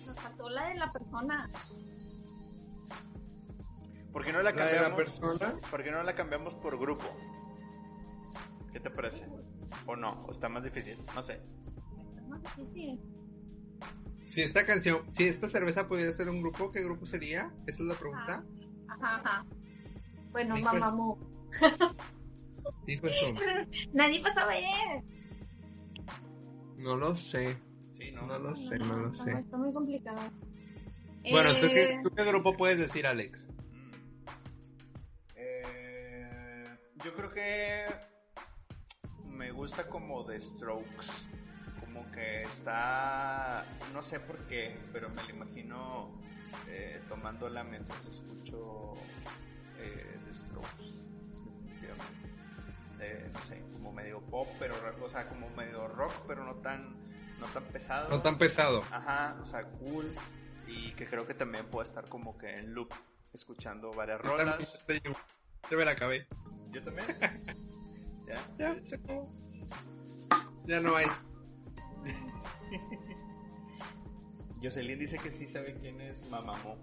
Nos 0.06 0.18
faltó 0.20 0.48
la 0.50 0.68
de 0.68 0.74
la 0.74 0.90
persona. 0.90 1.48
¿Por 4.12 4.24
qué 4.24 4.32
no 4.32 4.38
la 4.42 4.44
La 4.44 4.52
de 4.52 4.56
cambiamos? 4.58 4.90
la 4.90 4.96
persona. 4.96 5.54
¿Por 5.70 5.82
qué 5.82 5.90
no 5.90 6.02
la 6.02 6.14
cambiamos 6.14 6.54
por 6.54 6.78
grupo? 6.78 7.04
¿Qué 8.72 8.80
te 8.80 8.90
parece? 8.90 9.26
¿O 9.86 9.96
no? 9.96 10.10
¿O 10.26 10.30
está 10.30 10.48
más 10.48 10.64
difícil? 10.64 10.98
No 11.14 11.22
sé. 11.22 11.40
Es 12.16 12.26
más 12.28 12.40
difícil. 12.42 13.00
Si 14.36 14.42
esta 14.42 14.66
canción, 14.66 15.10
si 15.12 15.24
esta 15.24 15.48
cerveza 15.48 15.88
pudiera 15.88 16.12
ser 16.12 16.28
un 16.28 16.42
grupo, 16.42 16.70
¿qué 16.70 16.84
grupo 16.84 17.06
sería? 17.06 17.50
Esa 17.66 17.82
es 17.82 17.88
la 17.88 17.94
pregunta. 17.94 18.44
Ajá, 18.86 19.16
ajá. 19.16 19.46
Bueno, 20.30 20.58
mamamu. 20.58 21.16
Dijo 22.86 23.06
eso. 23.06 23.34
Nadie 23.94 24.20
pasaba 24.20 24.52
ayer. 24.52 25.02
No 26.76 26.98
lo 26.98 27.16
sé. 27.16 27.56
Sí, 27.92 28.12
No 28.12 28.38
lo 28.38 28.54
sé, 28.54 28.78
no 28.78 28.98
lo 28.98 29.14
sé. 29.14 29.32
Está 29.32 29.56
muy 29.56 29.72
complicado. 29.72 30.20
Bueno, 31.30 31.54
¿tú, 31.54 31.68
qué, 31.68 31.94
Eh, 31.94 32.00
tú 32.02 32.10
qué 32.10 32.24
grupo 32.24 32.54
puedes 32.58 32.78
decir, 32.78 33.06
Alex? 33.06 33.48
Mm. 33.48 33.90
Eh, 35.36 36.64
yo 37.02 37.14
creo 37.14 37.30
que 37.30 37.86
me 39.30 39.50
gusta 39.50 39.88
como 39.88 40.26
The 40.26 40.38
Strokes. 40.38 41.26
Como 41.96 42.10
que 42.12 42.42
está. 42.42 43.64
No 43.94 44.02
sé 44.02 44.20
por 44.20 44.36
qué, 44.46 44.78
pero 44.92 45.08
me 45.08 45.22
lo 45.22 45.30
imagino 45.30 46.10
eh, 46.68 47.00
tomándola 47.08 47.64
mientras 47.64 48.04
escucho 48.06 48.92
eh, 49.78 50.18
The 50.26 50.34
Strokes. 50.34 51.06
Definitivamente. 51.64 52.28
Eh, 53.00 53.30
no 53.32 53.42
sé, 53.42 53.62
como 53.72 53.92
medio 53.92 54.20
pop, 54.20 54.46
pero 54.58 54.74
o 55.02 55.08
sea, 55.08 55.26
como 55.28 55.48
medio 55.50 55.88
rock, 55.88 56.12
pero 56.26 56.44
no 56.44 56.56
tan, 56.56 56.82
no 57.40 57.46
tan 57.46 57.64
pesado. 57.64 58.08
No 58.10 58.20
tan 58.20 58.36
pesado. 58.36 58.84
Ajá, 58.90 59.38
o 59.40 59.46
sea, 59.46 59.62
cool. 59.62 60.12
Y 60.66 60.92
que 60.92 61.06
creo 61.06 61.26
que 61.26 61.34
también 61.34 61.66
puedo 61.66 61.82
estar 61.82 62.06
como 62.08 62.36
que 62.36 62.56
en 62.56 62.74
loop 62.74 62.90
escuchando 63.32 63.90
varias 63.92 64.20
rolas. 64.20 64.84
te- 64.86 65.00
Yo 65.70 65.78
me 65.78 65.84
la 65.84 65.92
acabé. 65.92 66.26
Yo 66.72 66.82
también. 66.82 67.06
¿Ya? 68.26 68.42
Ya, 68.58 68.76
se 68.84 68.96
acabó. 68.96 69.26
Ya 70.64 70.80
no 70.80 70.96
hay. 70.96 71.06
Jocelyn 74.62 74.98
dice 74.98 75.18
que 75.18 75.30
sí 75.30 75.46
sabe 75.46 75.76
quién 75.80 76.00
es 76.00 76.28
Mamamoo. 76.30 76.76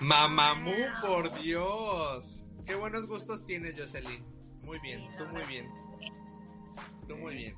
Mamamoo, 0.00 0.74
por 1.00 1.32
Dios. 1.40 2.44
Qué 2.64 2.74
buenos 2.74 3.06
gustos 3.06 3.44
tienes, 3.44 3.78
Jocelyn. 3.78 4.24
Muy 4.62 4.78
bien, 4.78 5.06
tú 5.18 5.24
muy 5.26 5.42
bien. 5.44 5.68
Tú 7.08 7.16
muy 7.16 7.34
bien. 7.34 7.56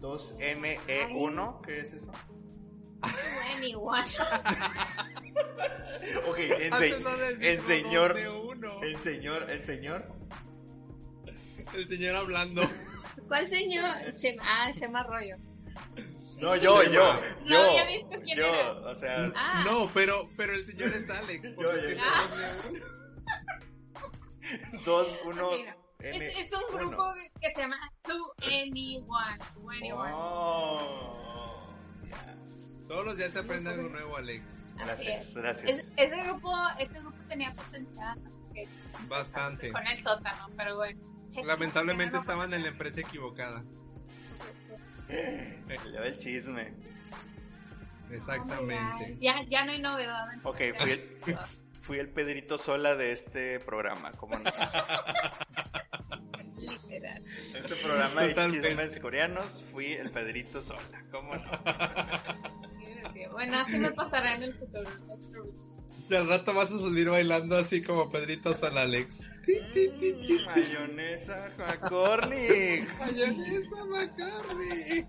2ME1, 0.00 1.60
¿qué 1.62 1.80
es 1.80 1.94
eso? 1.94 2.12
Bueno, 3.00 3.66
igual. 3.66 4.04
Ok, 6.28 6.38
en 6.38 7.50
dijo 7.50 7.62
señor. 7.62 8.14
dos 8.14 8.22
de 8.22 8.28
uno. 8.28 8.82
En 8.82 9.00
señor, 9.00 9.50
en 9.50 9.64
señor. 9.64 10.12
El 11.74 11.88
señor 11.88 12.16
hablando. 12.16 12.62
¿Cuál 13.28 13.46
señor? 13.46 14.10
Shema, 14.10 14.42
ah, 14.44 14.70
Shema 14.72 15.00
Arroyo. 15.00 15.36
No, 16.38 16.54
yo, 16.56 16.82
yo, 16.84 17.14
No 17.14 17.46
yo. 17.46 17.62
había 17.62 17.84
visto 17.86 18.20
quién 18.24 18.38
yo, 18.38 18.44
era. 18.46 18.72
o 18.72 18.94
sea, 18.94 19.30
Ah. 19.34 19.62
No, 19.66 19.90
pero, 19.92 20.28
pero 20.36 20.54
el 20.54 20.64
señor 20.66 20.88
es 20.94 21.08
Alex. 21.10 21.42
Yo, 21.56 21.76
yo. 21.76 21.98
Ah. 22.00 22.22
dos 24.84 25.14
de 25.14 25.18
uno. 25.28 25.50
2, 25.50 25.50
1, 25.50 25.50
Mira, 25.58 25.76
Es, 25.98 26.38
es 26.38 26.50
un 26.52 26.76
grupo 26.78 27.04
que 27.40 27.50
se 27.50 27.60
llama 27.60 27.76
Two 28.02 28.32
Anyone. 28.42 29.38
Two 29.52 29.68
Anyone. 29.70 30.12
Oh. 30.14 31.66
Todos 32.86 33.04
los 33.04 33.16
días 33.16 33.32
se 33.32 33.40
aprende 33.40 33.70
algo 33.70 33.88
nuevo, 33.88 34.16
Alex. 34.16 34.44
Gracias, 34.76 35.30
es. 35.30 35.36
gracias. 35.36 35.70
Es- 35.78 35.92
ese 35.96 36.16
grupo, 36.22 36.54
este 36.78 37.00
grupo 37.00 37.16
tenía 37.28 37.52
potencial 37.52 38.18
Bastante. 39.08 39.72
con 39.72 39.86
el 39.86 39.98
sótano, 39.98 40.48
pero 40.56 40.76
bueno. 40.76 41.00
Lamentablemente 41.44 42.16
estaban 42.16 42.52
en 42.54 42.62
la 42.62 42.68
empresa 42.68 43.00
equivocada. 43.00 43.62
Se 45.08 45.78
le 45.90 46.06
el 46.06 46.18
chisme. 46.18 46.72
Exactamente. 48.10 49.16
Ya, 49.20 49.42
ya 49.48 49.64
no 49.64 49.72
hay 49.72 49.80
novedad. 49.80 50.26
Ok, 50.42 50.60
fui 50.74 50.90
el, 50.90 51.18
fui 51.80 51.98
el 51.98 52.08
Pedrito 52.08 52.58
Sola 52.58 52.94
de 52.96 53.12
este 53.12 53.60
programa, 53.60 54.12
¿cómo 54.12 54.38
no? 54.38 54.44
Literal. 56.56 57.22
Este 57.54 57.76
programa 57.76 58.22
de 58.22 58.28
Totalmente. 58.30 58.68
chismes 58.68 58.98
coreanos, 58.98 59.62
fui 59.62 59.92
el 59.92 60.10
Pedrito 60.10 60.62
Sola, 60.62 61.04
¿cómo 61.10 61.36
no? 61.36 61.50
Bueno, 63.30 63.58
así 63.58 63.78
me 63.78 63.92
pasará 63.92 64.34
en 64.34 64.42
el 64.42 64.54
futuro. 64.54 64.90
Y 66.10 66.14
al 66.14 66.28
rato 66.28 66.54
vas 66.54 66.72
a 66.72 66.78
salir 66.78 67.08
bailando 67.08 67.56
así 67.56 67.82
como 67.82 68.10
Pedrito 68.10 68.52
San 68.54 68.76
Alex. 68.76 69.20
Mayonesa 70.46 71.50
McCormick. 71.56 72.98
Mayonesa 72.98 73.84
McCormick. 73.86 75.06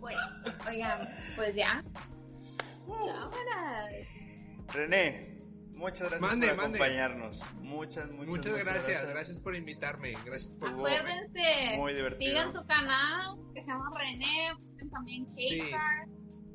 Bueno, 0.00 0.20
oigan, 0.68 1.08
pues 1.36 1.54
ya. 1.54 1.82
Ahora. 2.88 3.88
René, 4.72 5.38
muchas 5.74 6.08
gracias 6.10 6.20
Mande, 6.30 6.48
por 6.48 6.56
mande. 6.56 6.78
acompañarnos. 6.78 7.44
Muchas, 7.60 8.10
muchas, 8.10 8.26
Muchas 8.26 8.64
gracias, 8.64 9.08
gracias 9.08 9.40
por 9.40 9.54
invitarme. 9.56 10.14
Gracias 10.24 10.50
por 10.56 10.70
Acuérdense, 10.70 11.76
muy 11.76 11.94
divertido. 11.94 12.30
sigan 12.30 12.52
su 12.52 12.64
canal 12.66 13.38
que 13.54 13.62
se 13.62 13.70
llama 13.70 13.90
René, 13.98 14.52
busquen 14.60 14.90
también 14.90 15.26
Sí. 15.32 15.58
K-Star, 15.58 16.06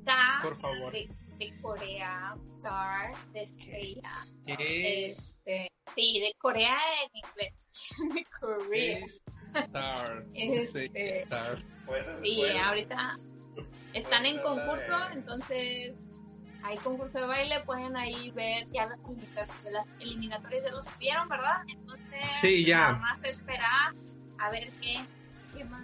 Da, 0.04 0.40
Por 0.42 0.56
favor. 0.58 0.92
de, 0.94 1.10
de 1.38 1.54
Corea, 1.62 2.36
Star, 2.58 3.14
de 3.32 3.42
Estrella, 3.44 4.10
¿Qué 4.46 5.12
este, 5.12 5.72
sí, 5.96 6.20
de 6.20 6.34
Corea 6.40 6.78
en 7.04 7.12
inglés, 7.18 7.54
de 8.16 8.26
Corea. 8.40 9.06
Star? 9.54 10.26
Este, 10.34 11.22
Star. 11.24 11.64
Puedes- 11.86 12.20
Sí, 12.20 12.36
puedes- 12.38 12.62
ahorita 12.62 13.16
están 13.94 14.26
en 14.26 14.34
Pues, 14.42 14.44
concurso, 14.46 14.84
habla 14.94 15.08
de- 15.10 15.14
entonces 15.14 15.96
hay 16.64 16.78
concurso 16.78 17.20
de 17.20 17.26
baile, 17.28 17.60
pueden 17.62 17.96
ahí 17.96 18.32
ver 18.32 18.68
ya 18.72 18.88
las 18.88 19.00
eliminatorias 19.00 19.64
de, 19.64 19.72
las 19.72 19.88
eliminatorias 20.00 20.64
de 20.64 20.72
los 20.72 20.88
que 20.88 20.98
vieron, 21.00 21.30
¿verdad? 21.30 21.58
Entonces, 21.68 22.20
Sí, 22.42 22.66
ya. 22.66 22.80
nada 22.94 22.98
más 23.00 23.24
esperar 23.24 23.94
a 24.40 24.50
ver 24.50 24.70
qué. 24.82 25.00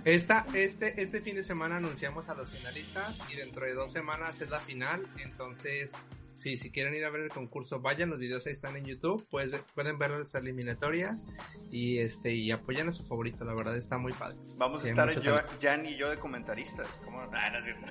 Esta, 0.05 0.45
este, 0.53 1.01
este 1.01 1.21
fin 1.21 1.35
de 1.35 1.43
semana 1.43 1.77
anunciamos 1.77 2.27
a 2.29 2.35
los 2.35 2.49
finalistas 2.49 3.17
y 3.31 3.35
dentro 3.35 3.65
de 3.65 3.73
dos 3.73 3.91
semanas 3.91 4.39
es 4.41 4.49
la 4.49 4.59
final. 4.59 5.07
Entonces, 5.17 5.91
sí, 6.35 6.57
si 6.57 6.71
quieren 6.71 6.93
ir 6.95 7.05
a 7.05 7.09
ver 7.09 7.21
el 7.21 7.29
concurso, 7.29 7.79
vayan, 7.79 8.09
los 8.09 8.19
videos 8.19 8.45
ahí 8.47 8.53
están 8.53 8.75
en 8.75 8.85
YouTube, 8.85 9.25
pues, 9.29 9.49
pueden 9.75 9.97
ver 9.97 10.11
las 10.11 10.33
eliminatorias 10.35 11.25
y 11.71 11.99
este 11.99 12.33
y 12.33 12.51
apoyan 12.51 12.89
a 12.89 12.91
su 12.91 13.03
favorito, 13.05 13.45
la 13.45 13.53
verdad 13.53 13.77
está 13.77 13.97
muy 13.97 14.11
padre. 14.13 14.37
Vamos 14.57 14.81
a 14.81 14.83
Sí, 14.83 14.89
estar 14.89 15.07
mucho 15.07 15.21
yo. 15.21 15.41
Jan 15.61 15.85
y 15.85 15.95
yo 15.95 16.09
de 16.09 16.17
comentaristas. 16.17 16.99
¿Cómo? 17.03 17.21
Ah, 17.33 17.49
no 17.49 17.57
es 17.59 17.65
cierto. 17.65 17.85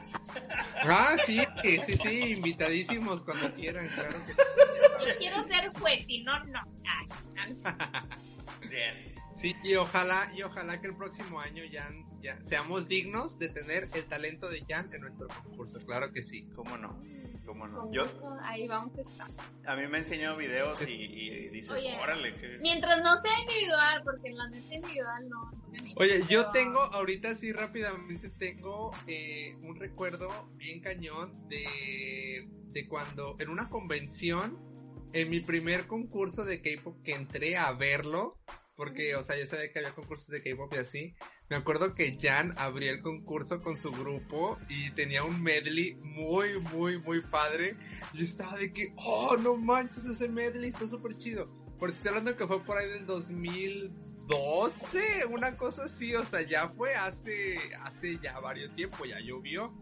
Ah, 0.84 1.16
sí, 1.24 1.40
sí, 1.86 1.96
sí, 1.96 2.18
invitadísimos 2.36 3.22
cuando 3.22 3.52
quieran, 3.54 3.88
claro 3.88 4.18
que 4.26 4.34
sí. 4.34 4.40
Yo 5.06 5.18
quiero 5.18 5.42
ser 5.48 5.70
juez 5.72 6.04
y 6.06 6.22
no, 6.22 6.44
no. 6.44 6.60
Ay, 6.86 7.06
no. 7.64 8.68
Bien. 8.68 9.14
Sí, 9.42 9.56
y 9.64 9.74
ojalá, 9.74 10.32
y 10.36 10.42
ojalá 10.42 10.80
que 10.80 10.86
el 10.86 10.94
próximo 10.96 11.40
año 11.40 11.64
Jan, 11.70 12.06
ya 12.22 12.38
seamos 12.44 12.86
dignos 12.86 13.38
de 13.40 13.48
tener 13.48 13.88
el 13.92 14.04
talento 14.04 14.48
de 14.48 14.64
Jan 14.68 14.88
en 14.94 15.00
nuestro 15.00 15.26
concurso, 15.26 15.84
claro 15.84 16.12
que 16.12 16.22
sí. 16.22 16.48
¿Cómo 16.54 16.78
no? 16.78 17.02
¿Cómo 17.44 17.66
no? 17.66 17.80
Con 17.80 17.92
Yo, 17.92 18.04
gusto, 18.04 18.38
ahí 18.44 18.68
vamos 18.68 18.96
a 18.96 19.00
estar. 19.02 19.28
a 19.66 19.74
mí 19.76 19.86
me 19.88 19.98
enseñó 19.98 20.36
videos 20.36 20.86
y, 20.86 20.92
y 20.92 21.48
dices, 21.48 21.72
Oye, 21.72 21.98
órale, 22.00 22.36
que... 22.36 22.58
Mientras 22.62 23.02
no 23.02 23.16
sea 23.16 23.32
individual, 23.40 24.02
porque 24.04 24.28
en 24.28 24.38
la 24.38 24.48
neta 24.48 24.74
individual 24.74 25.28
no. 25.28 25.50
no 25.50 25.62
me 25.72 25.78
animo, 25.78 26.00
Oye, 26.00 26.24
yo 26.28 26.50
tengo, 26.52 26.78
ahorita 26.78 27.34
sí 27.34 27.52
rápidamente 27.52 28.30
tengo 28.30 28.92
eh, 29.08 29.56
un 29.62 29.74
recuerdo 29.74 30.28
bien 30.54 30.80
cañón 30.80 31.48
de, 31.48 32.48
de 32.70 32.86
cuando 32.86 33.34
en 33.40 33.48
una 33.48 33.68
convención, 33.68 34.56
en 35.12 35.28
mi 35.28 35.40
primer 35.40 35.88
concurso 35.88 36.44
de 36.44 36.62
K-pop 36.62 37.02
que 37.02 37.14
entré 37.14 37.56
a 37.56 37.72
verlo, 37.72 38.38
porque, 38.76 39.16
o 39.16 39.22
sea, 39.22 39.38
yo 39.38 39.46
sabía 39.46 39.70
que 39.70 39.78
había 39.78 39.94
concursos 39.94 40.28
de 40.28 40.42
K-pop 40.42 40.72
y 40.74 40.78
así. 40.78 41.14
Me 41.48 41.56
acuerdo 41.56 41.94
que 41.94 42.18
Jan 42.20 42.54
abrió 42.56 42.90
el 42.90 43.02
concurso 43.02 43.60
con 43.60 43.76
su 43.78 43.90
grupo 43.90 44.58
y 44.68 44.90
tenía 44.92 45.24
un 45.24 45.42
medley 45.42 45.94
muy, 46.02 46.58
muy, 46.58 46.98
muy 46.98 47.20
padre. 47.20 47.76
Yo 48.14 48.24
estaba 48.24 48.56
de 48.56 48.72
que, 48.72 48.94
oh, 48.96 49.36
no 49.36 49.56
manches, 49.56 50.06
ese 50.06 50.28
medley 50.28 50.70
está 50.70 50.86
súper 50.86 51.16
chido. 51.18 51.46
Porque 51.78 51.96
estoy 51.96 52.08
hablando 52.10 52.36
que 52.36 52.46
fue 52.46 52.64
por 52.64 52.78
ahí 52.78 52.88
del 52.88 53.06
2012, 53.06 55.26
una 55.30 55.56
cosa 55.56 55.84
así, 55.84 56.14
o 56.14 56.24
sea, 56.24 56.42
ya 56.42 56.68
fue 56.68 56.94
hace, 56.94 57.58
hace 57.80 58.18
ya 58.22 58.38
varios 58.40 58.74
tiempo, 58.74 59.04
ya 59.04 59.18
llovió. 59.20 59.74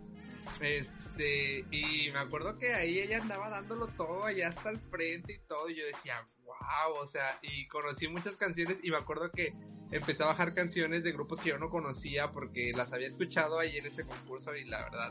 Este, 0.61 1.65
y 1.71 2.11
me 2.13 2.19
acuerdo 2.19 2.59
que 2.59 2.75
ahí 2.75 2.99
ella 2.99 3.23
andaba 3.23 3.49
dándolo 3.49 3.89
todo 3.89 4.25
allá 4.25 4.49
hasta 4.49 4.71
el 4.71 4.79
frente 4.79 5.35
y 5.35 5.39
todo, 5.47 5.69
y 5.71 5.77
yo 5.77 5.87
decía, 5.87 6.27
wow, 6.45 6.95
o 7.01 7.07
sea, 7.07 7.39
y 7.43 7.67
conocí 7.69 8.09
muchas 8.09 8.37
canciones 8.37 8.79
y 8.83 8.91
me 8.91 8.97
acuerdo 8.97 9.31
que 9.31 9.55
empecé 9.91 10.23
a 10.23 10.27
bajar 10.27 10.55
canciones 10.55 11.03
de 11.03 11.13
grupos 11.13 11.41
que 11.41 11.51
yo 11.51 11.59
no 11.59 11.69
conocía 11.69 12.31
porque 12.31 12.73
las 12.75 12.93
había 12.93 13.09
escuchado 13.09 13.59
ahí 13.59 13.77
en 13.77 13.87
ese 13.87 14.05
concurso 14.05 14.55
y 14.55 14.65
la 14.65 14.83
verdad, 14.83 15.11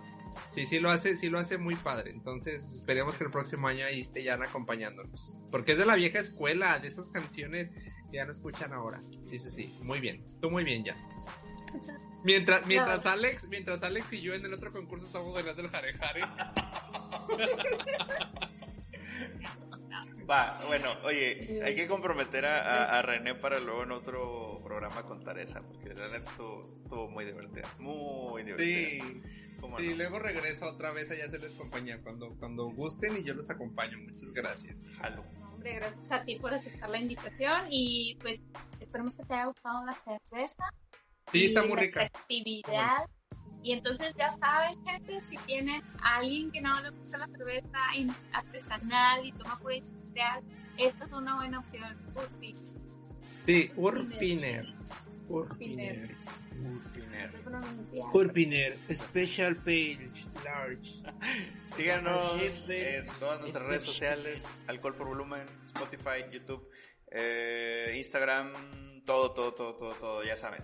sí, 0.53 0.65
sí 0.65 0.79
lo 0.79 0.89
hace, 0.89 1.17
sí 1.17 1.29
lo 1.29 1.39
hace 1.39 1.57
muy 1.57 1.75
padre. 1.75 2.11
Entonces 2.11 2.63
esperemos 2.63 3.17
que 3.17 3.25
el 3.25 3.31
próximo 3.31 3.67
año 3.67 3.85
ahí 3.85 4.01
esté 4.01 4.23
Jan 4.23 4.43
acompañándonos. 4.43 5.37
Porque 5.51 5.73
es 5.73 5.77
de 5.77 5.85
la 5.85 5.95
vieja 5.95 6.19
escuela, 6.19 6.79
de 6.79 6.87
esas 6.87 7.09
canciones 7.09 7.71
que 8.11 8.17
ya 8.17 8.25
no 8.25 8.31
escuchan 8.31 8.73
ahora. 8.73 9.01
Sí, 9.23 9.39
sí, 9.39 9.51
sí, 9.51 9.77
muy 9.81 9.99
bien. 9.99 10.23
Tú 10.41 10.49
muy 10.49 10.63
bien, 10.63 10.85
Jan. 10.85 10.97
Mientras, 12.23 12.65
mientras 12.67 13.05
Alex, 13.05 13.47
mientras 13.47 13.81
Alex 13.83 14.11
y 14.13 14.21
yo 14.21 14.33
en 14.33 14.45
el 14.45 14.53
otro 14.53 14.71
concurso 14.71 15.05
estamos 15.05 15.33
bailando 15.33 15.61
el 15.61 15.69
jare 15.69 15.93
jare. 15.93 16.21
Va, 20.29 20.59
bueno, 20.67 20.89
oye, 21.03 21.61
hay 21.63 21.75
que 21.75 21.87
comprometer 21.87 22.45
a, 22.45 22.57
a- 22.59 22.99
a 22.99 23.01
René 23.01 23.33
para 23.35 23.59
luego 23.59 23.83
en 23.83 23.91
otro 23.91 24.61
programa 24.63 25.01
contar 25.03 25.39
esa, 25.39 25.61
porque 25.61 25.89
la 25.95 26.05
neta 26.07 26.17
estuvo, 26.17 26.63
estuvo 26.63 27.07
muy 27.09 27.25
divertida, 27.25 27.67
muy 27.79 28.43
divertida. 28.43 28.89
Sí. 29.07 29.21
¿Cómo 29.59 29.77
Sí, 29.79 29.89
no? 29.89 29.95
luego 29.97 30.19
regreso 30.19 30.69
otra 30.69 30.91
vez 30.91 31.09
allá 31.11 31.25
a 31.25 31.27
hacerles 31.27 31.51
compañía 31.53 31.99
cuando, 32.01 32.29
cuando 32.37 32.65
gusten 32.69 33.17
y 33.17 33.23
yo 33.23 33.33
los 33.33 33.49
acompaño. 33.49 33.97
Muchas 33.97 34.31
gracias. 34.31 34.85
Hombre, 35.51 35.75
gracias 35.75 36.11
a 36.11 36.23
ti 36.23 36.37
por 36.37 36.53
aceptar 36.53 36.89
la 36.89 36.97
invitación 36.99 37.63
y 37.69 38.15
pues 38.21 38.41
esperemos 38.79 39.13
que 39.15 39.23
te 39.25 39.33
haya 39.33 39.45
gustado 39.47 39.83
la 39.85 39.93
cerveza. 39.95 40.63
Sí, 41.31 41.39
y 41.39 41.45
está 41.45 41.63
muy 41.63 41.77
rica. 41.77 42.11
Y 43.61 43.73
entonces 43.73 44.13
ya 44.17 44.31
saben, 44.37 44.73
gente, 44.85 45.21
si 45.29 45.37
tienen 45.45 45.81
a 46.01 46.17
alguien 46.17 46.51
que 46.51 46.61
no 46.61 46.79
le 46.81 46.91
gusta 46.91 47.17
la 47.17 47.27
cerveza 47.27 47.77
artesanal 48.31 49.25
y 49.25 49.31
toma 49.33 49.59
pura 49.59 49.75
industrial, 49.75 50.43
esta 50.77 51.05
es 51.05 51.13
una 51.13 51.35
buena 51.35 51.59
opción. 51.59 51.97
Urpi. 52.15 52.55
Sí, 53.45 53.71
Urpiner. 53.75 54.73
Urpiner. 55.27 56.15
Urpiner. 56.57 57.31
Urpiner. 57.45 58.05
Urpiner, 58.13 58.77
Special 58.93 59.55
Page, 59.57 60.09
Large. 60.43 61.03
Síganos 61.67 62.69
en 62.69 63.05
todas 63.19 63.41
nuestras 63.41 63.65
redes 63.65 63.83
sociales, 63.83 64.47
Alcohol 64.67 64.95
por 64.95 65.07
Volumen, 65.07 65.47
Spotify, 65.65 66.25
YouTube, 66.31 66.69
eh, 67.11 67.93
Instagram, 67.97 69.03
todo, 69.05 69.31
todo, 69.31 69.53
todo, 69.53 69.75
todo, 69.75 69.93
todo, 69.95 70.23
ya 70.23 70.37
saben. 70.37 70.63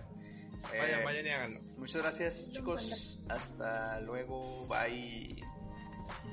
Eh, 0.72 0.78
Vayan, 0.78 1.04
vayan 1.04 1.26
y 1.26 1.30
háganlo. 1.30 1.60
Muchas 1.76 2.02
gracias 2.02 2.50
chicos, 2.52 3.18
hasta 3.28 4.00
luego, 4.00 4.66
bye. 4.66 5.42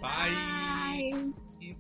Bye. 0.02 1.34
Bye. 1.60 1.78